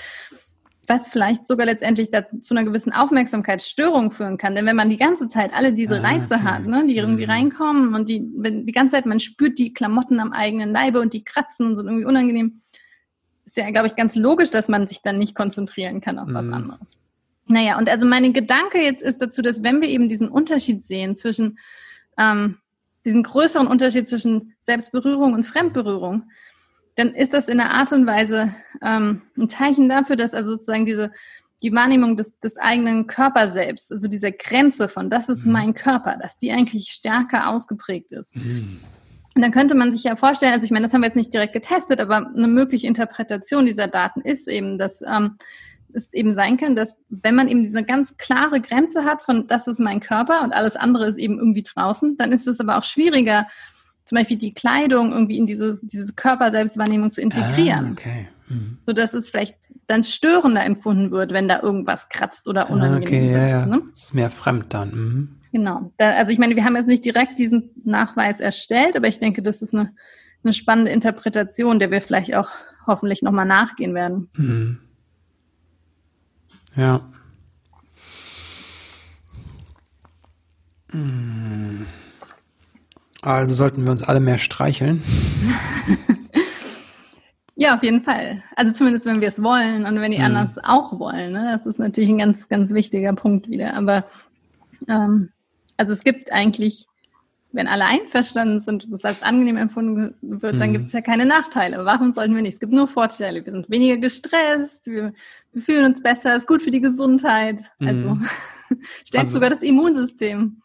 was 0.92 1.08
vielleicht 1.08 1.48
sogar 1.48 1.66
letztendlich 1.66 2.10
zu 2.42 2.54
einer 2.54 2.64
gewissen 2.64 2.92
Aufmerksamkeitsstörung 2.92 4.12
führen 4.12 4.38
kann. 4.38 4.56
Denn 4.56 4.66
wenn 4.66 4.76
man 4.76 4.90
die 4.90 4.98
ganze 4.98 5.28
Zeit 5.30 5.54
alle 5.54 5.72
diese 5.74 6.00
ah, 6.00 6.02
Reize 6.02 6.36
okay. 6.36 6.44
hat, 6.44 6.66
ne, 6.66 6.86
die 6.86 6.98
irgendwie 6.98 7.26
mhm. 7.26 7.32
reinkommen 7.32 7.96
und 7.96 8.10
die, 8.10 8.30
wenn 8.36 8.66
die 8.66 8.72
ganze 8.74 8.98
Zeit 8.98 9.06
man 9.06 9.20
spürt 9.20 9.58
die 9.58 9.74
Klamotten 9.74 10.20
am 10.20 10.34
eigenen 10.34 10.72
Leibe 10.72 11.00
und 11.00 11.14
die 11.14 11.24
kratzen 11.24 11.66
und 11.66 11.78
sind 11.78 11.88
irgendwie 11.88 12.06
unangenehm, 12.06 12.58
ist 13.46 13.58
ja, 13.58 13.70
glaube 13.72 13.88
ich, 13.88 13.96
ganz 13.96 14.16
logisch, 14.16 14.50
dass 14.50 14.68
man 14.68 14.88
sich 14.88 15.02
dann 15.02 15.18
nicht 15.18 15.34
konzentrieren 15.34 16.02
kann 16.02 16.20
auf 16.20 16.28
was 16.32 16.46
mhm. 16.46 16.54
anderes. 16.54 16.98
Naja, 17.48 17.78
und 17.78 17.90
also 17.90 18.06
mein 18.06 18.34
Gedanke 18.34 18.82
jetzt 18.82 19.02
ist 19.02 19.22
dazu, 19.22 19.42
dass 19.42 19.64
wenn 19.64 19.82
wir 19.82 19.90
eben 19.90 20.10
diesen 20.10 20.28
Unterschied 20.28 20.84
sehen 20.84 21.16
zwischen 21.16 21.58
ähm, 22.18 22.58
diesen 23.06 23.24
größeren 23.24 23.68
Unterschied 23.68 24.08
zwischen 24.08 24.54
Selbstberührung 24.62 25.34
und 25.34 25.46
Fremdberührung, 25.46 26.30
dann 26.96 27.14
ist 27.14 27.34
das 27.34 27.48
in 27.48 27.60
einer 27.60 27.72
Art 27.72 27.92
und 27.92 28.06
Weise 28.06 28.54
ähm, 28.82 29.22
ein 29.38 29.50
Zeichen 29.50 29.90
dafür, 29.90 30.16
dass 30.16 30.34
also 30.34 30.52
sozusagen 30.52 30.86
diese 30.86 31.12
die 31.62 31.74
Wahrnehmung 31.74 32.18
des, 32.18 32.38
des 32.40 32.58
eigenen 32.58 33.08
Körpers 33.08 33.54
selbst, 33.54 33.92
also 33.92 34.08
diese 34.08 34.32
Grenze 34.32 34.90
von 34.90 35.10
das 35.10 35.30
ist 35.30 35.46
mhm. 35.46 35.52
mein 35.52 35.74
Körper, 35.74 36.18
dass 36.20 36.38
die 36.38 36.52
eigentlich 36.52 36.90
stärker 36.90 37.50
ausgeprägt 37.50 38.12
ist. 38.12 38.36
Mhm. 38.36 38.82
Und 39.34 39.42
dann 39.42 39.52
könnte 39.52 39.76
man 39.76 39.92
sich 39.92 40.04
ja 40.04 40.16
vorstellen, 40.16 40.54
also 40.54 40.66
ich 40.66 40.72
meine, 40.72 40.86
das 40.86 40.94
haben 40.94 41.02
wir 41.02 41.08
jetzt 41.08 41.16
nicht 41.16 41.34
direkt 41.34 41.54
getestet, 41.54 42.02
aber 42.02 42.32
eine 42.36 42.48
mögliche 42.48 42.88
Interpretation 42.88 43.66
dieser 43.66 43.88
Daten 43.88 44.22
ist 44.22 44.48
eben, 44.48 44.78
dass 44.78 45.02
ähm, 45.08 45.38
es 45.94 46.12
eben 46.14 46.34
sein 46.34 46.58
kann, 46.58 46.76
dass 46.76 46.98
wenn 47.10 47.36
man 47.36 47.48
eben 47.48 47.62
diese 47.62 47.84
ganz 47.84 48.18
klare 48.18 48.60
Grenze 48.60 49.06
hat 49.06 49.24
von 49.24 49.48
das 49.48 49.68
ist 49.68 49.80
mein 49.80 50.00
Körper 50.00 50.42
und 50.42 50.54
alles 50.54 50.76
andere 50.76 51.08
ist 51.08 51.18
eben 51.18 51.38
irgendwie 51.38 51.64
draußen, 51.64 52.18
dann 52.18 52.32
ist 52.32 52.48
es 52.48 52.60
aber 52.60 52.78
auch 52.78 52.84
schwieriger, 52.84 53.48
zum 54.06 54.18
Beispiel 54.18 54.38
die 54.38 54.54
Kleidung 54.54 55.12
irgendwie 55.12 55.38
in 55.38 55.46
diese, 55.46 55.80
diese 55.82 56.14
Körperselbstwahrnehmung 56.14 57.12
zu 57.12 57.22
integrieren. 57.22 57.88
Ah, 57.88 57.92
okay. 57.92 58.28
Mhm. 58.50 58.78
So 58.82 58.94
dass 58.94 59.14
es 59.14 59.30
vielleicht 59.30 59.56
dann 59.88 60.04
störender 60.04 60.64
empfunden 60.64 61.12
wird, 61.12 61.32
wenn 61.32 61.48
da 61.48 61.62
irgendwas 61.62 62.10
kratzt 62.10 62.48
oder 62.48 62.70
ah, 62.70 62.74
unangenehm 62.74 63.04
okay, 63.04 63.28
ist. 63.28 63.34
Ja, 63.34 63.48
ja. 63.48 63.66
Ne? 63.66 63.82
Ist 63.96 64.14
mehr 64.14 64.30
fremd 64.30 64.74
dann. 64.74 64.92
Mhm. 64.92 65.30
Genau. 65.52 65.92
Da, 65.98 66.12
also 66.12 66.32
ich 66.32 66.40
meine, 66.40 66.56
wir 66.56 66.64
haben 66.64 66.76
jetzt 66.76 66.88
nicht 66.88 67.04
direkt 67.04 67.38
diesen 67.38 67.72
Nachweis 67.84 68.40
erstellt, 68.40 68.96
aber 68.96 69.08
ich 69.08 69.20
denke, 69.20 69.42
das 69.42 69.62
ist 69.62 69.74
eine, 69.74 69.94
eine 70.44 70.54
spannende 70.54 70.92
Interpretation, 70.92 71.80
der 71.80 71.92
wir 71.92 72.02
vielleicht 72.02 72.36
auch 72.36 72.52
hoffentlich 72.88 73.22
nochmal 73.22 73.46
nachgehen 73.46 73.94
werden. 73.94 74.30
Mhm. 74.36 74.80
Ja. 76.76 77.02
Hm. 80.92 81.86
Also 83.22 83.54
sollten 83.54 83.84
wir 83.84 83.92
uns 83.92 84.04
alle 84.04 84.20
mehr 84.20 84.40
streicheln. 84.40 85.04
ja, 87.56 87.76
auf 87.76 87.84
jeden 87.84 88.02
Fall. 88.02 88.42
Also 88.56 88.72
zumindest, 88.72 89.06
wenn 89.06 89.22
wir 89.22 89.28
es 89.28 89.44
wollen 89.44 89.86
und 89.86 90.02
wenn 90.02 90.12
die 90.12 90.18
mhm. 90.18 90.26
anderen 90.26 90.50
auch 90.64 90.98
wollen. 90.98 91.32
Ne? 91.32 91.56
Das 91.56 91.68
ist 91.68 91.80
natürlich 91.80 92.10
ein 92.10 92.18
ganz, 92.18 92.50
ganz 92.50 92.74
wichtiger 92.74 93.14
Punkt 93.14 93.48
wieder. 93.48 93.76
Aber 93.76 94.06
ähm, 94.88 95.30
also 95.78 95.94
es 95.94 96.04
gibt 96.04 96.32
eigentlich, 96.32 96.88
wenn 97.52 97.68
alle 97.68 97.86
einverstanden 97.86 98.60
sind 98.60 98.86
und 98.86 98.94
es 98.94 99.06
als 99.06 99.22
angenehm 99.22 99.58
empfunden 99.58 100.16
wird, 100.22 100.56
mhm. 100.56 100.60
dann 100.60 100.74
gibt 100.74 100.88
es 100.88 100.94
ja 100.94 101.02
keine 101.02 101.28
Nachteile. 101.28 101.86
Warum 101.86 102.14
sollten 102.14 102.34
wir 102.34 102.42
nicht? 102.42 102.54
Es 102.54 102.60
gibt 102.60 102.74
nur 102.74 102.88
Vorteile. 102.88 103.46
Wir 103.46 103.54
sind 103.54 103.70
weniger 103.70 103.98
gestresst, 103.98 104.88
wir, 104.88 105.14
wir 105.52 105.62
fühlen 105.62 105.86
uns 105.86 106.02
besser, 106.02 106.36
ist 106.36 106.48
gut 106.48 106.64
für 106.64 106.72
die 106.72 106.82
Gesundheit. 106.82 107.62
Also 107.80 108.16
mhm. 108.16 108.26
stärkt 109.06 109.26
also, 109.28 109.34
sogar 109.34 109.52
das 109.52 109.62
Immunsystem. 109.62 110.62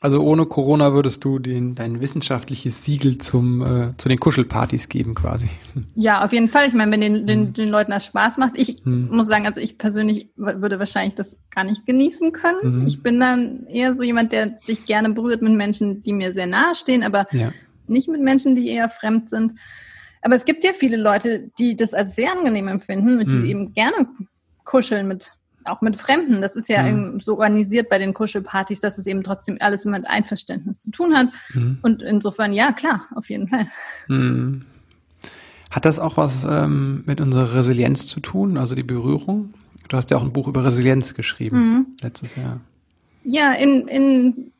Also 0.00 0.22
ohne 0.22 0.46
Corona 0.46 0.92
würdest 0.92 1.24
du 1.24 1.40
den, 1.40 1.74
dein 1.74 2.00
wissenschaftliches 2.00 2.84
Siegel 2.84 3.18
zum, 3.18 3.62
äh, 3.62 3.96
zu 3.96 4.08
den 4.08 4.20
Kuschelpartys 4.20 4.88
geben 4.88 5.16
quasi. 5.16 5.48
Ja, 5.96 6.24
auf 6.24 6.32
jeden 6.32 6.48
Fall. 6.48 6.68
Ich 6.68 6.74
meine, 6.74 6.92
wenn 6.92 7.00
den, 7.00 7.26
den, 7.26 7.46
hm. 7.46 7.52
den 7.54 7.68
Leuten 7.68 7.90
das 7.90 8.06
Spaß 8.06 8.36
macht. 8.36 8.56
Ich 8.56 8.76
hm. 8.84 9.08
muss 9.10 9.26
sagen, 9.26 9.46
also 9.46 9.60
ich 9.60 9.76
persönlich 9.76 10.30
würde 10.36 10.78
wahrscheinlich 10.78 11.16
das 11.16 11.36
gar 11.50 11.64
nicht 11.64 11.84
genießen 11.84 12.30
können. 12.30 12.82
Mhm. 12.82 12.86
Ich 12.86 13.02
bin 13.02 13.18
dann 13.18 13.66
eher 13.66 13.96
so 13.96 14.04
jemand, 14.04 14.30
der 14.30 14.58
sich 14.64 14.86
gerne 14.86 15.10
berührt 15.10 15.42
mit 15.42 15.54
Menschen, 15.54 16.02
die 16.04 16.12
mir 16.12 16.32
sehr 16.32 16.46
nahe 16.46 16.76
stehen, 16.76 17.02
aber 17.02 17.26
ja. 17.32 17.52
nicht 17.88 18.08
mit 18.08 18.20
Menschen, 18.20 18.54
die 18.54 18.68
eher 18.68 18.88
fremd 18.88 19.30
sind. 19.30 19.54
Aber 20.22 20.36
es 20.36 20.44
gibt 20.44 20.62
ja 20.62 20.70
viele 20.74 20.96
Leute, 20.96 21.50
die 21.58 21.74
das 21.74 21.92
als 21.92 22.14
sehr 22.14 22.30
angenehm 22.30 22.68
empfinden 22.68 23.18
und 23.18 23.28
die 23.28 23.34
mhm. 23.34 23.44
eben 23.46 23.72
gerne 23.72 24.06
kuscheln 24.64 25.08
mit 25.08 25.32
auch 25.64 25.80
mit 25.80 25.96
Fremden. 25.96 26.40
Das 26.40 26.56
ist 26.56 26.68
ja 26.68 26.82
mhm. 26.82 27.20
so 27.20 27.34
organisiert 27.34 27.88
bei 27.88 27.98
den 27.98 28.14
Kuschelpartys, 28.14 28.80
dass 28.80 28.98
es 28.98 29.06
eben 29.06 29.22
trotzdem 29.22 29.58
alles 29.60 29.84
mit 29.84 30.08
Einverständnis 30.08 30.82
zu 30.82 30.90
tun 30.90 31.16
hat. 31.16 31.28
Mhm. 31.54 31.78
Und 31.82 32.02
insofern, 32.02 32.52
ja, 32.52 32.72
klar, 32.72 33.06
auf 33.14 33.28
jeden 33.30 33.48
Fall. 33.48 33.66
Mhm. 34.08 34.62
Hat 35.70 35.84
das 35.84 35.98
auch 35.98 36.16
was 36.16 36.46
ähm, 36.48 37.02
mit 37.06 37.20
unserer 37.20 37.54
Resilienz 37.54 38.06
zu 38.06 38.20
tun, 38.20 38.56
also 38.56 38.74
die 38.74 38.82
Berührung? 38.82 39.52
Du 39.88 39.96
hast 39.96 40.10
ja 40.10 40.16
auch 40.16 40.22
ein 40.22 40.32
Buch 40.32 40.48
über 40.48 40.64
Resilienz 40.64 41.14
geschrieben 41.14 41.58
mhm. 41.58 41.86
letztes 42.00 42.36
Jahr. 42.36 42.60
Ja, 43.24 43.52
in, 43.52 43.88
in 43.88 44.52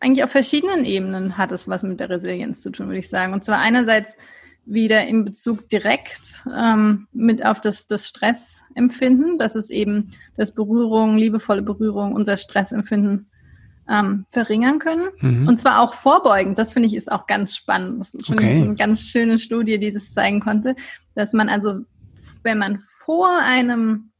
eigentlich 0.00 0.24
auf 0.24 0.30
verschiedenen 0.30 0.84
Ebenen 0.84 1.38
hat 1.38 1.52
es 1.52 1.68
was 1.68 1.82
mit 1.82 2.00
der 2.00 2.10
Resilienz 2.10 2.62
zu 2.62 2.70
tun, 2.70 2.86
würde 2.86 2.98
ich 2.98 3.08
sagen. 3.08 3.32
Und 3.32 3.44
zwar 3.44 3.58
einerseits 3.58 4.16
wieder 4.66 5.06
in 5.06 5.24
Bezug 5.24 5.68
direkt 5.68 6.44
ähm, 6.54 7.06
mit 7.12 7.44
auf 7.44 7.60
das, 7.60 7.86
das 7.86 8.08
Stressempfinden, 8.08 9.38
dass 9.38 9.54
es 9.54 9.70
eben 9.70 10.10
das 10.36 10.52
Berührung, 10.52 11.16
liebevolle 11.16 11.62
Berührung, 11.62 12.12
unser 12.14 12.36
Stressempfinden 12.36 13.30
ähm, 13.88 14.26
verringern 14.28 14.80
können. 14.80 15.08
Mhm. 15.20 15.46
Und 15.46 15.60
zwar 15.60 15.80
auch 15.80 15.94
vorbeugend. 15.94 16.58
Das 16.58 16.72
finde 16.72 16.88
ich 16.88 16.96
ist 16.96 17.10
auch 17.10 17.28
ganz 17.28 17.56
spannend. 17.56 18.00
Das 18.00 18.14
ist 18.14 18.28
okay. 18.28 18.62
eine 18.62 18.74
ganz 18.74 19.02
schöne 19.02 19.38
Studie, 19.38 19.78
die 19.78 19.92
das 19.92 20.12
zeigen 20.12 20.40
konnte, 20.40 20.74
dass 21.14 21.32
man 21.32 21.48
also, 21.48 21.84
wenn 22.42 22.58
man 22.58 22.82
vor 22.98 23.38
einem 23.38 24.10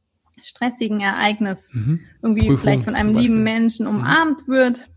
stressigen 0.41 1.01
Ereignis 1.01 1.71
mhm. 1.73 1.99
irgendwie 2.21 2.47
Prüfung 2.47 2.57
vielleicht 2.57 2.83
von 2.83 2.95
einem 2.95 3.17
lieben 3.17 3.43
Menschen 3.43 3.85
mhm. 3.85 3.95
umarmt 3.95 4.47
mhm. 4.47 4.51
wird, 4.51 4.89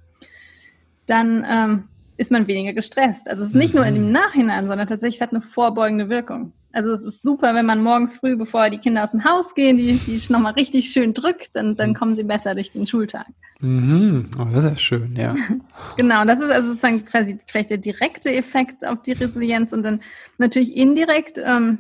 dann 1.07 1.45
ähm, 1.49 1.85
ist 2.21 2.31
man 2.31 2.47
weniger 2.47 2.75
gestresst. 2.75 3.31
Also 3.31 3.43
es 3.43 3.49
ist 3.49 3.55
nicht 3.55 3.73
mhm. 3.73 3.81
nur 3.81 3.87
in 3.87 3.95
dem 3.95 4.07
mhm. 4.09 4.13
Nachhinein, 4.13 4.67
sondern 4.67 4.87
tatsächlich 4.87 5.23
hat 5.23 5.31
eine 5.31 5.41
vorbeugende 5.41 6.11
Wirkung. 6.11 6.53
Also 6.71 6.93
es 6.93 7.03
ist 7.03 7.23
super, 7.23 7.55
wenn 7.55 7.65
man 7.65 7.83
morgens 7.83 8.17
früh, 8.17 8.37
bevor 8.37 8.69
die 8.69 8.77
Kinder 8.77 9.03
aus 9.03 9.13
dem 9.13 9.25
Haus 9.25 9.55
gehen, 9.55 9.79
die, 9.79 9.95
die 9.95 10.33
nochmal 10.33 10.53
richtig 10.53 10.91
schön 10.91 11.15
drückt, 11.15 11.57
dann, 11.57 11.77
dann 11.77 11.95
kommen 11.95 12.17
sie 12.17 12.23
besser 12.23 12.55
durch 12.55 12.69
den 12.69 12.87
Schultag. 12.87 13.27
Mhm. 13.61 14.27
Oh, 14.39 14.45
das 14.53 14.65
ist 14.65 14.71
ja 14.71 14.77
schön, 14.77 15.17
ja. 15.17 15.35
genau, 15.97 16.27
das 16.27 16.41
ist 16.41 16.51
also 16.51 16.69
sozusagen 16.69 17.07
quasi 17.07 17.39
vielleicht 17.47 17.71
der 17.71 17.79
direkte 17.79 18.33
Effekt 18.33 18.87
auf 18.87 19.01
die 19.01 19.13
Resilienz 19.13 19.73
und 19.73 19.83
dann 19.83 20.01
natürlich 20.37 20.77
indirekt 20.77 21.41
ähm, 21.43 21.79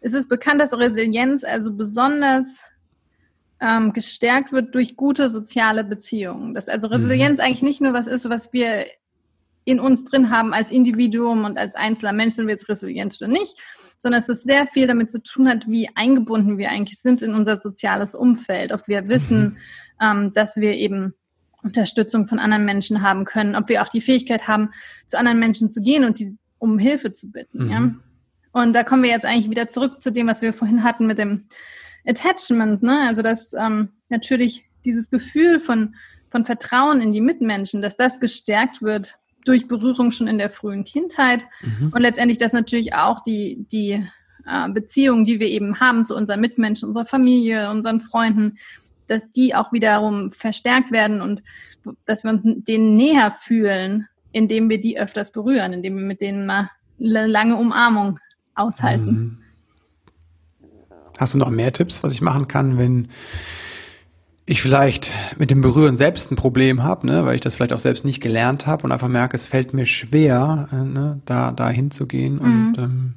ist 0.00 0.14
es 0.14 0.26
bekannt, 0.26 0.62
dass 0.62 0.72
Resilienz 0.72 1.44
also 1.44 1.74
besonders 1.74 2.62
ähm, 3.60 3.92
gestärkt 3.92 4.50
wird 4.50 4.74
durch 4.74 4.96
gute 4.96 5.28
soziale 5.28 5.84
Beziehungen. 5.84 6.54
Dass 6.54 6.70
also 6.70 6.88
Resilienz 6.88 7.38
mhm. 7.38 7.44
eigentlich 7.44 7.62
nicht 7.62 7.82
nur 7.82 7.92
was 7.92 8.06
ist, 8.06 8.30
was 8.30 8.54
wir 8.54 8.86
in 9.64 9.80
uns 9.80 10.04
drin 10.04 10.30
haben 10.30 10.52
als 10.54 10.70
Individuum 10.70 11.44
und 11.44 11.58
als 11.58 11.74
einzelner 11.74 12.12
Mensch, 12.12 12.34
sind 12.34 12.46
wir 12.46 12.52
jetzt 12.52 12.68
resilient 12.68 13.16
oder 13.20 13.28
nicht, 13.30 13.58
sondern 13.98 14.20
es 14.20 14.28
ist 14.28 14.44
sehr 14.44 14.66
viel 14.66 14.86
damit 14.86 15.10
zu 15.10 15.22
tun 15.22 15.48
hat, 15.48 15.68
wie 15.68 15.88
eingebunden 15.94 16.58
wir 16.58 16.70
eigentlich 16.70 17.00
sind 17.00 17.22
in 17.22 17.34
unser 17.34 17.60
soziales 17.60 18.14
Umfeld, 18.14 18.72
ob 18.72 18.88
wir 18.88 19.08
wissen, 19.08 19.42
mhm. 19.42 19.56
ähm, 20.00 20.32
dass 20.32 20.56
wir 20.56 20.74
eben 20.74 21.14
Unterstützung 21.62 22.26
von 22.26 22.40
anderen 22.40 22.64
Menschen 22.64 23.02
haben 23.02 23.24
können, 23.24 23.54
ob 23.54 23.68
wir 23.68 23.82
auch 23.82 23.88
die 23.88 24.00
Fähigkeit 24.00 24.48
haben, 24.48 24.70
zu 25.06 25.18
anderen 25.18 25.38
Menschen 25.38 25.70
zu 25.70 25.80
gehen 25.80 26.04
und 26.04 26.18
die 26.18 26.36
um 26.58 26.78
Hilfe 26.78 27.12
zu 27.12 27.30
bitten. 27.30 27.64
Mhm. 27.64 27.70
Ja? 27.70 27.90
Und 28.52 28.72
da 28.74 28.84
kommen 28.84 29.02
wir 29.02 29.10
jetzt 29.10 29.26
eigentlich 29.26 29.50
wieder 29.50 29.68
zurück 29.68 30.02
zu 30.02 30.10
dem, 30.10 30.26
was 30.26 30.42
wir 30.42 30.52
vorhin 30.52 30.84
hatten 30.84 31.06
mit 31.06 31.18
dem 31.18 31.46
Attachment. 32.06 32.82
Ne? 32.82 33.06
Also 33.06 33.22
dass 33.22 33.52
ähm, 33.52 33.90
natürlich 34.08 34.64
dieses 34.84 35.10
Gefühl 35.10 35.60
von, 35.60 35.94
von 36.30 36.44
Vertrauen 36.44 37.00
in 37.00 37.12
die 37.12 37.20
Mitmenschen, 37.20 37.82
dass 37.82 37.96
das 37.96 38.20
gestärkt 38.20 38.82
wird 38.82 39.18
durch 39.44 39.68
Berührung 39.68 40.10
schon 40.10 40.28
in 40.28 40.38
der 40.38 40.50
frühen 40.50 40.84
Kindheit 40.84 41.46
mhm. 41.62 41.92
und 41.94 42.00
letztendlich 42.00 42.38
dass 42.38 42.52
natürlich 42.52 42.94
auch 42.94 43.20
die, 43.20 43.64
die 43.70 44.04
äh, 44.46 44.68
Beziehungen, 44.70 45.24
die 45.24 45.40
wir 45.40 45.48
eben 45.48 45.80
haben 45.80 46.06
zu 46.06 46.16
unseren 46.16 46.40
Mitmenschen, 46.40 46.88
unserer 46.88 47.06
Familie, 47.06 47.70
unseren 47.70 48.00
Freunden, 48.00 48.58
dass 49.06 49.30
die 49.30 49.54
auch 49.54 49.72
wiederum 49.72 50.30
verstärkt 50.30 50.90
werden 50.92 51.20
und 51.20 51.42
dass 52.06 52.24
wir 52.24 52.30
uns 52.30 52.42
denen 52.44 52.96
näher 52.96 53.30
fühlen, 53.30 54.08
indem 54.32 54.70
wir 54.70 54.80
die 54.80 54.98
öfters 54.98 55.32
berühren, 55.32 55.72
indem 55.72 55.96
wir 55.96 56.04
mit 56.04 56.20
denen 56.20 56.46
mal 56.46 56.70
eine 56.98 57.26
lange 57.26 57.56
Umarmung 57.56 58.18
aushalten. 58.54 59.10
Mhm. 59.10 59.38
Hast 61.18 61.34
du 61.34 61.38
noch 61.38 61.50
mehr 61.50 61.72
Tipps, 61.72 62.02
was 62.02 62.12
ich 62.12 62.22
machen 62.22 62.48
kann, 62.48 62.78
wenn 62.78 63.08
ich 64.44 64.60
vielleicht 64.60 65.12
mit 65.36 65.50
dem 65.50 65.62
Berühren 65.62 65.96
selbst 65.96 66.30
ein 66.30 66.36
Problem 66.36 66.82
habe, 66.82 67.06
ne, 67.06 67.24
weil 67.24 67.36
ich 67.36 67.40
das 67.40 67.54
vielleicht 67.54 67.72
auch 67.72 67.78
selbst 67.78 68.04
nicht 68.04 68.20
gelernt 68.20 68.66
habe 68.66 68.84
und 68.84 68.92
einfach 68.92 69.08
merke, 69.08 69.36
es 69.36 69.46
fällt 69.46 69.72
mir 69.72 69.86
schwer, 69.86 70.68
äh, 70.72 70.76
ne, 70.76 71.20
da, 71.24 71.52
da 71.52 71.68
hinzugehen. 71.70 72.34
Mhm. 72.34 72.74
ähm 72.78 73.14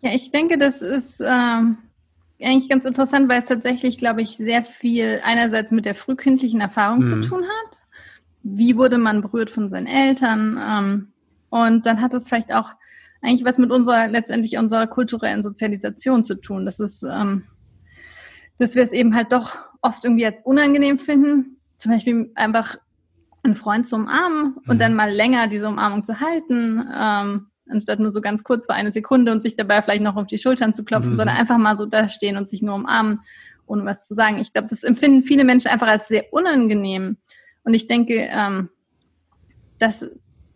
ja, 0.00 0.12
ich 0.12 0.30
denke, 0.30 0.58
das 0.58 0.82
ist 0.82 1.22
ähm, 1.24 1.78
eigentlich 2.40 2.68
ganz 2.68 2.84
interessant, 2.84 3.28
weil 3.28 3.40
es 3.40 3.46
tatsächlich, 3.46 3.96
glaube 3.96 4.20
ich, 4.20 4.36
sehr 4.36 4.62
viel 4.64 5.20
einerseits 5.24 5.72
mit 5.72 5.86
der 5.86 5.94
frühkindlichen 5.94 6.60
Erfahrung 6.60 7.00
mhm. 7.00 7.06
zu 7.06 7.20
tun 7.22 7.42
hat. 7.42 7.82
Wie 8.42 8.76
wurde 8.76 8.98
man 8.98 9.22
berührt 9.22 9.50
von 9.50 9.70
seinen 9.70 9.86
Eltern? 9.86 10.60
Ähm, 10.62 11.08
und 11.48 11.86
dann 11.86 12.02
hat 12.02 12.12
es 12.12 12.28
vielleicht 12.28 12.52
auch 12.52 12.74
eigentlich 13.22 13.46
was 13.46 13.56
mit 13.56 13.70
unserer, 13.70 14.06
letztendlich 14.06 14.58
unserer 14.58 14.86
kulturellen 14.86 15.42
Sozialisation 15.42 16.22
zu 16.24 16.34
tun. 16.34 16.66
Das 16.66 16.80
ist 16.80 17.02
ähm, 17.02 17.44
dass 18.58 18.74
wir 18.74 18.82
es 18.82 18.92
eben 18.92 19.14
halt 19.14 19.32
doch 19.32 19.58
oft 19.82 20.04
irgendwie 20.04 20.26
als 20.26 20.42
unangenehm 20.42 20.98
finden, 20.98 21.58
zum 21.76 21.92
Beispiel 21.92 22.30
einfach 22.34 22.76
einen 23.42 23.56
Freund 23.56 23.86
zu 23.86 23.96
umarmen 23.96 24.56
und 24.66 24.74
mhm. 24.74 24.78
dann 24.78 24.94
mal 24.94 25.12
länger 25.12 25.48
diese 25.48 25.68
Umarmung 25.68 26.04
zu 26.04 26.20
halten, 26.20 26.86
ähm, 26.94 27.46
anstatt 27.68 27.98
nur 27.98 28.10
so 28.10 28.20
ganz 28.20 28.42
kurz 28.42 28.66
für 28.66 28.74
eine 28.74 28.92
Sekunde 28.92 29.32
und 29.32 29.42
sich 29.42 29.54
dabei 29.54 29.82
vielleicht 29.82 30.02
noch 30.02 30.16
auf 30.16 30.26
die 30.26 30.38
Schultern 30.38 30.74
zu 30.74 30.84
klopfen, 30.84 31.12
mhm. 31.12 31.16
sondern 31.16 31.36
einfach 31.36 31.58
mal 31.58 31.76
so 31.76 31.86
da 31.86 32.08
stehen 32.08 32.36
und 32.36 32.48
sich 32.48 32.62
nur 32.62 32.74
umarmen, 32.74 33.20
ohne 33.66 33.84
was 33.84 34.06
zu 34.06 34.14
sagen. 34.14 34.38
Ich 34.38 34.52
glaube, 34.52 34.68
das 34.68 34.82
empfinden 34.82 35.22
viele 35.22 35.44
Menschen 35.44 35.68
einfach 35.68 35.88
als 35.88 36.08
sehr 36.08 36.32
unangenehm. 36.32 37.18
Und 37.64 37.74
ich 37.74 37.86
denke, 37.86 38.28
ähm, 38.30 38.70
das, 39.78 40.06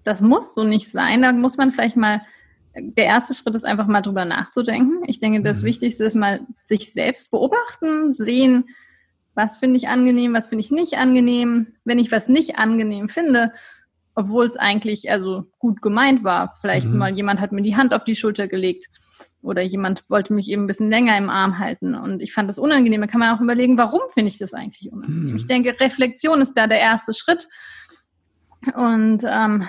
das 0.05 0.21
muss 0.21 0.55
so 0.55 0.65
nicht 0.65 0.91
sein. 0.91 1.23
Da 1.23 1.33
muss 1.33 1.57
man 1.57 1.73
vielleicht 1.73 1.97
mal 1.97 2.23
der 2.81 3.05
erste 3.05 3.35
Schritt 3.35 3.55
ist 3.55 3.64
einfach 3.64 3.87
mal 3.87 4.01
drüber 4.01 4.25
nachzudenken. 4.25 5.03
Ich 5.07 5.21
denke, 5.21 5.43
das 5.43 5.62
mhm. 5.62 5.67
Wichtigste 5.67 6.05
ist 6.05 6.14
mal 6.14 6.41
sich 6.64 6.93
selbst 6.93 7.31
beobachten, 7.31 8.12
sehen, 8.12 8.64
was 9.35 9.59
finde 9.59 9.77
ich 9.77 9.88
angenehm, 9.88 10.35
was 10.35 10.49
finde 10.49 10.64
ich 10.64 10.71
nicht 10.71 10.99
angenehm. 10.99 11.69
Wenn 11.85 11.99
ich 11.99 12.11
was 12.11 12.29
nicht 12.29 12.59
angenehm 12.59 13.09
finde, 13.09 13.53
obwohl 14.14 14.47
es 14.47 14.57
eigentlich 14.57 15.11
also 15.11 15.45
gut 15.59 15.81
gemeint 15.81 16.25
war, 16.25 16.57
vielleicht 16.61 16.88
mhm. 16.88 16.99
mal 16.99 17.14
jemand 17.14 17.41
hat 17.41 17.53
mir 17.53 17.62
die 17.62 17.77
Hand 17.77 17.95
auf 17.95 18.03
die 18.03 18.17
Schulter 18.17 18.49
gelegt 18.49 18.88
oder 19.42 19.63
jemand 19.63 20.02
wollte 20.09 20.33
mich 20.33 20.50
eben 20.50 20.65
ein 20.65 20.67
bisschen 20.67 20.90
länger 20.90 21.17
im 21.17 21.31
Arm 21.31 21.61
halten 21.61 21.94
und 21.94 22.21
ich 22.21 22.33
fand 22.33 22.50
das 22.50 22.59
unangenehm. 22.59 23.00
Da 23.00 23.07
kann 23.07 23.21
man 23.21 23.37
auch 23.37 23.40
überlegen, 23.40 23.79
warum 23.79 24.00
finde 24.13 24.29
ich 24.29 24.38
das 24.38 24.55
eigentlich 24.55 24.92
unangenehm. 24.92 25.31
Mhm. 25.31 25.37
Ich 25.37 25.46
denke, 25.46 25.77
Reflexion 25.79 26.40
ist 26.40 26.55
da 26.55 26.67
der 26.67 26.81
erste 26.81 27.15
Schritt. 27.15 27.46
Und 28.75 29.23
ähm, 29.25 29.69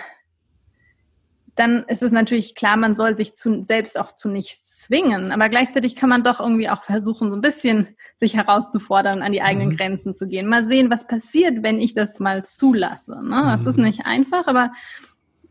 dann 1.60 1.84
ist 1.88 2.01
es 2.01 2.14
natürlich 2.14 2.55
klar, 2.55 2.78
man 2.78 2.93
soll 2.93 3.18
sich 3.18 3.34
zu, 3.34 3.62
selbst 3.64 3.99
auch 3.99 4.16
zu 4.16 4.30
nichts 4.30 4.78
zwingen. 4.78 5.34
Aber 5.34 5.49
gleichzeitig 5.49 5.95
kann 5.95 6.10
man 6.10 6.24
doch 6.24 6.39
irgendwie 6.39 6.70
auch 6.70 6.84
versuchen, 6.84 7.30
so 7.30 7.36
ein 7.36 7.41
bisschen 7.41 7.89
sich 8.16 8.36
herauszufordern, 8.36 9.22
an 9.22 9.34
die 9.34 9.41
eigenen 9.41 9.70
mhm. 9.70 9.76
Grenzen 9.76 10.16
zu 10.16 10.28
gehen. 10.28 10.47
Mal 10.47 10.70
sehen, 10.70 10.89
was 10.89 11.05
passiert, 11.05 11.62
wenn 11.62 11.80
ich 11.80 11.93
das 11.93 12.20
mal 12.22 12.45
zulasse. 12.45 13.22
Ne? 13.22 13.41
Das 13.45 13.66
ist 13.66 13.78
mhm. 13.78 13.84
nicht 13.84 14.05
einfach, 14.05 14.47
aber 14.47 14.72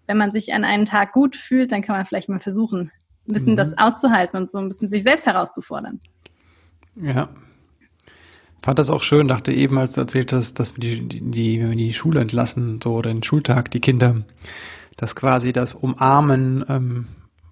wenn 0.06 0.16
man 0.16 0.32
sich 0.32 0.54
an 0.54 0.64
einem 0.64 0.86
Tag 0.86 1.12
gut 1.12 1.36
fühlt, 1.36 1.72
dann 1.72 1.82
kann 1.82 1.94
man 1.94 2.06
vielleicht 2.06 2.30
mal 2.30 2.40
versuchen, 2.40 2.90
ein 3.28 3.32
bisschen 3.34 3.52
mhm. 3.52 3.56
das 3.56 3.76
auszuhalten 3.76 4.38
und 4.40 4.50
so 4.50 4.58
ein 4.58 4.68
bisschen 4.68 4.88
sich 4.88 5.02
selbst 5.02 5.26
herauszufordern. 5.26 6.00
Ja, 6.96 7.28
Fand 8.60 8.80
das 8.80 8.90
auch 8.90 9.04
schön, 9.04 9.28
dachte 9.28 9.52
eben, 9.52 9.78
als 9.78 9.94
du 9.94 10.00
erzählt 10.00 10.32
hast, 10.32 10.58
dass 10.58 10.76
wir 10.76 10.80
die, 10.80 11.08
die, 11.08 11.30
die, 11.30 11.60
wenn 11.60 11.70
wir 11.70 11.76
die 11.76 11.92
Schule 11.92 12.20
entlassen, 12.20 12.80
so 12.82 13.00
den 13.02 13.22
Schultag, 13.22 13.70
die 13.70 13.80
Kinder, 13.80 14.24
dass 14.98 15.16
quasi 15.16 15.52
das 15.54 15.74
Umarmen 15.74 16.64
ähm, 16.68 17.06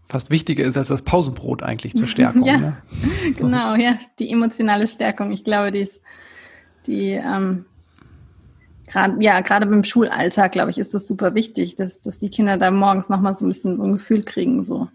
fast 0.09 0.30
wichtiger 0.30 0.64
ist 0.64 0.76
als 0.76 0.88
das 0.88 1.03
Pausenbrot 1.03 1.62
eigentlich 1.62 1.94
zur 1.94 2.09
Stärkung. 2.09 2.44
ja, 2.44 2.59
ne? 2.59 2.76
genau, 3.36 3.74
ja, 3.76 3.97
die 4.18 4.30
emotionale 4.30 4.86
Stärkung. 4.86 5.32
Ich 5.32 5.44
glaube, 5.44 5.70
die 5.70 5.80
ist, 5.80 6.01
die, 6.86 7.12
ähm, 7.12 7.64
gerade, 8.88 9.16
ja, 9.22 9.40
gerade 9.40 9.66
beim 9.66 9.84
Schulalltag, 9.84 10.53
glaube 10.53 10.70
ich, 10.70 10.78
ist 10.78 10.92
das 10.92 11.07
super 11.07 11.34
wichtig, 11.34 11.76
dass, 11.76 12.01
dass 12.01 12.18
die 12.18 12.30
Kinder 12.30 12.57
da 12.57 12.70
morgens 12.70 13.09
nochmal 13.09 13.34
so 13.34 13.44
ein 13.44 13.49
bisschen 13.49 13.78
so 13.78 13.84
ein 13.84 13.92
Gefühl 13.92 14.22
kriegen, 14.24 14.64
so, 14.64 14.88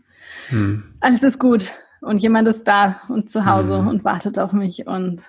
hm. 0.49 0.83
alles 0.99 1.23
ist 1.23 1.39
gut 1.39 1.71
und 2.01 2.17
jemand 2.17 2.49
ist 2.49 2.67
da 2.67 3.01
und 3.07 3.29
zu 3.29 3.45
Hause 3.45 3.79
hm. 3.79 3.87
und 3.87 4.03
wartet 4.03 4.39
auf 4.39 4.51
mich 4.51 4.87
und 4.87 5.23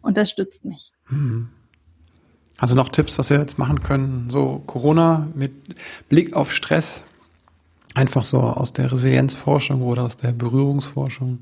unterstützt 0.00 0.64
mich. 0.64 0.92
Hm. 1.06 1.48
Also 2.58 2.74
noch 2.74 2.88
Tipps, 2.88 3.18
was 3.18 3.30
wir 3.30 3.38
jetzt 3.38 3.58
machen 3.58 3.82
können, 3.82 4.30
so 4.30 4.62
Corona 4.66 5.28
mit 5.34 5.52
Blick 6.08 6.34
auf 6.34 6.52
Stress, 6.52 7.04
Einfach 7.94 8.24
so 8.24 8.38
aus 8.38 8.72
der 8.72 8.92
Resilienzforschung 8.92 9.82
oder 9.82 10.04
aus 10.04 10.16
der 10.16 10.32
Berührungsforschung? 10.32 11.40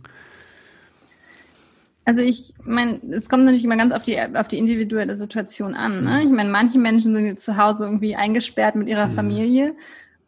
Also 2.07 2.23
ich 2.23 2.55
meine, 2.63 3.01
es 3.11 3.29
kommt 3.29 3.45
natürlich 3.45 3.65
immer 3.65 3.77
ganz 3.77 3.93
auf 3.93 4.05
die, 4.05 4.19
auf 4.19 4.49
die 4.49 4.57
individuelle 4.57 5.17
Situation 5.17 5.75
an. 5.75 6.05
Ne? 6.05 6.23
Ich 6.23 6.31
meine, 6.31 6.49
manche 6.49 6.79
Menschen 6.79 7.15
sind 7.15 7.27
jetzt 7.27 7.45
zu 7.45 7.57
Hause 7.57 7.85
irgendwie 7.85 8.15
eingesperrt 8.15 8.77
mit 8.77 8.89
ihrer 8.89 9.09
mhm. 9.09 9.15
Familie 9.15 9.75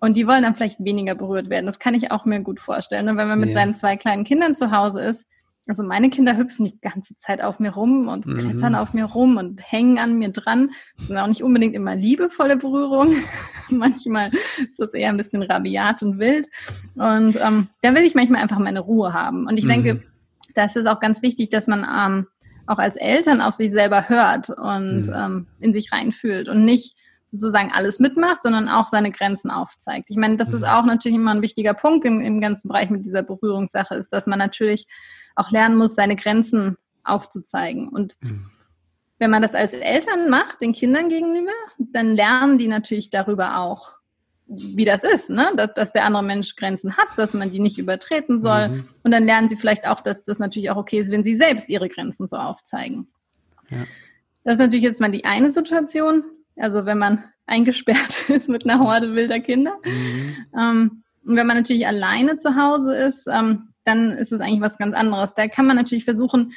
und 0.01 0.17
die 0.17 0.27
wollen 0.27 0.43
dann 0.43 0.57
vielleicht 0.57 0.85
weniger 0.85 1.15
berührt 1.15 1.49
werden. 1.51 1.67
Das 1.67 1.79
kann 1.79 1.95
ich 1.95 2.11
auch 2.11 2.27
mir 2.27 2.41
gut 2.41 2.61
vorstellen. 2.61 3.07
Ne? 3.07 3.17
Wenn 3.17 3.29
man 3.29 3.39
mit 3.39 3.51
ja. 3.51 3.55
seinen 3.55 3.75
zwei 3.75 3.97
kleinen 3.97 4.25
Kindern 4.25 4.55
zu 4.55 4.73
Hause 4.73 5.01
ist, 5.01 5.25
also 5.69 5.83
meine 5.83 6.09
Kinder 6.09 6.37
hüpfen 6.37 6.65
die 6.65 6.81
ganze 6.81 7.15
Zeit 7.17 7.43
auf 7.43 7.61
mir 7.61 7.71
rum 7.71 8.09
und 8.09 8.27
mhm. 8.27 8.39
klettern 8.39 8.75
auf 8.75 8.95
mir 8.95 9.05
rum 9.05 9.37
und 9.37 9.61
hängen 9.63 9.99
an 9.99 10.19
mir 10.19 10.31
dran. 10.31 10.71
Das 10.97 11.09
sind 11.09 11.19
auch 11.19 11.27
nicht 11.27 11.43
unbedingt 11.43 11.75
immer 11.75 11.95
liebevolle 11.95 12.57
Berührungen. 12.57 13.23
manchmal 13.69 14.31
ist 14.33 14.79
das 14.79 14.95
eher 14.95 15.11
ein 15.11 15.19
bisschen 15.19 15.43
rabiat 15.43 16.03
und 16.03 16.19
wild. 16.19 16.49
Und 16.95 17.37
ähm, 17.37 17.69
da 17.83 17.95
will 17.95 18.03
ich 18.03 18.15
manchmal 18.15 18.41
einfach 18.41 18.59
meine 18.59 18.81
Ruhe 18.81 19.13
haben. 19.13 19.47
Und 19.47 19.59
ich 19.59 19.65
mhm. 19.65 19.69
denke, 19.69 20.03
da 20.55 20.65
ist 20.65 20.87
auch 20.87 21.01
ganz 21.01 21.21
wichtig, 21.21 21.51
dass 21.51 21.67
man 21.67 21.85
ähm, 21.85 22.27
auch 22.67 22.79
als 22.79 22.97
Eltern 22.97 23.43
auf 23.43 23.55
sich 23.55 23.71
selber 23.71 24.09
hört 24.09 24.49
und 24.49 25.09
mhm. 25.09 25.15
ähm, 25.15 25.47
in 25.61 25.75
sich 25.75 25.93
reinfühlt 25.93 26.49
und 26.49 26.65
nicht 26.65 26.97
sozusagen 27.31 27.73
alles 27.73 27.99
mitmacht, 27.99 28.43
sondern 28.43 28.69
auch 28.69 28.87
seine 28.87 29.11
Grenzen 29.11 29.51
aufzeigt. 29.51 30.11
Ich 30.11 30.17
meine, 30.17 30.37
das 30.37 30.53
ist 30.53 30.63
mhm. 30.63 30.69
auch 30.69 30.85
natürlich 30.85 31.17
immer 31.17 31.33
ein 31.33 31.43
wichtiger 31.43 31.75
Punkt 31.75 32.05
im, 32.07 32.21
im 32.21 32.41
ganzen 32.41 32.69
Bereich 32.69 32.91
mit 32.91 33.05
dieser 33.05 33.23
Berührungssache, 33.23 33.95
ist, 33.95 34.13
dass 34.13 34.27
man 34.27 34.39
natürlich 34.39 34.87
auch 35.37 35.51
lernen 35.51 35.77
muss, 35.77 35.95
seine 35.95 36.17
Grenzen 36.17 36.77
aufzuzeigen. 37.05 37.89
Und 37.89 38.17
mhm. 38.21 38.41
wenn 39.19 39.31
man 39.31 39.43
das 39.43 39.55
als 39.55 39.73
Eltern 39.73 40.31
macht, 40.31 40.63
den 40.63 40.73
Kindern 40.73 41.09
gegenüber, 41.09 41.53
dann 41.79 42.17
lernen 42.17 42.59
die 42.59 42.69
natürlich 42.69 43.11
darüber 43.11 43.59
auch, 43.59 43.95
wie 44.47 44.87
das 44.87 45.05
ist, 45.05 45.29
ne? 45.29 45.53
dass, 45.57 45.75
dass 45.75 45.93
der 45.93 46.07
andere 46.07 46.23
Mensch 46.23 46.57
Grenzen 46.57 46.97
hat, 46.97 47.09
dass 47.17 47.35
man 47.35 47.53
die 47.53 47.61
nicht 47.61 47.77
übertreten 47.77 48.41
soll. 48.41 48.69
Mhm. 48.69 48.85
Und 49.03 49.11
dann 49.11 49.25
lernen 49.25 49.49
sie 49.49 49.57
vielleicht 49.57 49.87
auch, 49.87 50.01
dass 50.01 50.23
das 50.23 50.39
natürlich 50.39 50.71
auch 50.71 50.79
okay 50.79 51.01
ist, 51.01 51.11
wenn 51.11 51.25
sie 51.25 51.37
selbst 51.37 51.69
ihre 51.69 51.91
Grenzen 51.91 52.27
so 52.27 52.37
aufzeigen. 52.37 53.09
Ja. 53.69 53.85
Das 54.45 54.55
ist 54.55 54.61
natürlich 54.61 54.85
jetzt 54.85 55.01
mal 55.01 55.11
die 55.11 55.27
eine 55.27 55.51
Situation. 55.51 56.25
Also 56.59 56.87
wenn 56.87 56.99
man 56.99 57.25
eingesperrt 57.47 58.25
ist 58.29 58.49
mit 58.49 58.65
einer 58.65 58.81
Horde 58.81 59.15
wilder 59.15 59.41
Kinder. 59.41 59.77
Mhm. 59.85 60.37
Ähm, 60.59 61.03
und 61.25 61.37
wenn 61.37 61.47
man 61.47 61.57
natürlich 61.57 61.87
alleine 61.87 62.37
zu 62.37 62.57
Hause 62.57 62.97
ist, 62.97 63.27
ähm, 63.27 63.69
dann 63.85 64.11
ist 64.13 64.33
es 64.33 64.41
eigentlich 64.41 64.61
was 64.61 64.79
ganz 64.79 64.95
anderes. 64.95 65.35
Da 65.35 65.49
kann 65.49 65.67
man 65.67 65.77
natürlich 65.77 66.05
versuchen, 66.05 66.53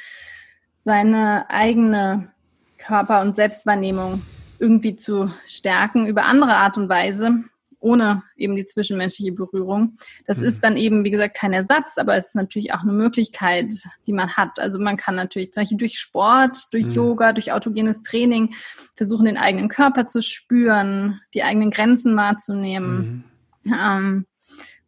seine 0.84 1.48
eigene 1.48 2.32
Körper- 2.78 3.20
und 3.20 3.36
Selbstwahrnehmung 3.36 4.22
irgendwie 4.58 4.96
zu 4.96 5.32
stärken 5.46 6.06
über 6.06 6.24
andere 6.24 6.54
Art 6.54 6.76
und 6.76 6.88
Weise, 6.88 7.44
ohne 7.82 8.22
eben 8.36 8.56
die 8.56 8.64
zwischenmenschliche 8.64 9.32
Berührung. 9.32 9.94
Das 10.26 10.38
mhm. 10.38 10.44
ist 10.44 10.64
dann 10.64 10.76
eben, 10.76 11.04
wie 11.04 11.10
gesagt, 11.10 11.36
kein 11.36 11.52
Ersatz, 11.52 11.98
aber 11.98 12.16
es 12.16 12.28
ist 12.28 12.36
natürlich 12.36 12.72
auch 12.72 12.82
eine 12.82 12.92
Möglichkeit, 12.92 13.72
die 14.06 14.12
man 14.12 14.36
hat. 14.36 14.58
Also 14.58 14.78
man 14.78 14.96
kann 14.96 15.16
natürlich 15.16 15.52
zum 15.52 15.62
Beispiel 15.62 15.78
durch 15.78 15.98
Sport, 15.98 16.72
durch 16.72 16.86
mhm. 16.86 16.92
Yoga, 16.92 17.32
durch 17.32 17.52
autogenes 17.52 18.02
Training 18.02 18.54
versuchen, 18.96 19.26
den 19.26 19.36
eigenen 19.36 19.68
Körper 19.68 20.06
zu 20.06 20.22
spüren, 20.22 21.20
die 21.34 21.42
eigenen 21.42 21.70
Grenzen 21.70 22.16
wahrzunehmen. 22.16 23.24
Mhm. 23.64 23.74
Ähm, 23.74 24.26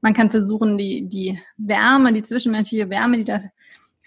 man 0.00 0.14
kann 0.14 0.30
versuchen, 0.30 0.76
die, 0.76 1.08
die 1.08 1.40
Wärme, 1.56 2.12
die 2.12 2.22
zwischenmenschliche 2.22 2.90
Wärme, 2.90 3.16
die 3.16 3.24
da 3.24 3.40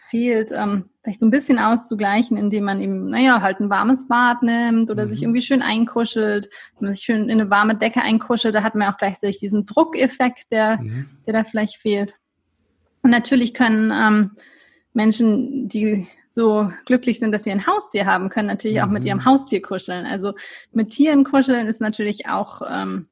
fehlt, 0.10 0.52
ähm, 0.52 0.90
vielleicht 1.02 1.20
so 1.20 1.26
ein 1.26 1.32
bisschen 1.32 1.60
auszugleichen, 1.60 2.38
indem 2.38 2.66
man 2.66 2.82
eben, 2.82 3.08
naja, 3.08 3.42
halt 3.42 3.60
ein 3.60 3.70
warmes 3.70 4.08
Bad 4.08 4.44
nimmt 4.44 4.92
oder 4.92 5.06
mhm. 5.06 5.10
sich 5.10 5.22
irgendwie 5.22 5.42
schön 5.42 5.62
einkuschelt, 5.62 6.50
wenn 6.76 6.86
man 6.86 6.94
sich 6.94 7.04
schön 7.04 7.30
in 7.30 7.42
eine 7.42 7.50
warme 7.50 7.76
Decke 7.76 8.02
einkuschelt, 8.02 8.56
da 8.56 8.64
hat 8.64 8.76
man 8.76 8.92
auch 8.92 8.98
gleichzeitig 8.98 9.40
diesen 9.40 9.66
Druckeffekt, 9.66 10.52
der, 10.52 10.82
mhm. 10.82 11.08
der 11.26 11.34
da 11.34 11.44
vielleicht 11.44 11.78
fehlt. 11.78 12.20
Und 13.04 13.12
natürlich 13.12 13.54
können 13.54 13.92
ähm, 13.92 14.32
Menschen, 14.94 15.68
die 15.68 16.08
so 16.30 16.72
glücklich 16.86 17.20
sind, 17.20 17.32
dass 17.32 17.44
sie 17.44 17.52
ein 17.52 17.68
Haustier 17.68 18.06
haben, 18.06 18.30
können 18.30 18.48
natürlich 18.48 18.78
mhm. 18.78 18.84
auch 18.84 18.90
mit 18.90 19.04
mhm. 19.04 19.08
ihrem 19.08 19.26
Haustier 19.26 19.62
kuscheln. 19.62 20.06
Also 20.06 20.34
mit 20.72 20.90
Tieren 20.90 21.24
kuscheln 21.24 21.68
ist 21.68 21.82
natürlich 21.82 22.28
auch 22.28 22.62
ähm, 22.70 23.08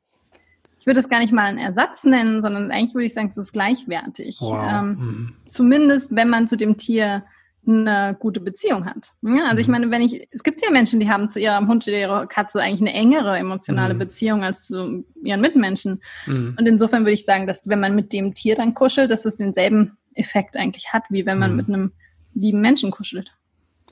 ich 0.85 0.87
würde 0.87 0.99
es 0.99 1.09
gar 1.09 1.17
nicht 1.17 1.33
mal 1.33 1.45
einen 1.45 1.57
Ersatz 1.57 2.03
nennen, 2.03 2.43
sondern 2.43 2.69
eigentlich 2.69 2.93
würde 2.93 3.07
ich 3.07 3.15
sagen, 3.15 3.29
es 3.29 3.37
ist 3.37 3.53
gleichwertig. 3.53 4.37
Wow. 4.39 4.63
Ähm, 4.71 4.87
mhm. 4.87 5.33
Zumindest, 5.45 6.15
wenn 6.15 6.29
man 6.29 6.47
zu 6.47 6.57
dem 6.57 6.77
Tier 6.77 7.23
eine 7.65 8.15
gute 8.19 8.39
Beziehung 8.39 8.85
hat. 8.85 9.13
Ja, 9.23 9.47
also 9.47 9.61
ich 9.61 9.67
mhm. 9.67 9.71
meine, 9.71 9.89
wenn 9.89 10.03
ich, 10.03 10.27
es 10.29 10.43
gibt 10.43 10.61
ja 10.63 10.69
Menschen, 10.69 10.99
die 10.99 11.09
haben 11.09 11.27
zu 11.27 11.39
ihrem 11.39 11.67
Hund 11.67 11.87
oder 11.87 11.97
ihrer 11.97 12.27
Katze 12.27 12.61
eigentlich 12.61 12.81
eine 12.81 12.93
engere 12.93 13.35
emotionale 13.35 13.95
mhm. 13.95 13.97
Beziehung 13.97 14.43
als 14.43 14.67
zu 14.67 15.03
ihren 15.23 15.41
Mitmenschen. 15.41 16.03
Mhm. 16.27 16.55
Und 16.59 16.67
insofern 16.67 17.01
würde 17.01 17.13
ich 17.13 17.25
sagen, 17.25 17.47
dass 17.47 17.67
wenn 17.67 17.79
man 17.79 17.95
mit 17.95 18.13
dem 18.13 18.35
Tier 18.35 18.55
dann 18.55 18.75
kuschelt, 18.75 19.09
dass 19.09 19.25
es 19.25 19.37
denselben 19.37 19.97
Effekt 20.13 20.55
eigentlich 20.55 20.93
hat, 20.93 21.05
wie 21.09 21.25
wenn 21.25 21.39
man 21.39 21.49
mhm. 21.49 21.57
mit 21.57 21.67
einem 21.67 21.91
lieben 22.35 22.61
Menschen 22.61 22.91
kuschelt. 22.91 23.31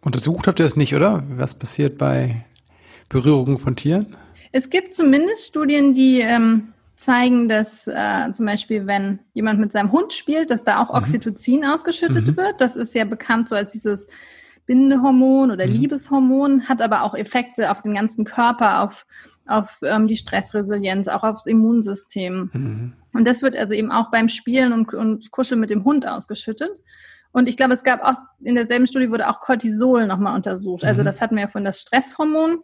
Untersucht 0.01 0.45
habt 0.45 0.59
ihr 0.59 0.65
das 0.65 0.75
nicht, 0.75 0.93
oder? 0.93 1.23
Was 1.29 1.55
passiert 1.55 1.97
bei 1.97 2.45
Berührungen 3.09 3.57
von 3.57 3.75
Tieren? 3.75 4.15
Es 4.51 4.69
gibt 4.69 4.93
zumindest 4.93 5.47
Studien, 5.47 5.95
die 5.95 6.21
ähm, 6.21 6.73
zeigen, 7.03 7.47
dass 7.47 7.87
äh, 7.87 8.31
zum 8.31 8.45
Beispiel, 8.45 8.87
wenn 8.87 9.19
jemand 9.33 9.59
mit 9.59 9.71
seinem 9.71 9.91
Hund 9.91 10.13
spielt, 10.13 10.49
dass 10.51 10.63
da 10.63 10.81
auch 10.81 10.89
mhm. 10.89 10.99
Oxytocin 10.99 11.59
mhm. 11.59 11.65
ausgeschüttet 11.65 12.27
mhm. 12.27 12.37
wird. 12.37 12.61
Das 12.61 12.75
ist 12.75 12.95
ja 12.95 13.05
bekannt 13.05 13.49
so 13.49 13.55
als 13.55 13.73
dieses 13.73 14.07
Bindehormon 14.65 15.51
oder 15.51 15.67
mhm. 15.67 15.73
Liebeshormon, 15.73 16.69
hat 16.69 16.81
aber 16.81 17.03
auch 17.03 17.15
Effekte 17.15 17.69
auf 17.69 17.81
den 17.81 17.93
ganzen 17.93 18.23
Körper, 18.23 18.81
auf, 18.81 19.05
auf 19.45 19.79
ähm, 19.83 20.07
die 20.07 20.15
Stressresilienz, 20.15 21.07
auch 21.07 21.23
aufs 21.23 21.45
Immunsystem. 21.45 22.49
Mhm. 22.53 22.93
Und 23.13 23.27
das 23.27 23.41
wird 23.41 23.55
also 23.55 23.73
eben 23.73 23.91
auch 23.91 24.09
beim 24.09 24.29
Spielen 24.29 24.71
und, 24.71 24.93
und 24.93 25.31
Kuscheln 25.31 25.59
mit 25.59 25.69
dem 25.69 25.83
Hund 25.83 26.07
ausgeschüttet. 26.07 26.71
Und 27.33 27.49
ich 27.49 27.57
glaube, 27.57 27.73
es 27.73 27.83
gab 27.83 28.01
auch, 28.01 28.15
in 28.41 28.55
derselben 28.55 28.87
Studie 28.87 29.09
wurde 29.09 29.27
auch 29.27 29.39
Cortisol 29.39 30.07
nochmal 30.07 30.35
untersucht. 30.35 30.85
Also 30.85 31.01
mhm. 31.01 31.05
das 31.05 31.19
hatten 31.19 31.35
wir 31.35 31.43
ja 31.43 31.49
von 31.49 31.65
das 31.65 31.81
Stresshormon, 31.81 32.59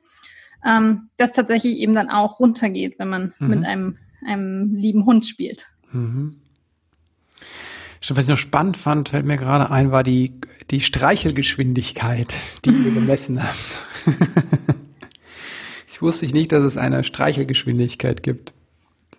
ähm, 0.65 1.09
das 1.17 1.33
tatsächlich 1.33 1.77
eben 1.77 1.95
dann 1.95 2.09
auch 2.09 2.39
runtergeht, 2.39 2.97
wenn 2.97 3.09
man 3.09 3.33
mit 3.39 3.65
einem 3.65 3.97
einem 4.25 4.75
lieben 4.75 5.05
Hund 5.05 5.25
spielt. 5.25 5.67
Mhm. 5.91 6.35
Was 8.07 8.25
ich 8.25 8.29
noch 8.29 8.37
spannend 8.37 8.77
fand, 8.77 9.09
fällt 9.09 9.25
mir 9.25 9.37
gerade 9.37 9.69
ein, 9.69 9.91
war 9.91 10.03
die, 10.03 10.33
die 10.71 10.79
Streichelgeschwindigkeit, 10.79 12.33
die 12.65 12.71
ihr 12.71 12.91
gemessen 12.93 13.43
habt. 13.43 13.87
ich 15.87 16.01
wusste 16.01 16.25
nicht, 16.27 16.51
dass 16.51 16.63
es 16.63 16.77
eine 16.77 17.03
Streichelgeschwindigkeit 17.03 18.23
gibt. 18.23 18.53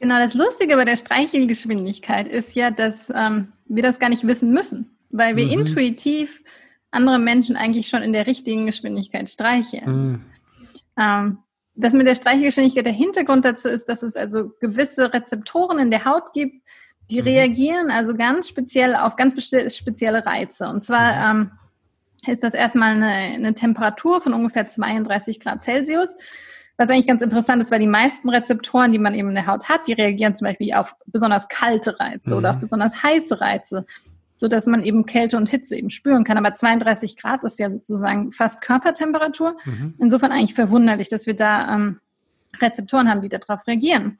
Genau, 0.00 0.18
das 0.18 0.34
Lustige 0.34 0.76
bei 0.76 0.86
der 0.86 0.96
Streichelgeschwindigkeit 0.96 2.26
ist 2.26 2.54
ja, 2.54 2.70
dass 2.70 3.12
ähm, 3.14 3.48
wir 3.66 3.82
das 3.82 3.98
gar 3.98 4.08
nicht 4.08 4.26
wissen 4.26 4.50
müssen, 4.52 4.90
weil 5.10 5.36
wir 5.36 5.44
mhm. 5.44 5.60
intuitiv 5.60 6.42
andere 6.90 7.18
Menschen 7.18 7.54
eigentlich 7.54 7.88
schon 7.88 8.02
in 8.02 8.12
der 8.12 8.26
richtigen 8.26 8.66
Geschwindigkeit 8.66 9.28
streicheln. 9.28 9.84
Mhm. 9.86 10.20
Ähm, 10.98 11.38
das 11.80 11.92
mit 11.92 12.06
der 12.06 12.14
Streichelgeschwindigkeit, 12.14 12.86
der 12.86 12.92
Hintergrund 12.92 13.44
dazu 13.44 13.68
ist, 13.68 13.88
dass 13.88 14.02
es 14.02 14.16
also 14.16 14.52
gewisse 14.60 15.12
Rezeptoren 15.12 15.78
in 15.78 15.90
der 15.90 16.04
Haut 16.04 16.32
gibt, 16.32 16.62
die 17.10 17.20
mhm. 17.20 17.26
reagieren 17.26 17.90
also 17.90 18.14
ganz 18.14 18.48
speziell 18.48 18.94
auf 18.94 19.16
ganz 19.16 19.34
spezielle 19.74 20.24
Reize. 20.24 20.68
Und 20.68 20.82
zwar 20.82 21.34
mhm. 21.34 21.40
ähm, 21.40 22.32
ist 22.32 22.42
das 22.42 22.54
erstmal 22.54 22.92
eine, 22.92 23.06
eine 23.06 23.54
Temperatur 23.54 24.20
von 24.20 24.34
ungefähr 24.34 24.66
32 24.66 25.40
Grad 25.40 25.62
Celsius. 25.62 26.16
Was 26.76 26.88
eigentlich 26.88 27.06
ganz 27.06 27.20
interessant 27.20 27.60
ist, 27.60 27.70
weil 27.70 27.80
die 27.80 27.86
meisten 27.86 28.30
Rezeptoren, 28.30 28.90
die 28.92 28.98
man 28.98 29.14
eben 29.14 29.28
in 29.28 29.34
der 29.34 29.46
Haut 29.46 29.68
hat, 29.68 29.86
die 29.86 29.92
reagieren 29.92 30.34
zum 30.34 30.46
Beispiel 30.46 30.72
auf 30.72 30.94
besonders 31.06 31.48
kalte 31.48 31.98
Reize 32.00 32.30
mhm. 32.30 32.36
oder 32.38 32.50
auf 32.50 32.58
besonders 32.58 33.02
heiße 33.02 33.40
Reize 33.40 33.84
so 34.40 34.48
dass 34.48 34.64
man 34.64 34.82
eben 34.82 35.04
Kälte 35.04 35.36
und 35.36 35.50
Hitze 35.50 35.76
eben 35.76 35.90
spüren 35.90 36.24
kann. 36.24 36.38
Aber 36.38 36.54
32 36.54 37.18
Grad 37.18 37.44
ist 37.44 37.58
ja 37.58 37.70
sozusagen 37.70 38.32
fast 38.32 38.62
Körpertemperatur. 38.62 39.58
Mhm. 39.66 39.96
Insofern 39.98 40.32
eigentlich 40.32 40.54
verwunderlich, 40.54 41.10
dass 41.10 41.26
wir 41.26 41.34
da 41.34 41.74
ähm, 41.74 42.00
Rezeptoren 42.58 43.10
haben, 43.10 43.20
die 43.20 43.28
darauf 43.28 43.66
reagieren. 43.66 44.16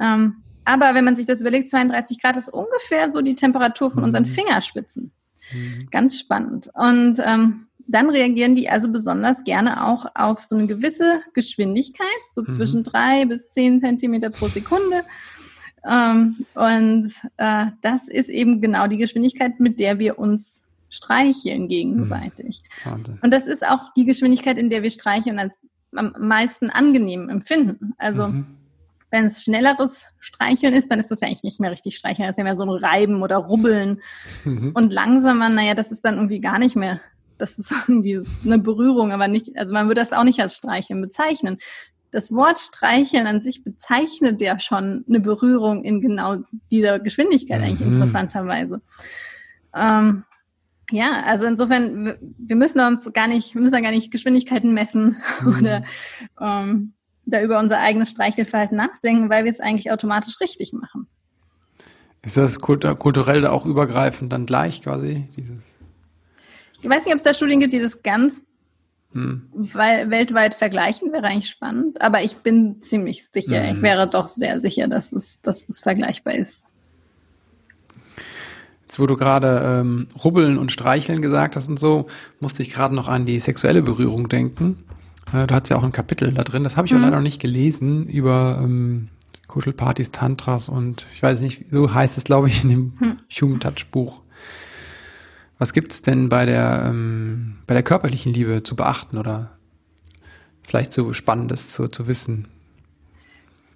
Ähm, 0.00 0.42
aber 0.64 0.94
wenn 0.94 1.04
man 1.04 1.14
sich 1.14 1.24
das 1.24 1.40
überlegt, 1.40 1.68
32 1.68 2.20
Grad 2.20 2.36
ist 2.36 2.52
ungefähr 2.52 3.12
so 3.12 3.22
die 3.22 3.36
Temperatur 3.36 3.92
von 3.92 4.02
unseren 4.02 4.24
mhm. 4.24 4.30
Fingerspitzen. 4.30 5.12
Mhm. 5.52 5.88
Ganz 5.92 6.18
spannend. 6.18 6.68
Und 6.74 7.20
ähm, 7.24 7.68
dann 7.86 8.10
reagieren 8.10 8.56
die 8.56 8.68
also 8.68 8.88
besonders 8.88 9.44
gerne 9.44 9.86
auch 9.86 10.06
auf 10.16 10.42
so 10.42 10.56
eine 10.56 10.66
gewisse 10.66 11.20
Geschwindigkeit, 11.32 12.08
so 12.28 12.42
mhm. 12.42 12.50
zwischen 12.50 12.82
drei 12.82 13.24
bis 13.24 13.50
zehn 13.50 13.78
Zentimeter 13.78 14.30
pro 14.30 14.48
Sekunde. 14.48 15.04
Ähm, 15.88 16.46
und 16.54 17.12
äh, 17.36 17.66
das 17.80 18.08
ist 18.08 18.28
eben 18.28 18.60
genau 18.60 18.86
die 18.86 18.98
Geschwindigkeit, 18.98 19.60
mit 19.60 19.80
der 19.80 19.98
wir 19.98 20.18
uns 20.18 20.64
streicheln 20.90 21.68
gegenseitig. 21.68 22.62
Mhm. 22.84 23.18
Und 23.22 23.32
das 23.32 23.46
ist 23.46 23.66
auch 23.66 23.92
die 23.96 24.04
Geschwindigkeit, 24.04 24.58
in 24.58 24.70
der 24.70 24.82
wir 24.82 24.90
streicheln 24.90 25.38
als 25.38 25.52
am 25.94 26.14
meisten 26.18 26.70
angenehm 26.70 27.28
empfinden. 27.28 27.94
Also 27.98 28.28
mhm. 28.28 28.46
wenn 29.10 29.24
es 29.26 29.42
schnelleres 29.42 30.08
Streicheln 30.18 30.74
ist, 30.74 30.90
dann 30.90 31.00
ist 31.00 31.10
das 31.10 31.20
ja 31.20 31.28
eigentlich 31.28 31.42
nicht 31.42 31.60
mehr 31.60 31.70
richtig 31.70 31.96
Streicheln. 31.96 32.26
Das 32.26 32.34
ist 32.34 32.38
ja 32.38 32.44
mehr 32.44 32.56
so 32.56 32.64
ein 32.64 32.70
Reiben 32.70 33.22
oder 33.22 33.36
Rubbeln. 33.38 34.00
Mhm. 34.44 34.72
Und 34.74 34.92
langsamer, 34.92 35.48
naja, 35.48 35.74
das 35.74 35.90
ist 35.92 36.04
dann 36.04 36.16
irgendwie 36.16 36.40
gar 36.40 36.58
nicht 36.58 36.76
mehr. 36.76 37.00
Das 37.38 37.58
ist 37.58 37.72
irgendwie 37.88 38.20
eine 38.44 38.58
Berührung, 38.58 39.12
aber 39.12 39.28
nicht, 39.28 39.56
also 39.56 39.72
man 39.72 39.86
würde 39.86 40.00
das 40.00 40.12
auch 40.12 40.24
nicht 40.24 40.40
als 40.40 40.56
Streicheln 40.56 41.00
bezeichnen. 41.00 41.58
Das 42.10 42.32
Wort 42.32 42.58
Streicheln 42.58 43.26
an 43.26 43.40
sich 43.40 43.62
bezeichnet 43.62 44.40
ja 44.40 44.58
schon 44.58 45.04
eine 45.08 45.20
Berührung 45.20 45.84
in 45.84 46.00
genau 46.00 46.38
dieser 46.70 46.98
Geschwindigkeit 46.98 47.62
eigentlich 47.62 47.80
mhm. 47.80 47.94
interessanterweise. 47.94 48.80
Ähm, 49.74 50.24
ja, 50.90 51.22
also 51.24 51.46
insofern, 51.46 52.16
wir 52.38 52.56
müssen 52.56 52.80
uns 52.80 53.08
gar 53.12 53.28
nicht, 53.28 53.54
wir 53.54 53.60
müssen 53.60 53.74
da 53.74 53.80
gar 53.80 53.92
nicht 53.92 54.10
Geschwindigkeiten 54.10 54.74
messen 54.74 55.18
mhm. 55.40 55.58
oder 55.58 55.84
ähm, 56.40 56.94
da 57.26 57.42
über 57.42 57.58
unser 57.60 57.78
eigenes 57.78 58.10
Streichelverhalten 58.10 58.76
nachdenken, 58.76 59.30
weil 59.30 59.44
wir 59.44 59.52
es 59.52 59.60
eigentlich 59.60 59.92
automatisch 59.92 60.40
richtig 60.40 60.72
machen. 60.72 61.06
Ist 62.22 62.36
das 62.36 62.60
kulturell 62.60 63.46
auch 63.46 63.64
übergreifend 63.64 64.32
dann 64.32 64.46
gleich 64.46 64.82
quasi? 64.82 65.26
Dieses? 65.36 65.60
Ich 66.82 66.88
weiß 66.88 67.04
nicht, 67.04 67.14
ob 67.14 67.18
es 67.18 67.22
da 67.22 67.32
Studien 67.32 67.60
gibt, 67.60 67.72
die 67.72 67.78
das 67.78 68.02
ganz 68.02 68.42
hm. 69.12 69.42
weil, 69.52 70.10
weltweit 70.10 70.54
vergleichen, 70.54 71.12
wäre 71.12 71.24
eigentlich 71.24 71.50
spannend, 71.50 72.00
aber 72.00 72.22
ich 72.22 72.36
bin 72.36 72.80
ziemlich 72.82 73.26
sicher, 73.26 73.62
hm. 73.62 73.76
ich 73.76 73.82
wäre 73.82 74.08
doch 74.08 74.28
sehr 74.28 74.60
sicher, 74.60 74.86
dass 74.88 75.12
es, 75.12 75.40
dass 75.42 75.68
es 75.68 75.80
vergleichbar 75.80 76.34
ist. 76.34 76.66
Jetzt, 78.82 78.98
wo 78.98 79.06
du 79.06 79.16
gerade 79.16 79.62
ähm, 79.64 80.08
Rubbeln 80.24 80.58
und 80.58 80.72
Streicheln 80.72 81.22
gesagt 81.22 81.56
hast 81.56 81.68
und 81.68 81.78
so, 81.78 82.06
musste 82.40 82.62
ich 82.62 82.70
gerade 82.70 82.94
noch 82.94 83.08
an 83.08 83.24
die 83.24 83.38
sexuelle 83.38 83.82
Berührung 83.82 84.28
denken. 84.28 84.84
Äh, 85.32 85.46
du 85.46 85.54
hast 85.54 85.68
ja 85.68 85.76
auch 85.76 85.84
ein 85.84 85.92
Kapitel 85.92 86.32
da 86.32 86.42
drin, 86.42 86.64
das 86.64 86.76
habe 86.76 86.86
ich 86.86 86.92
mhm. 86.92 87.02
leider 87.02 87.16
noch 87.16 87.22
nicht 87.22 87.40
gelesen, 87.40 88.06
über 88.06 88.60
ähm, 88.62 89.08
Kuschelpartys, 89.46 90.12
Tantras 90.12 90.68
und 90.68 91.06
ich 91.14 91.22
weiß 91.22 91.40
nicht, 91.40 91.66
so 91.70 91.92
heißt 91.92 92.16
es, 92.18 92.24
glaube 92.24 92.48
ich, 92.48 92.62
in 92.62 92.70
dem 92.70 92.92
hm. 93.00 93.16
Human 93.40 93.60
Touch 93.60 93.86
Buch. 93.90 94.22
Was 95.60 95.74
gibt's 95.74 96.00
denn 96.00 96.30
bei 96.30 96.46
der, 96.46 96.86
ähm, 96.86 97.58
bei 97.66 97.74
der 97.74 97.82
körperlichen 97.82 98.32
Liebe 98.32 98.62
zu 98.62 98.74
beachten 98.74 99.18
oder 99.18 99.58
vielleicht 100.62 100.90
so 100.90 101.12
Spannendes 101.12 101.68
zu, 101.68 101.86
zu 101.86 102.08
wissen? 102.08 102.48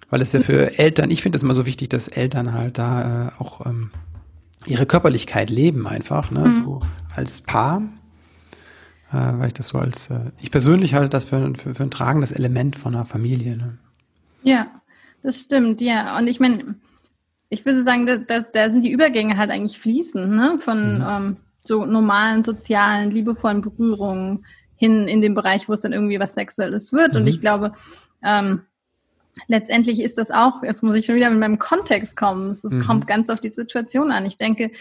Weil 0.09 0.23
es 0.23 0.33
ja 0.33 0.41
für 0.41 0.79
Eltern, 0.79 1.11
ich 1.11 1.21
finde 1.21 1.35
es 1.35 1.43
immer 1.43 1.53
so 1.53 1.67
wichtig, 1.67 1.89
dass 1.89 2.07
Eltern 2.07 2.53
halt 2.53 2.79
da 2.79 3.27
äh, 3.27 3.31
auch 3.37 3.67
ähm, 3.67 3.91
ihre 4.65 4.87
Körperlichkeit 4.87 5.51
leben 5.51 5.85
einfach, 5.85 6.31
ne, 6.31 6.47
mhm. 6.47 6.55
so 6.55 6.81
als 7.15 7.41
Paar. 7.41 7.83
Äh, 9.11 9.17
weil 9.37 9.47
ich 9.47 9.53
das 9.53 9.67
so 9.67 9.77
als, 9.77 10.09
äh, 10.09 10.31
ich 10.41 10.49
persönlich 10.49 10.95
halte 10.95 11.09
das 11.09 11.25
für, 11.25 11.53
für, 11.53 11.75
für 11.75 11.83
ein 11.83 11.91
tragendes 11.91 12.31
Element 12.31 12.75
von 12.77 12.95
einer 12.95 13.05
Familie. 13.05 13.57
Ne? 13.57 13.77
Ja, 14.41 14.71
das 15.21 15.39
stimmt, 15.39 15.81
ja. 15.81 16.17
Und 16.17 16.27
ich 16.27 16.39
meine, 16.39 16.77
ich 17.49 17.63
würde 17.63 17.83
sagen, 17.83 18.07
da, 18.07 18.17
da, 18.17 18.39
da 18.39 18.71
sind 18.71 18.81
die 18.81 18.91
Übergänge 18.91 19.37
halt 19.37 19.51
eigentlich 19.51 19.77
fließend, 19.77 20.31
ne? 20.31 20.57
Von 20.57 20.95
mhm. 20.95 21.05
ähm, 21.07 21.37
so 21.67 21.85
normalen, 21.85 22.43
sozialen, 22.43 23.11
liebevollen 23.11 23.61
Berührungen 23.61 24.45
hin 24.75 25.07
in 25.07 25.21
den 25.21 25.33
Bereich, 25.33 25.69
wo 25.69 25.73
es 25.73 25.81
dann 25.81 25.93
irgendwie 25.93 26.19
was 26.19 26.35
Sexuelles 26.35 26.91
wird. 26.93 27.15
Mhm. 27.15 27.21
Und 27.21 27.27
ich 27.27 27.41
glaube, 27.41 27.73
ähm, 28.23 28.61
letztendlich 29.47 30.01
ist 30.01 30.17
das 30.17 30.31
auch, 30.31 30.63
jetzt 30.63 30.83
muss 30.83 30.95
ich 30.95 31.05
schon 31.05 31.15
wieder 31.15 31.29
mit 31.29 31.39
meinem 31.39 31.59
Kontext 31.59 32.15
kommen, 32.17 32.51
es 32.51 32.63
mhm. 32.63 32.81
kommt 32.81 33.07
ganz 33.07 33.29
auf 33.29 33.39
die 33.39 33.49
Situation 33.49 34.11
an. 34.11 34.25
Ich 34.25 34.37
denke, 34.37 34.71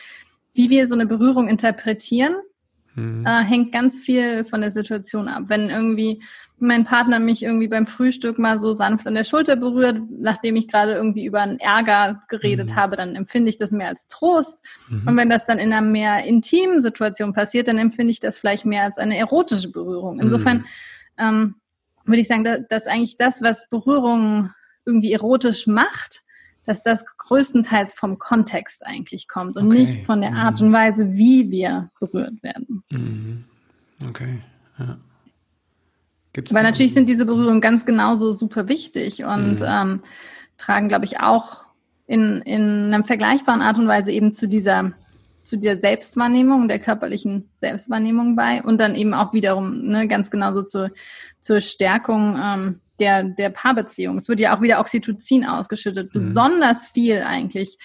wie 0.52 0.70
wir 0.70 0.86
so 0.86 0.94
eine 0.94 1.06
Berührung 1.06 1.48
interpretieren, 1.48 2.34
mhm. 2.94 3.26
äh, 3.26 3.42
hängt 3.44 3.72
ganz 3.72 4.00
viel 4.00 4.44
von 4.44 4.60
der 4.60 4.70
Situation 4.70 5.28
ab. 5.28 5.44
Wenn 5.46 5.70
irgendwie 5.70 6.22
mein 6.58 6.84
Partner 6.84 7.18
mich 7.18 7.42
irgendwie 7.42 7.68
beim 7.68 7.86
Frühstück 7.86 8.38
mal 8.38 8.58
so 8.58 8.72
sanft 8.72 9.06
an 9.06 9.14
der 9.14 9.24
Schulter 9.24 9.56
berührt, 9.56 9.98
nachdem 10.10 10.56
ich 10.56 10.68
gerade 10.68 10.94
irgendwie 10.94 11.24
über 11.24 11.40
einen 11.40 11.58
Ärger 11.58 12.22
geredet 12.28 12.70
mhm. 12.70 12.76
habe, 12.76 12.96
dann 12.96 13.16
empfinde 13.16 13.50
ich 13.50 13.56
das 13.56 13.70
mehr 13.70 13.88
als 13.88 14.06
Trost. 14.08 14.64
Mhm. 14.88 15.08
Und 15.08 15.16
wenn 15.16 15.28
das 15.28 15.44
dann 15.44 15.58
in 15.58 15.72
einer 15.72 15.86
mehr 15.86 16.24
intimen 16.24 16.80
Situation 16.80 17.32
passiert, 17.32 17.68
dann 17.68 17.78
empfinde 17.78 18.12
ich 18.12 18.20
das 18.20 18.38
vielleicht 18.38 18.66
mehr 18.66 18.84
als 18.84 18.98
eine 18.98 19.18
erotische 19.18 19.70
Berührung. 19.70 20.20
Insofern 20.20 20.58
mhm. 20.58 20.64
ähm, 21.18 21.54
würde 22.04 22.20
ich 22.20 22.28
sagen, 22.28 22.44
dass, 22.44 22.60
dass 22.68 22.86
eigentlich 22.86 23.16
das, 23.16 23.42
was 23.42 23.68
Berührung 23.68 24.50
irgendwie 24.84 25.12
erotisch 25.12 25.66
macht, 25.66 26.22
dass 26.66 26.82
das 26.82 27.04
größtenteils 27.04 27.92
vom 27.94 28.18
Kontext 28.18 28.86
eigentlich 28.86 29.28
kommt 29.28 29.56
und 29.56 29.66
okay. 29.66 29.78
nicht 29.80 30.06
von 30.06 30.20
der 30.20 30.32
Art 30.32 30.60
mhm. 30.60 30.68
und 30.68 30.72
Weise, 30.72 31.12
wie 31.12 31.50
wir 31.50 31.90
berührt 31.98 32.42
werden. 32.42 32.82
Mhm. 32.90 33.44
Okay, 34.08 34.38
ja. 34.78 34.96
Gibt's 36.34 36.52
Weil 36.52 36.64
natürlich 36.64 36.92
sind 36.92 37.08
diese 37.08 37.24
Berührungen 37.24 37.62
ganz 37.62 37.86
genauso 37.86 38.32
super 38.32 38.68
wichtig 38.68 39.24
und 39.24 39.60
mhm. 39.60 39.66
ähm, 39.66 40.00
tragen, 40.58 40.88
glaube 40.88 41.06
ich, 41.06 41.20
auch 41.20 41.64
in, 42.06 42.42
in 42.42 42.92
einer 42.92 43.04
vergleichbaren 43.04 43.62
Art 43.62 43.78
und 43.78 43.88
Weise 43.88 44.12
eben 44.12 44.34
zu 44.34 44.46
dieser 44.46 44.92
zu 45.44 45.58
der 45.58 45.78
Selbstwahrnehmung, 45.78 46.68
der 46.68 46.78
körperlichen 46.78 47.50
Selbstwahrnehmung 47.58 48.34
bei 48.34 48.62
und 48.62 48.80
dann 48.80 48.94
eben 48.94 49.12
auch 49.12 49.34
wiederum 49.34 49.82
ne, 49.82 50.08
ganz 50.08 50.30
genauso 50.30 50.62
zur, 50.62 50.90
zur 51.38 51.60
Stärkung 51.60 52.38
ähm, 52.42 52.80
der, 52.98 53.24
der 53.24 53.50
Paarbeziehung. 53.50 54.16
Es 54.16 54.28
wird 54.28 54.40
ja 54.40 54.56
auch 54.56 54.62
wieder 54.62 54.80
Oxytocin 54.80 55.44
ausgeschüttet, 55.44 56.14
mhm. 56.14 56.18
besonders 56.18 56.86
viel 56.86 57.22
eigentlich 57.22 57.76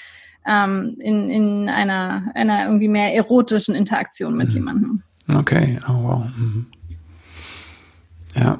ähm, 0.48 0.96
in, 1.00 1.30
in 1.30 1.70
einer, 1.70 2.32
einer 2.34 2.66
irgendwie 2.66 2.88
mehr 2.88 3.14
erotischen 3.14 3.76
Interaktion 3.76 4.38
mit 4.38 4.50
mhm. 4.50 4.56
jemandem. 4.56 5.04
Okay, 5.36 5.80
oh 5.90 6.04
wow. 6.04 6.26
Mhm. 6.38 6.68
Ja. 8.40 8.60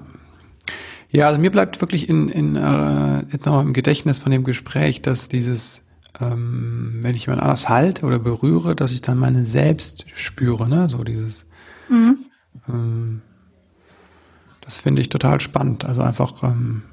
Ja, 1.12 1.28
also 1.28 1.42
mir 1.42 1.50
bleibt 1.50 1.82
wirklich 1.82 2.08
in, 2.08 2.30
in, 2.30 2.56
äh, 2.56 3.24
im 3.46 3.74
Gedächtnis 3.74 4.20
von 4.20 4.32
dem 4.32 4.44
Gespräch, 4.44 5.02
dass 5.02 5.28
dieses 5.28 5.82
ähm, 6.20 7.00
wenn 7.02 7.16
ich 7.16 7.26
jemand 7.26 7.42
anders 7.42 7.70
halte 7.70 8.06
oder 8.06 8.20
berühre, 8.20 8.76
dass 8.76 8.92
ich 8.92 9.02
dann 9.02 9.18
meine 9.18 9.46
Selbst 9.46 10.06
spüre, 10.16 10.68
ne? 10.68 10.90
So 10.90 11.04
dieses. 11.04 11.46
Mhm. 11.88 12.26
Ähm, 12.68 13.22
das 14.62 14.78
finde 14.78 15.02
ich 15.02 15.10
total 15.10 15.40
spannend. 15.40 15.86
Also 15.86 16.02
einfach, 16.02 16.44
ähm, 16.44 16.84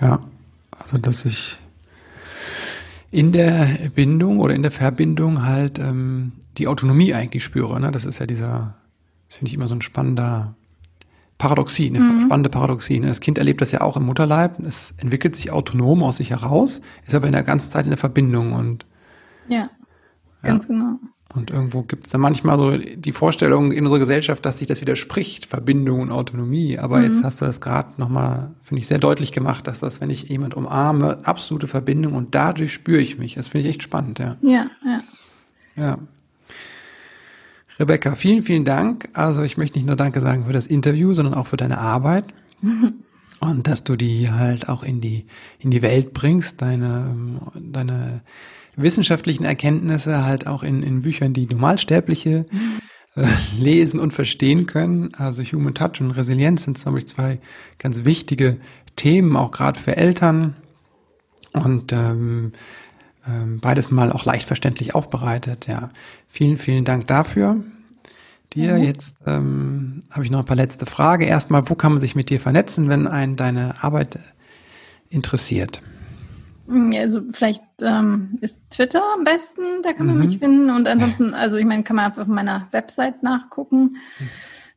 ja, 0.00 0.20
also 0.78 0.98
dass 0.98 1.24
ich 1.24 1.58
in 3.10 3.32
der 3.32 3.66
Bindung 3.94 4.38
oder 4.38 4.54
in 4.54 4.62
der 4.62 4.70
Verbindung 4.70 5.42
halt 5.44 5.78
ähm, 5.78 6.32
die 6.56 6.68
Autonomie 6.68 7.12
eigentlich 7.12 7.44
spüre. 7.44 7.80
Ne? 7.80 7.90
Das 7.90 8.04
ist 8.04 8.20
ja 8.20 8.26
dieser, 8.26 8.76
das 9.28 9.36
finde 9.36 9.48
ich 9.48 9.54
immer 9.54 9.66
so 9.66 9.74
ein 9.74 9.82
spannender 9.82 10.54
Paradoxie, 11.40 11.88
eine 11.88 12.00
mhm. 12.00 12.20
spannende 12.20 12.50
Paradoxie. 12.50 13.00
Ne? 13.00 13.06
Das 13.06 13.20
Kind 13.20 13.38
erlebt 13.38 13.62
das 13.62 13.72
ja 13.72 13.80
auch 13.80 13.96
im 13.96 14.04
Mutterleib. 14.04 14.60
Es 14.60 14.94
entwickelt 14.98 15.34
sich 15.34 15.50
autonom 15.50 16.02
aus 16.02 16.18
sich 16.18 16.30
heraus, 16.30 16.82
ist 17.06 17.14
aber 17.14 17.26
in 17.26 17.32
der 17.32 17.42
ganzen 17.42 17.70
Zeit 17.70 17.86
in 17.86 17.90
der 17.90 17.98
Verbindung 17.98 18.52
und 18.52 18.84
ja, 19.48 19.70
ganz 20.42 20.64
ja. 20.64 20.68
genau. 20.68 20.98
Und 21.34 21.50
irgendwo 21.50 21.82
gibt 21.82 22.06
es 22.06 22.12
da 22.12 22.18
manchmal 22.18 22.58
so 22.58 22.76
die 22.76 23.12
Vorstellung 23.12 23.72
in 23.72 23.84
unserer 23.84 24.00
Gesellschaft, 24.00 24.44
dass 24.44 24.58
sich 24.58 24.68
das 24.68 24.82
widerspricht, 24.82 25.46
Verbindung 25.46 26.00
und 26.00 26.10
Autonomie. 26.10 26.78
Aber 26.78 26.98
mhm. 26.98 27.04
jetzt 27.04 27.24
hast 27.24 27.40
du 27.40 27.46
das 27.46 27.62
gerade 27.62 27.88
nochmal, 27.96 28.50
finde 28.60 28.82
ich, 28.82 28.88
sehr 28.88 28.98
deutlich 28.98 29.32
gemacht, 29.32 29.66
dass 29.66 29.80
das, 29.80 30.02
wenn 30.02 30.10
ich 30.10 30.24
jemand 30.24 30.54
umarme, 30.54 31.20
absolute 31.24 31.68
Verbindung 31.68 32.12
und 32.12 32.34
dadurch 32.34 32.74
spüre 32.74 33.00
ich 33.00 33.16
mich. 33.16 33.36
Das 33.36 33.48
finde 33.48 33.66
ich 33.66 33.74
echt 33.74 33.82
spannend, 33.82 34.18
ja. 34.18 34.36
Ja, 34.42 34.66
ja. 34.84 35.02
Ja. 35.76 35.98
Rebecca, 37.80 38.14
vielen, 38.14 38.42
vielen 38.42 38.66
Dank. 38.66 39.08
Also 39.14 39.42
ich 39.42 39.56
möchte 39.56 39.78
nicht 39.78 39.86
nur 39.86 39.96
Danke 39.96 40.20
sagen 40.20 40.44
für 40.44 40.52
das 40.52 40.66
Interview, 40.66 41.14
sondern 41.14 41.32
auch 41.32 41.46
für 41.46 41.56
deine 41.56 41.78
Arbeit. 41.78 42.24
Und 43.40 43.66
dass 43.66 43.84
du 43.84 43.96
die 43.96 44.30
halt 44.30 44.68
auch 44.68 44.82
in 44.82 45.00
die, 45.00 45.24
in 45.58 45.70
die 45.70 45.80
Welt 45.80 46.12
bringst, 46.12 46.60
deine, 46.60 47.16
deine 47.58 48.20
wissenschaftlichen 48.76 49.44
Erkenntnisse 49.44 50.26
halt 50.26 50.46
auch 50.46 50.62
in, 50.62 50.82
in 50.82 51.00
Büchern, 51.00 51.32
die 51.32 51.46
Normalsterbliche 51.46 52.44
äh, 53.16 53.26
lesen 53.58 53.98
und 53.98 54.12
verstehen 54.12 54.66
können. 54.66 55.14
Also 55.14 55.42
Human 55.42 55.72
Touch 55.72 56.02
und 56.02 56.10
Resilienz 56.10 56.64
sind, 56.64 56.78
glaube 56.78 56.98
ich, 56.98 57.08
zwei 57.08 57.40
ganz 57.78 58.04
wichtige 58.04 58.58
Themen, 58.96 59.36
auch 59.36 59.52
gerade 59.52 59.80
für 59.80 59.96
Eltern. 59.96 60.54
Und 61.54 61.94
ähm, 61.94 61.98
ähm, 61.98 62.52
beides 63.60 63.90
mal 63.90 64.12
auch 64.12 64.24
leicht 64.24 64.46
verständlich 64.46 64.94
aufbereitet. 64.94 65.66
Ja, 65.66 65.90
vielen, 66.26 66.56
vielen 66.56 66.84
Dank 66.84 67.06
dafür. 67.06 67.62
Dir 68.52 68.74
mhm. 68.74 68.82
jetzt 68.82 69.16
ähm, 69.26 70.00
habe 70.10 70.24
ich 70.24 70.30
noch 70.30 70.40
ein 70.40 70.44
paar 70.44 70.56
letzte 70.56 70.86
Frage. 70.86 71.24
Erstmal, 71.24 71.68
wo 71.68 71.74
kann 71.74 71.92
man 71.92 72.00
sich 72.00 72.16
mit 72.16 72.30
dir 72.30 72.40
vernetzen, 72.40 72.88
wenn 72.88 73.06
einen 73.06 73.36
deine 73.36 73.82
Arbeit 73.82 74.18
interessiert? 75.08 75.82
Mm, 76.66 76.92
also 76.96 77.20
vielleicht 77.32 77.62
ähm, 77.80 78.38
ist 78.40 78.58
Twitter 78.70 79.02
am 79.14 79.24
besten, 79.24 79.82
da 79.82 79.92
kann 79.92 80.06
man 80.06 80.18
mhm. 80.18 80.26
mich 80.26 80.38
finden. 80.38 80.70
Und 80.70 80.88
ansonsten, 80.88 81.32
also 81.32 81.58
ich 81.58 81.64
meine, 81.64 81.84
kann 81.84 81.96
man 81.96 82.06
einfach 82.06 82.22
auf 82.22 82.28
meiner 82.28 82.66
Website 82.72 83.22
nachgucken. 83.22 83.96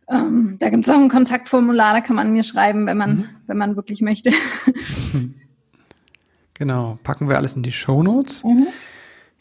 Ähm, 0.07 0.57
da 0.59 0.69
gibt 0.69 0.85
es 0.85 0.93
auch 0.93 0.99
ein 0.99 1.09
Kontaktformular, 1.09 1.93
da 1.93 2.01
kann 2.01 2.15
man 2.15 2.33
mir 2.33 2.43
schreiben, 2.43 2.85
wenn 2.85 2.97
man, 2.97 3.09
mhm. 3.09 3.25
wenn 3.47 3.57
man 3.57 3.75
wirklich 3.75 4.01
möchte. 4.01 4.31
Genau, 6.63 6.97
packen 7.03 7.27
wir 7.27 7.35
alles 7.35 7.57
in 7.57 7.63
die 7.63 7.73
Show 7.73 8.03
Notes. 8.03 8.45
Mhm. 8.45 8.67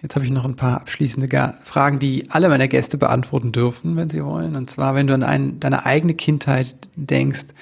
Jetzt 0.01 0.17
habe 0.17 0.25
ich 0.25 0.33
noch 0.33 0.45
ein 0.45 0.57
paar 0.57 0.81
abschließende 0.81 1.55
Fragen, 1.63 2.01
die 2.01 2.29
alle 2.31 2.49
meine 2.49 2.67
Gäste 2.67 2.99
beantworten 2.99 3.53
dürfen, 3.53 3.95
wenn 3.95 4.11
sie 4.11 4.25
wollen. 4.25 4.57
Und 4.57 4.69
zwar, 4.71 4.97
wenn 4.97 5.07
du 5.07 5.15
an 5.15 5.23
ein, 5.23 5.61
deine 5.61 5.87
eigene 5.87 6.15
Kindheit 6.15 6.89
denkst, 6.97 7.55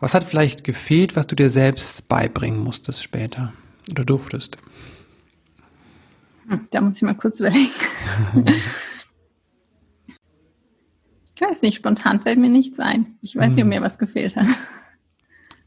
was 0.00 0.14
hat 0.14 0.24
vielleicht 0.24 0.64
gefehlt, 0.64 1.16
was 1.16 1.26
du 1.26 1.36
dir 1.36 1.50
selbst 1.50 2.08
beibringen 2.08 2.60
musstest 2.60 3.02
später 3.02 3.52
oder 3.90 4.06
durftest? 4.06 4.56
Hm, 6.48 6.66
da 6.70 6.80
muss 6.80 6.96
ich 6.96 7.02
mal 7.02 7.12
kurz 7.12 7.40
überlegen. 7.40 7.68
ich 11.34 11.42
weiß 11.42 11.60
nicht, 11.60 11.74
spontan 11.74 12.22
fällt 12.22 12.38
mir 12.38 12.48
nichts 12.48 12.80
ein. 12.80 13.18
Ich 13.20 13.36
weiß 13.36 13.52
nicht, 13.52 13.64
ob 13.64 13.70
hm. 13.70 13.80
mir 13.80 13.82
was 13.82 13.98
gefehlt 13.98 14.34
hat. 14.36 14.46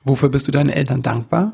Wofür 0.04 0.30
bist 0.30 0.48
du 0.48 0.52
deinen 0.52 0.70
Eltern 0.70 1.04
dankbar? 1.04 1.54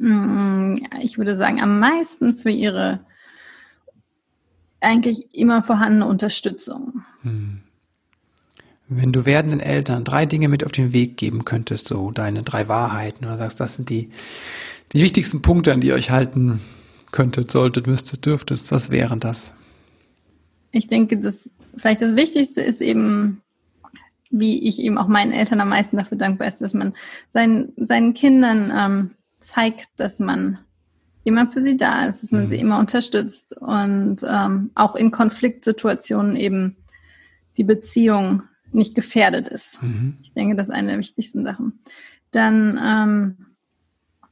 Hm, 0.00 0.82
ich 1.02 1.18
würde 1.18 1.36
sagen, 1.36 1.60
am 1.60 1.78
meisten 1.78 2.38
für 2.38 2.50
ihre 2.50 3.00
eigentlich 4.80 5.34
immer 5.34 5.62
vorhandene 5.62 6.06
Unterstützung. 6.06 7.02
Hm. 7.22 7.60
Wenn 8.88 9.12
du 9.12 9.24
werdenden 9.24 9.60
Eltern 9.60 10.02
drei 10.02 10.26
Dinge 10.26 10.48
mit 10.48 10.64
auf 10.64 10.72
den 10.72 10.92
Weg 10.92 11.16
geben 11.16 11.44
könntest, 11.44 11.86
so 11.86 12.10
deine 12.10 12.42
drei 12.42 12.66
Wahrheiten 12.66 13.26
oder 13.26 13.36
sagst, 13.36 13.60
das 13.60 13.76
sind 13.76 13.90
die, 13.90 14.10
die 14.92 15.02
wichtigsten 15.02 15.42
Punkte, 15.42 15.72
an 15.72 15.80
die 15.80 15.88
ihr 15.88 15.94
euch 15.94 16.10
halten 16.10 16.60
könntet, 17.12 17.50
solltet, 17.50 17.86
müsstet, 17.86 18.24
dürftest, 18.24 18.72
was 18.72 18.90
wären 18.90 19.20
das? 19.20 19.52
Ich 20.72 20.88
denke, 20.88 21.18
das 21.18 21.50
vielleicht 21.76 22.02
das 22.02 22.16
Wichtigste 22.16 22.62
ist 22.62 22.80
eben, 22.80 23.42
wie 24.30 24.66
ich 24.66 24.80
eben 24.80 24.98
auch 24.98 25.08
meinen 25.08 25.32
Eltern 25.32 25.60
am 25.60 25.68
meisten 25.68 25.96
dafür 25.96 26.16
dankbar 26.16 26.48
ist, 26.48 26.60
dass 26.60 26.74
man 26.74 26.94
seinen, 27.28 27.72
seinen 27.76 28.14
Kindern 28.14 28.72
ähm, 28.74 29.10
zeigt, 29.40 29.88
dass 29.96 30.18
man 30.18 30.58
immer 31.24 31.50
für 31.50 31.60
sie 31.60 31.76
da 31.76 32.06
ist, 32.06 32.22
dass 32.22 32.32
man 32.32 32.44
mhm. 32.44 32.48
sie 32.48 32.58
immer 32.58 32.78
unterstützt 32.78 33.56
und 33.56 34.24
ähm, 34.26 34.70
auch 34.74 34.94
in 34.96 35.10
Konfliktsituationen 35.10 36.36
eben 36.36 36.76
die 37.56 37.64
Beziehung 37.64 38.42
nicht 38.72 38.94
gefährdet 38.94 39.48
ist. 39.48 39.82
Mhm. 39.82 40.18
Ich 40.22 40.32
denke, 40.32 40.56
das 40.56 40.68
ist 40.68 40.74
eine 40.74 40.88
der 40.88 40.98
wichtigsten 40.98 41.44
Sachen. 41.44 41.80
Dann, 42.30 42.78
ähm, 42.82 43.46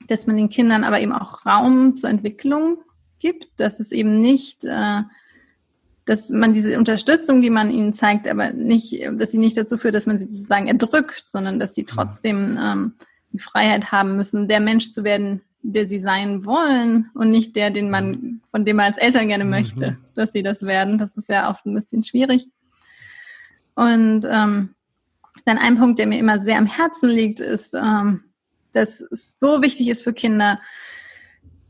dass 0.07 0.27
man 0.27 0.37
den 0.37 0.49
Kindern 0.49 0.85
aber 0.85 1.01
eben 1.01 1.13
auch 1.13 1.45
Raum 1.45 1.97
zur 1.97 2.11
Entwicklung 2.11 2.79
gibt, 3.19 3.49
dass 3.61 3.81
es 3.81 3.93
eben 3.93 4.21
nicht, 4.21 4.65
äh, 4.65 5.03
dass 6.05 6.31
man 6.31 6.55
diese 6.55 6.79
Unterstützung, 6.79 7.43
die 7.43 7.51
man 7.51 7.71
ihnen 7.71 7.93
zeigt, 7.93 8.29
aber 8.29 8.53
nicht, 8.53 8.99
dass 9.13 9.33
sie 9.33 9.39
nicht 9.39 9.59
dazu 9.59 9.77
führt, 9.77 9.95
dass 9.95 10.07
man 10.07 10.17
sie 10.17 10.25
sozusagen 10.25 10.69
erdrückt, 10.69 11.25
sondern 11.27 11.59
dass 11.59 11.75
sie 11.75 11.85
trotzdem 11.85 12.59
ähm, 12.59 12.95
die 13.33 13.39
Freiheit 13.39 13.93
haben 13.93 14.17
müssen, 14.17 14.49
der 14.49 14.61
Mensch 14.61 14.91
zu 14.91 15.05
werden, 15.05 15.43
der 15.63 15.89
sie 15.89 16.01
sein 16.01 16.45
wollen 16.45 17.11
und 17.15 17.31
nicht 17.31 17.57
der, 17.57 17.71
den 17.71 17.91
man, 17.91 18.41
von 18.51 18.65
dem 18.65 18.77
man 18.77 18.87
als 18.87 18.99
Eltern 18.99 19.29
gerne 19.29 19.45
mhm. 19.45 19.51
möchte, 19.51 19.91
mhm. 19.93 19.97
dass 20.15 20.33
sie 20.33 20.43
das 20.43 20.63
werden. 20.63 20.99
Das 20.99 21.17
ist 21.17 21.29
ja 21.29 21.51
oft 21.51 21.67
ein 21.67 21.75
bisschen 21.75 22.05
schwierig. 22.05 22.47
Und 23.75 24.23
ähm, 24.29 24.75
dann 25.45 25.59
ein 25.59 25.79
Punkt, 25.79 25.99
der 25.99 26.07
mir 26.07 26.19
immer 26.19 26.39
sehr 26.39 26.59
am 26.59 26.67
Herzen 26.67 27.11
liegt, 27.11 27.41
ist, 27.41 27.75
ähm, 27.75 28.25
dass 28.73 29.01
es 29.01 29.35
so 29.39 29.63
wichtig 29.63 29.89
ist 29.89 30.03
für 30.03 30.13
Kinder, 30.13 30.61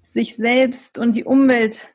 sich 0.02 0.36
selbst 0.36 0.98
und 0.98 1.14
die 1.14 1.24
Umwelt 1.24 1.88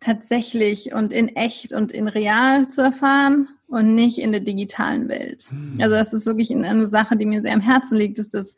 tatsächlich 0.00 0.92
und 0.92 1.12
in 1.12 1.34
echt 1.34 1.72
und 1.72 1.92
in 1.92 2.08
real 2.08 2.68
zu 2.68 2.82
erfahren 2.82 3.48
und 3.66 3.94
nicht 3.94 4.18
in 4.18 4.32
der 4.32 4.42
digitalen 4.42 5.08
Welt. 5.08 5.48
Mhm. 5.50 5.80
Also 5.80 5.94
das 5.96 6.12
ist 6.12 6.26
wirklich 6.26 6.54
eine 6.54 6.86
Sache, 6.86 7.16
die 7.16 7.26
mir 7.26 7.42
sehr 7.42 7.54
am 7.54 7.60
Herzen 7.60 7.96
liegt, 7.96 8.18
ist, 8.18 8.34
dass 8.34 8.54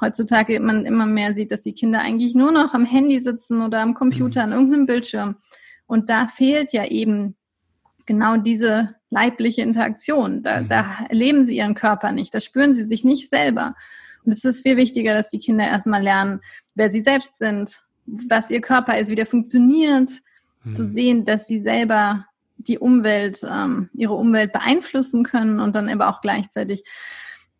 heutzutage 0.00 0.58
man 0.60 0.86
immer 0.86 1.06
mehr 1.06 1.34
sieht, 1.34 1.52
dass 1.52 1.62
die 1.62 1.72
Kinder 1.72 2.00
eigentlich 2.00 2.34
nur 2.34 2.52
noch 2.52 2.74
am 2.74 2.84
Handy 2.84 3.20
sitzen 3.20 3.62
oder 3.62 3.80
am 3.80 3.94
Computer, 3.94 4.46
mhm. 4.46 4.52
an 4.52 4.58
irgendeinem 4.58 4.86
Bildschirm. 4.86 5.36
Und 5.86 6.08
da 6.08 6.28
fehlt 6.28 6.72
ja 6.72 6.84
eben 6.84 7.36
genau 8.06 8.36
diese 8.36 8.94
leibliche 9.10 9.62
Interaktion. 9.62 10.42
Da, 10.42 10.60
mhm. 10.60 10.68
da 10.68 10.86
erleben 11.08 11.46
sie 11.46 11.56
ihren 11.56 11.74
Körper 11.74 12.12
nicht, 12.12 12.34
da 12.34 12.40
spüren 12.40 12.74
sie 12.74 12.84
sich 12.84 13.04
nicht 13.04 13.28
selber. 13.28 13.74
Und 14.24 14.32
es 14.32 14.44
ist 14.44 14.62
viel 14.62 14.76
wichtiger, 14.76 15.14
dass 15.14 15.30
die 15.30 15.38
Kinder 15.38 15.66
erstmal 15.66 16.02
lernen, 16.02 16.40
wer 16.74 16.90
sie 16.90 17.00
selbst 17.00 17.38
sind, 17.38 17.82
was 18.06 18.50
ihr 18.50 18.60
Körper 18.60 18.98
ist, 18.98 19.08
wie 19.08 19.14
der 19.14 19.26
funktioniert, 19.26 20.10
mhm. 20.64 20.72
zu 20.72 20.84
sehen, 20.84 21.24
dass 21.24 21.46
sie 21.46 21.60
selber 21.60 22.26
die 22.56 22.78
Umwelt, 22.78 23.40
ähm, 23.48 23.88
ihre 23.94 24.14
Umwelt 24.14 24.52
beeinflussen 24.52 25.22
können 25.22 25.60
und 25.60 25.76
dann 25.76 25.88
aber 25.88 26.08
auch 26.08 26.20
gleichzeitig 26.20 26.82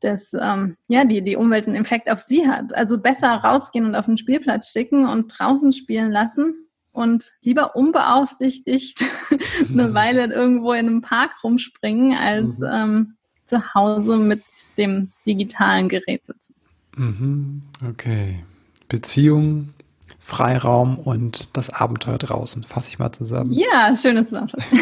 dass 0.00 0.32
ähm, 0.34 0.76
ja, 0.88 1.04
die, 1.04 1.22
die 1.22 1.36
Umwelt 1.36 1.66
einen 1.66 1.76
Effekt 1.76 2.10
auf 2.10 2.20
sie 2.20 2.48
hat. 2.48 2.74
Also 2.74 2.98
besser 2.98 3.32
rausgehen 3.32 3.86
und 3.86 3.94
auf 3.94 4.06
den 4.06 4.18
Spielplatz 4.18 4.70
schicken 4.70 5.08
und 5.08 5.28
draußen 5.38 5.72
spielen 5.72 6.10
lassen 6.10 6.68
und 6.92 7.32
lieber 7.42 7.76
unbeaufsichtigt 7.76 9.04
eine 9.70 9.94
Weile 9.94 10.32
irgendwo 10.32 10.72
in 10.72 10.88
einem 10.88 11.00
Park 11.00 11.30
rumspringen, 11.44 12.16
als 12.16 12.58
mhm. 12.58 12.66
ähm, 12.70 13.14
zu 13.46 13.74
Hause 13.74 14.16
mit 14.18 14.42
dem 14.76 15.12
digitalen 15.26 15.88
Gerät 15.88 16.26
sitzen. 16.26 16.54
Mhm. 16.96 17.62
Okay. 17.88 18.44
Beziehung, 18.88 19.70
Freiraum 20.18 20.98
und 20.98 21.56
das 21.56 21.70
Abenteuer 21.70 22.18
draußen. 22.18 22.64
Fasse 22.64 22.88
ich 22.88 22.98
mal 22.98 23.12
zusammen. 23.12 23.52
Ja, 23.52 23.94
schönes 23.94 24.28
Zusammenfassen. 24.28 24.80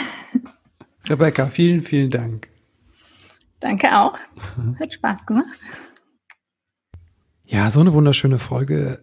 Rebecca, 1.09 1.47
vielen, 1.47 1.83
vielen 1.83 2.11
Dank. 2.11 2.49
Danke 3.61 3.99
auch. 3.99 4.19
Hat 4.79 4.93
Spaß 4.93 5.27
gemacht. 5.27 5.61
Ja, 7.45 7.71
so 7.71 7.81
eine 7.81 7.93
wunderschöne 7.93 8.39
Folge. 8.39 9.01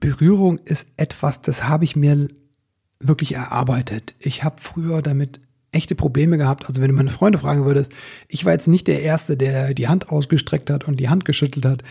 Berührung 0.00 0.58
ist 0.58 0.88
etwas, 0.96 1.40
das 1.40 1.64
habe 1.68 1.84
ich 1.84 1.96
mir 1.96 2.28
wirklich 2.98 3.34
erarbeitet. 3.34 4.14
Ich 4.18 4.44
habe 4.44 4.56
früher 4.60 5.00
damit 5.00 5.40
echte 5.72 5.94
Probleme 5.94 6.38
gehabt. 6.38 6.68
Also 6.68 6.80
wenn 6.80 6.88
du 6.88 6.94
meine 6.94 7.10
Freunde 7.10 7.38
fragen 7.38 7.64
würdest, 7.64 7.92
ich 8.28 8.44
war 8.44 8.52
jetzt 8.52 8.68
nicht 8.68 8.86
der 8.86 9.02
Erste, 9.02 9.36
der 9.36 9.74
die 9.74 9.88
Hand 9.88 10.08
ausgestreckt 10.08 10.70
hat 10.70 10.84
und 10.84 10.98
die 11.00 11.08
Hand 11.08 11.24
geschüttelt 11.24 11.64
hat. 11.64 11.82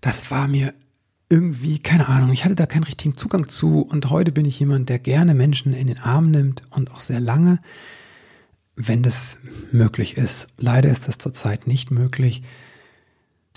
Das 0.00 0.30
war 0.30 0.48
mir 0.48 0.74
irgendwie, 1.28 1.78
keine 1.78 2.08
Ahnung, 2.08 2.32
ich 2.32 2.44
hatte 2.44 2.54
da 2.54 2.66
keinen 2.66 2.84
richtigen 2.84 3.16
Zugang 3.16 3.48
zu. 3.48 3.82
Und 3.82 4.10
heute 4.10 4.32
bin 4.32 4.44
ich 4.44 4.60
jemand, 4.60 4.88
der 4.88 4.98
gerne 4.98 5.34
Menschen 5.34 5.72
in 5.72 5.86
den 5.86 5.98
Arm 5.98 6.30
nimmt 6.30 6.62
und 6.70 6.90
auch 6.92 7.00
sehr 7.00 7.20
lange 7.20 7.60
wenn 8.76 9.02
das 9.02 9.38
möglich 9.72 10.16
ist. 10.16 10.48
Leider 10.58 10.90
ist 10.90 11.08
das 11.08 11.18
zurzeit 11.18 11.66
nicht 11.66 11.90
möglich. 11.90 12.42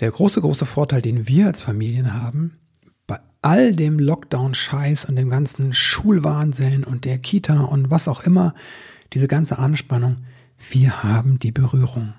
Der 0.00 0.10
große, 0.10 0.40
große 0.40 0.66
Vorteil, 0.66 1.02
den 1.02 1.26
wir 1.26 1.46
als 1.46 1.62
Familien 1.62 2.14
haben, 2.14 2.58
bei 3.06 3.18
all 3.42 3.74
dem 3.74 3.98
Lockdown-Scheiß 3.98 5.06
und 5.06 5.16
dem 5.16 5.28
ganzen 5.28 5.72
Schulwahnsinn 5.72 6.84
und 6.84 7.04
der 7.04 7.18
Kita 7.18 7.60
und 7.62 7.90
was 7.90 8.06
auch 8.06 8.20
immer, 8.20 8.54
diese 9.12 9.26
ganze 9.26 9.58
Anspannung, 9.58 10.16
wir 10.70 11.02
haben 11.02 11.38
die 11.38 11.52
Berührung. 11.52 12.14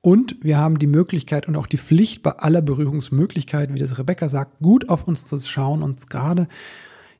Und 0.00 0.36
wir 0.42 0.58
haben 0.58 0.80
die 0.80 0.88
Möglichkeit 0.88 1.46
und 1.46 1.54
auch 1.54 1.68
die 1.68 1.78
Pflicht, 1.78 2.24
bei 2.24 2.32
aller 2.32 2.60
Berührungsmöglichkeit, 2.60 3.72
wie 3.72 3.78
das 3.78 3.98
Rebecca 3.98 4.28
sagt, 4.28 4.58
gut 4.58 4.88
auf 4.88 5.06
uns 5.06 5.24
zu 5.24 5.38
schauen 5.38 5.84
und 5.84 6.10
gerade 6.10 6.48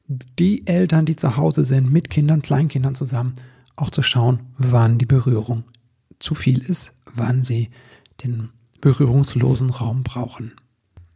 die 0.08 0.66
Eltern, 0.66 1.06
die 1.06 1.14
zu 1.14 1.36
Hause 1.36 1.64
sind, 1.64 1.92
mit 1.92 2.10
Kindern, 2.10 2.42
Kleinkindern 2.42 2.96
zusammen, 2.96 3.34
auch 3.76 3.90
zu 3.90 4.02
schauen, 4.02 4.40
wann 4.58 4.98
die 4.98 5.06
Berührung 5.06 5.64
zu 6.18 6.34
viel 6.34 6.58
ist, 6.62 6.92
wann 7.14 7.42
sie 7.42 7.70
den 8.22 8.50
berührungslosen 8.80 9.70
Raum 9.70 10.02
brauchen. 10.02 10.54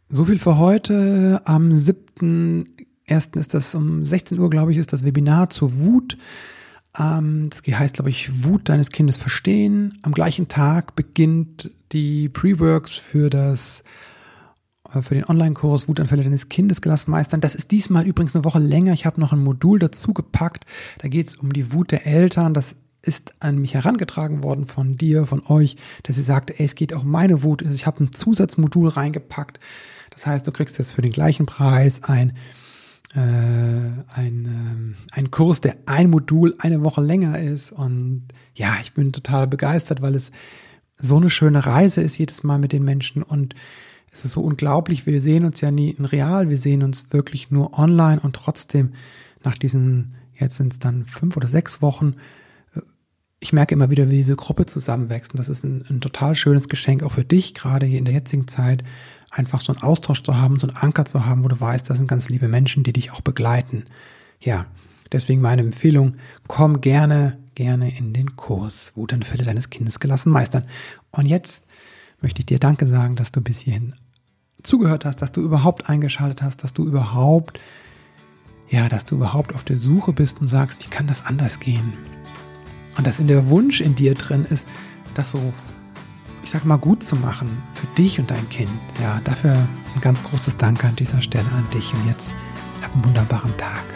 So 0.09 0.25
viel 0.25 0.39
für 0.39 0.57
heute. 0.59 1.43
Am 1.45 1.71
7.1. 1.73 3.37
ist 3.39 3.55
das 3.55 3.75
um 3.75 4.07
16 4.07 4.39
Uhr, 4.39 4.51
glaube 4.51 4.73
ich, 4.73 4.79
ist 4.79 4.93
das 4.93 5.05
Webinar 5.05 5.51
zur 5.51 5.79
Wut. 5.79 6.17
Ähm, 6.99 7.51
das 7.51 7.63
heißt, 7.79 7.95
glaube 7.95 8.11
ich, 8.11 8.45
Wut 8.45 8.69
deines 8.69 8.91
Kindes 8.91 9.17
verstehen. 9.17 9.99
Am 10.03 10.13
gleichen 10.13 10.49
Tag 10.49 10.95
beginnt 10.95 11.71
die 11.93 12.29
Pre-Works 12.29 12.95
für 12.95 13.31
das 13.31 13.83
für 15.03 15.15
den 15.15 15.25
Online-Kurs 15.25 15.89
Wutanfälle 15.89 16.23
deines 16.23 16.49
Kindes 16.49 16.81
gelassen 16.81 17.11
meistern. 17.11 17.41
Das 17.41 17.55
ist 17.55 17.71
diesmal 17.71 18.07
übrigens 18.07 18.35
eine 18.35 18.45
Woche 18.45 18.59
länger. 18.59 18.93
Ich 18.93 19.07
habe 19.07 19.21
noch 19.21 19.33
ein 19.33 19.43
Modul 19.43 19.79
dazu 19.79 20.13
gepackt. 20.13 20.65
Da 20.99 21.09
geht 21.09 21.29
es 21.29 21.37
um 21.37 21.53
die 21.53 21.73
Wut 21.73 21.91
der 21.91 22.07
Eltern. 22.07 22.55
Das 22.55 22.77
ist 23.03 23.35
an 23.41 23.59
mich 23.59 23.75
herangetragen 23.75 24.43
worden 24.43 24.67
von 24.67 24.97
dir, 24.97 25.27
von 25.27 25.43
euch, 25.47 25.77
dass 26.03 26.17
sie 26.17 26.23
sagte, 26.23 26.59
ey, 26.59 26.67
es 26.67 26.75
geht 26.75 26.95
auch 26.95 27.05
meine 27.05 27.43
Wut. 27.43 27.63
Ich 27.63 27.87
habe 27.87 28.05
ein 28.05 28.13
Zusatzmodul 28.13 28.89
reingepackt. 28.89 29.61
Das 30.11 30.27
heißt, 30.27 30.47
du 30.47 30.53
kriegst 30.53 30.79
jetzt 30.79 30.93
für 30.93 31.03
den 31.03 31.13
gleichen 31.13 31.47
Preis 31.47 32.03
ein 32.03 32.33
äh, 33.15 33.19
ein, 33.19 34.95
äh, 35.15 35.17
ein 35.17 35.31
Kurs, 35.31 35.61
der 35.61 35.77
ein 35.87 36.11
Modul 36.11 36.55
eine 36.59 36.83
Woche 36.83 37.01
länger 37.01 37.39
ist. 37.39 37.73
Und 37.73 38.29
ja, 38.55 38.77
ich 38.83 38.93
bin 38.93 39.13
total 39.13 39.47
begeistert, 39.47 40.03
weil 40.03 40.15
es 40.15 40.31
so 40.99 41.17
eine 41.17 41.31
schöne 41.31 41.65
Reise 41.65 42.03
ist 42.03 42.19
jedes 42.19 42.43
Mal 42.43 42.59
mit 42.59 42.73
den 42.73 42.85
Menschen 42.85 43.23
und 43.23 43.55
es 44.17 44.25
ist 44.25 44.33
so 44.33 44.41
unglaublich, 44.41 45.05
wir 45.05 45.21
sehen 45.21 45.45
uns 45.45 45.61
ja 45.61 45.71
nie 45.71 45.91
in 45.91 46.07
real, 46.07 46.49
wir 46.49 46.57
sehen 46.57 46.83
uns 46.83 47.07
wirklich 47.11 47.51
nur 47.51 47.79
online 47.79 48.19
und 48.19 48.35
trotzdem 48.35 48.95
nach 49.45 49.59
diesen, 49.59 50.17
jetzt 50.39 50.57
sind 50.57 50.73
es 50.73 50.79
dann 50.79 51.05
fünf 51.05 51.37
oder 51.37 51.49
sechs 51.49 51.83
Wochen, 51.83 52.15
äh, 52.75 52.81
ich 53.41 53.53
merke 53.53 53.75
immer 53.75 53.91
wieder, 53.91 54.09
wie 54.09 54.17
diese 54.17 54.35
Gruppe 54.35 54.65
zusammenwächst. 54.65 55.33
Und 55.33 55.39
das 55.39 55.51
ist 55.51 55.65
ein, 55.65 55.85
ein 55.91 56.01
total 56.01 56.35
schönes 56.35 56.71
Geschenk, 56.71 57.03
auch 57.03 57.13
für 57.13 57.25
dich, 57.25 57.53
gerade 57.53 57.85
hier 57.85 57.99
in 57.99 58.07
der 58.07 58.15
jetzigen 58.15 58.49
Zeit, 58.49 58.85
einfach 59.31 59.61
so 59.61 59.75
einen 59.75 59.83
Austausch 59.83 60.23
zu 60.23 60.39
haben, 60.39 60.59
so 60.59 60.67
einen 60.67 60.79
Anker 60.79 61.05
zu 61.05 61.27
haben, 61.27 61.45
wo 61.45 61.49
du 61.49 61.61
weißt, 61.61 61.91
das 61.91 61.99
sind 61.99 62.09
ganz 62.09 62.31
liebe 62.31 62.49
Menschen, 62.49 62.85
die 62.85 62.95
dich 62.95 63.13
auch 63.13 63.21
begleiten. 63.21 63.85
Ja, 64.41 64.65
deswegen 65.13 65.43
meine 65.43 65.61
Empfehlung, 65.61 66.17
komm 66.49 66.81
gerne, 66.81 67.39
gerne 67.55 67.95
in 67.99 68.15
den 68.15 68.35
Kurs 68.35 68.93
Wutanfälle 68.95 69.45
deines 69.45 69.69
Kindes 69.69 70.01
gelassen 70.01 70.33
meistern. 70.33 70.65
Und 71.11 71.27
jetzt 71.27 71.67
möchte 72.23 72.41
ich 72.41 72.47
dir 72.47 72.59
Danke 72.59 72.87
sagen, 72.87 73.15
dass 73.15 73.31
du 73.31 73.43
bis 73.43 73.61
hierhin 73.61 73.95
zugehört 74.67 75.05
hast, 75.05 75.23
dass 75.23 75.33
du 75.33 75.41
überhaupt 75.43 75.89
eingeschaltet 75.89 76.43
hast, 76.43 76.63
dass 76.65 76.73
du 76.73 76.85
überhaupt, 76.85 77.61
ja, 78.69 78.89
dass 78.89 79.07
du 79.07 79.17
überhaupt 79.17 79.55
auf 79.55 79.65
der 79.65 79.77
Suche 79.77 80.13
bist 80.13 80.41
und 80.41 80.49
sagst, 80.49 80.85
wie 80.85 80.91
kann 80.91 81.07
das 81.07 81.25
anders 81.25 81.61
gehen? 81.61 81.93
Und 82.97 83.07
dass 83.07 83.19
in 83.19 83.27
der 83.27 83.49
Wunsch 83.49 83.81
in 83.81 83.95
dir 83.95 84.15
drin 84.15 84.47
ist, 84.49 84.67
das 85.15 85.31
so, 85.31 85.53
ich 86.43 86.51
sag 86.51 86.65
mal, 86.65 86.79
gut 86.79 87.03
zu 87.03 87.17
machen 87.17 87.49
für 87.75 87.87
dich 87.99 88.19
und 88.19 88.31
dein 88.31 88.49
Kind. 88.49 88.71
Ja, 89.01 89.21
dafür 89.25 89.53
ein 89.53 90.01
ganz 90.01 90.23
großes 90.23 90.57
Danke 90.57 90.87
an 90.87 90.97
dieser 90.97 91.21
Stelle 91.21 91.51
an 91.57 91.67
dich. 91.73 91.93
Und 91.95 92.07
jetzt 92.07 92.35
hab 92.83 92.93
einen 92.95 93.05
wunderbaren 93.05 93.57
Tag. 93.57 93.96